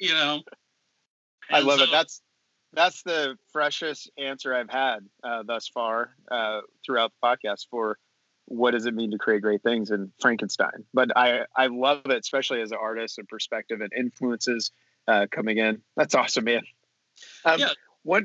you 0.00 0.12
know 0.14 0.40
I 1.50 1.58
And 1.58 1.66
love 1.66 1.80
it. 1.80 1.88
That's 1.90 2.22
that's 2.72 3.02
the 3.02 3.36
freshest 3.52 4.10
answer 4.16 4.54
I've 4.54 4.70
had 4.70 5.00
uh, 5.22 5.42
thus 5.42 5.68
far 5.68 6.10
uh, 6.30 6.60
throughout 6.86 7.12
the 7.20 7.26
podcast 7.26 7.66
for 7.70 7.98
what 8.46 8.70
does 8.70 8.86
it 8.86 8.94
mean 8.94 9.10
to 9.10 9.18
create 9.18 9.42
great 9.42 9.62
things 9.62 9.90
in 9.90 10.10
Frankenstein. 10.20 10.84
But 10.94 11.14
I 11.14 11.40
I 11.54 11.66
love 11.66 12.02
it, 12.06 12.12
especially 12.18 12.62
as 12.62 12.70
an 12.72 12.78
artist 12.80 13.18
and 13.18 13.28
perspective 13.28 13.82
and 13.82 13.92
influences 13.92 14.70
uh, 15.06 15.26
coming 15.30 15.58
in. 15.58 15.82
That's 15.96 16.14
awesome, 16.14 16.44
man. 16.44 16.62
Um, 17.44 17.60
Yeah. 17.60 17.70
One 18.04 18.24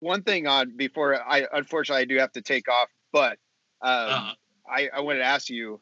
one 0.00 0.22
thing 0.22 0.46
on 0.46 0.76
before 0.76 1.20
I 1.20 1.46
unfortunately 1.52 2.02
I 2.02 2.06
do 2.06 2.18
have 2.18 2.32
to 2.32 2.42
take 2.42 2.68
off, 2.68 2.88
but 3.12 3.38
um, 3.82 4.08
uh, 4.10 4.32
I, 4.68 4.88
I 4.94 5.00
wanted 5.00 5.20
to 5.20 5.24
ask 5.24 5.48
you 5.48 5.80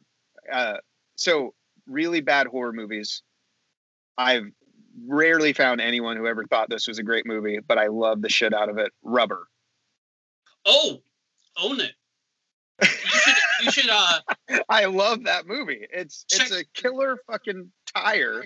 uh, 0.53 0.77
so 1.17 1.55
really 1.87 2.21
bad 2.21 2.47
horror 2.47 2.73
movies. 2.73 3.23
I've 4.17 4.51
rarely 5.07 5.53
found 5.53 5.81
anyone 5.81 6.17
who 6.17 6.27
ever 6.27 6.45
thought 6.47 6.71
this 6.71 6.87
was 6.87 7.01
a 7.01 7.03
great 7.03 7.27
movie 7.27 7.59
but 7.67 7.79
i 7.79 7.89
love 7.89 8.23
the 8.23 8.29
shit 8.29 8.55
out 8.55 8.69
of 8.69 8.79
it. 8.79 8.93
Rubber. 9.03 9.49
Oh 10.65 11.01
own 11.57 11.81
it. 11.81 11.93
You 12.83 12.89
should 12.89 13.35
you 13.63 13.71
should 13.71 13.91
uh 13.91 14.21
i 14.69 14.85
love 14.87 15.25
that 15.25 15.47
movie. 15.47 15.87
It's 15.93 16.25
it's 16.33 16.53
a 16.53 16.65
killer 16.75 17.19
fucking 17.27 17.71
tire 17.95 18.45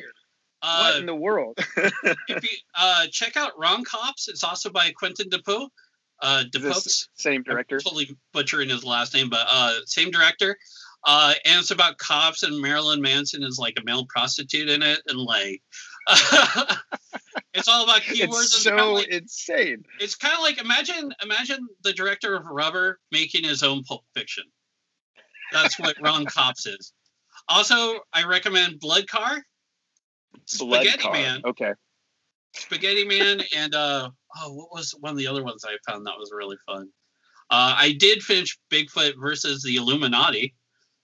what 0.63 0.97
in 0.97 1.07
the 1.07 1.15
world 1.15 1.59
if 1.77 2.43
you 2.43 2.59
uh 2.75 3.07
check 3.13 3.37
out 3.37 3.53
wrong 3.59 3.85
cops 3.85 4.29
it's 4.29 4.43
also 4.43 4.71
by 4.71 4.91
quentin 4.91 5.29
depew 5.29 5.69
uh 6.21 6.43
depew 6.51 6.73
same 7.15 7.43
director 7.43 7.77
I'm 7.77 7.83
totally 7.83 8.17
butchering 8.33 8.69
his 8.69 8.85
last 8.85 9.15
name, 9.15 9.29
but 9.31 9.47
uh, 9.51 9.75
same 9.87 10.11
director. 10.11 10.57
Uh, 11.05 11.33
and 11.47 11.61
it's 11.61 11.71
about 11.71 11.97
cops, 11.99 12.43
and 12.43 12.61
Marilyn 12.61 13.01
Manson 13.01 13.45
is 13.45 13.57
like 13.57 13.77
a 13.81 13.85
male 13.85 14.05
prostitute 14.07 14.69
in 14.69 14.83
it, 14.83 15.01
and 15.07 15.17
like 15.19 15.63
it's 17.55 17.69
all 17.69 17.85
about 17.85 18.01
keywords. 18.01 18.31
it's 18.31 18.63
so 18.65 18.95
like- 18.95 19.09
insane 19.09 19.85
it's 20.01 20.17
kind 20.17 20.35
of 20.35 20.41
like 20.41 20.61
imagine 20.61 21.13
imagine 21.23 21.69
the 21.85 21.93
director 21.93 22.35
of 22.35 22.45
Rubber 22.47 22.99
making 23.13 23.45
his 23.45 23.63
own 23.63 23.85
Pulp 23.85 24.03
Fiction. 24.15 24.45
That's 25.53 25.79
what 25.79 25.97
Wrong 26.03 26.25
Cops 26.25 26.67
is. 26.67 26.93
Also, 27.49 28.01
I 28.13 28.25
recommend 28.25 28.81
Blood 28.81 29.07
Car, 29.07 29.43
Spaghetti 30.47 30.99
Car. 30.99 31.13
Man, 31.13 31.41
okay 31.45 31.73
Spaghetti 32.55 33.05
Man, 33.05 33.43
and 33.57 33.75
uh, 33.75 34.11
oh, 34.39 34.53
what 34.55 34.73
was 34.73 34.95
one 35.01 35.13
of 35.13 35.19
the 35.19 35.27
other 35.27 35.45
ones 35.45 35.65
I 35.67 35.77
found 35.91 36.07
that 36.07 36.19
was 36.19 36.31
really 36.35 36.57
fun? 36.67 36.89
Uh, 37.51 37.75
I 37.77 37.93
did 37.99 38.23
finish 38.23 38.59
Bigfoot 38.71 39.15
versus 39.19 39.63
the 39.63 39.77
Illuminati. 39.77 40.55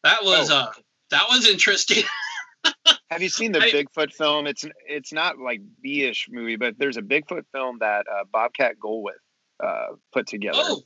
That 0.02 0.22
was 0.22 0.50
Oh. 0.50 0.56
uh, 0.56 0.72
that 1.10 1.26
was 1.28 1.48
interesting. 1.48 2.04
have 3.10 3.22
you 3.22 3.28
seen 3.28 3.52
the 3.52 3.60
I- 3.62 3.70
bigfoot 3.70 4.10
film 4.12 4.46
it's 4.46 4.64
it's 4.88 5.12
not 5.12 5.38
like 5.38 5.60
b-ish 5.82 6.28
movie 6.30 6.56
but 6.56 6.74
there's 6.78 6.96
a 6.96 7.02
bigfoot 7.02 7.44
film 7.52 7.76
that 7.80 8.06
uh, 8.10 8.24
bobcat 8.32 8.76
goldthwait 8.82 9.12
uh, 9.62 9.88
put 10.14 10.26
together 10.26 10.58
oh, 10.62 10.80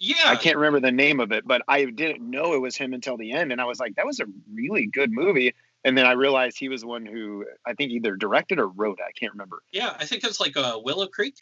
yeah, 0.00 0.14
I 0.26 0.36
can't 0.36 0.56
remember 0.56 0.78
the 0.80 0.92
name 0.92 1.18
of 1.18 1.32
it, 1.32 1.44
but 1.44 1.62
I 1.66 1.84
didn't 1.86 2.22
know 2.22 2.54
it 2.54 2.60
was 2.60 2.76
him 2.76 2.92
until 2.94 3.16
the 3.16 3.32
end, 3.32 3.50
and 3.50 3.60
I 3.60 3.64
was 3.64 3.80
like, 3.80 3.96
"That 3.96 4.06
was 4.06 4.20
a 4.20 4.26
really 4.54 4.86
good 4.86 5.10
movie." 5.10 5.54
And 5.84 5.96
then 5.96 6.06
I 6.06 6.12
realized 6.12 6.58
he 6.58 6.68
was 6.68 6.80
the 6.82 6.86
one 6.88 7.06
who 7.06 7.44
I 7.66 7.72
think 7.74 7.92
either 7.92 8.16
directed 8.16 8.58
or 8.58 8.68
wrote. 8.68 8.98
I 9.00 9.12
can't 9.18 9.32
remember. 9.32 9.62
yeah. 9.72 9.94
I 9.98 10.04
think 10.06 10.24
it's 10.24 10.40
like 10.40 10.56
uh, 10.56 10.78
Willow 10.82 11.06
Creek. 11.06 11.36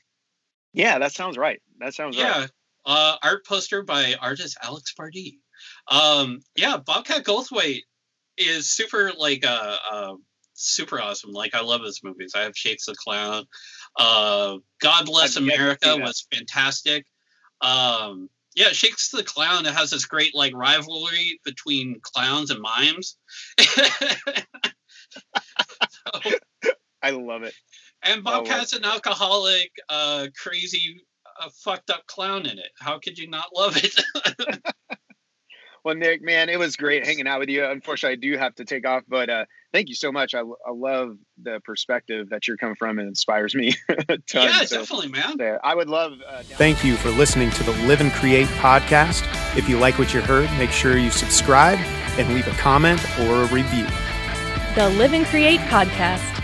Yeah, 0.72 0.98
that 0.98 1.12
sounds 1.12 1.38
right. 1.38 1.60
That 1.78 1.94
sounds 1.94 2.16
Yeah. 2.16 2.40
right. 2.40 2.50
Uh, 2.84 3.16
art 3.22 3.46
poster 3.46 3.82
by 3.82 4.14
artist 4.20 4.56
Alex 4.62 4.92
Pardee. 4.92 5.40
Um, 5.88 6.40
yeah, 6.54 6.76
Bobcat 6.76 7.24
Goldthwait 7.24 7.80
is 8.36 8.70
super 8.70 9.10
like 9.16 9.44
uh, 9.44 9.78
uh 9.90 10.14
super 10.52 11.00
awesome. 11.00 11.32
Like 11.32 11.54
I 11.54 11.62
love 11.62 11.82
his 11.82 12.00
movies. 12.04 12.32
I 12.36 12.42
have 12.42 12.56
Shakes 12.56 12.86
the 12.86 12.94
Clown. 12.94 13.46
Uh, 13.98 14.58
God 14.80 15.06
Bless 15.06 15.36
I've 15.36 15.42
America 15.44 15.96
was 15.96 16.26
fantastic. 16.32 17.06
Um, 17.62 18.28
yeah, 18.56 18.68
Shakes 18.68 19.10
the 19.10 19.22
Clown. 19.22 19.66
It 19.66 19.74
has 19.74 19.90
this 19.90 20.06
great 20.06 20.34
like 20.34 20.54
rivalry 20.56 21.38
between 21.44 22.00
clowns 22.02 22.50
and 22.50 22.60
mimes. 22.60 23.16
So- 23.60 23.84
I 27.02 27.10
love 27.10 27.42
it. 27.44 27.54
and. 28.02 28.24
Bobcat's 28.24 28.72
an 28.72 28.84
alcoholic, 28.84 29.70
uh, 29.88 30.26
crazy, 30.42 31.00
uh, 31.40 31.50
fucked 31.62 31.90
up 31.90 32.04
clown 32.06 32.46
in 32.46 32.58
it. 32.58 32.70
How 32.80 32.98
could 32.98 33.16
you 33.18 33.28
not 33.28 33.46
love 33.54 33.76
it? 33.76 33.94
Well, 35.86 35.94
Nick, 35.94 36.20
man, 36.20 36.48
it 36.48 36.58
was 36.58 36.74
great 36.74 37.06
hanging 37.06 37.28
out 37.28 37.38
with 37.38 37.48
you. 37.48 37.64
Unfortunately, 37.64 38.14
I 38.14 38.16
do 38.32 38.36
have 38.36 38.56
to 38.56 38.64
take 38.64 38.84
off, 38.84 39.04
but 39.06 39.30
uh, 39.30 39.44
thank 39.72 39.88
you 39.88 39.94
so 39.94 40.10
much. 40.10 40.34
I, 40.34 40.40
I 40.40 40.72
love 40.72 41.16
the 41.40 41.60
perspective 41.60 42.30
that 42.30 42.48
you're 42.48 42.56
coming 42.56 42.74
from. 42.74 42.98
It 42.98 43.04
inspires 43.04 43.54
me 43.54 43.72
a 44.08 44.18
ton. 44.18 44.48
yeah, 44.48 44.64
So, 44.64 44.80
definitely, 44.80 45.10
man. 45.10 45.36
yeah, 45.38 45.58
I 45.62 45.76
would 45.76 45.88
love. 45.88 46.14
Uh, 46.28 46.42
Thank 46.42 46.82
you 46.82 46.96
for 46.96 47.10
listening 47.10 47.50
to 47.52 47.62
the 47.62 47.70
Live 47.86 48.00
and 48.00 48.10
Create 48.10 48.48
podcast. 48.58 49.22
If 49.56 49.68
you 49.68 49.78
like 49.78 49.96
what 49.96 50.12
you 50.12 50.22
heard, 50.22 50.50
make 50.58 50.72
sure 50.72 50.98
you 50.98 51.12
subscribe 51.12 51.78
and 52.18 52.34
leave 52.34 52.48
a 52.48 52.56
comment 52.58 53.00
or 53.20 53.42
a 53.42 53.46
review. 53.46 53.86
The 54.74 54.92
Live 54.98 55.12
and 55.12 55.24
Create 55.26 55.60
Podcast. 55.60 56.42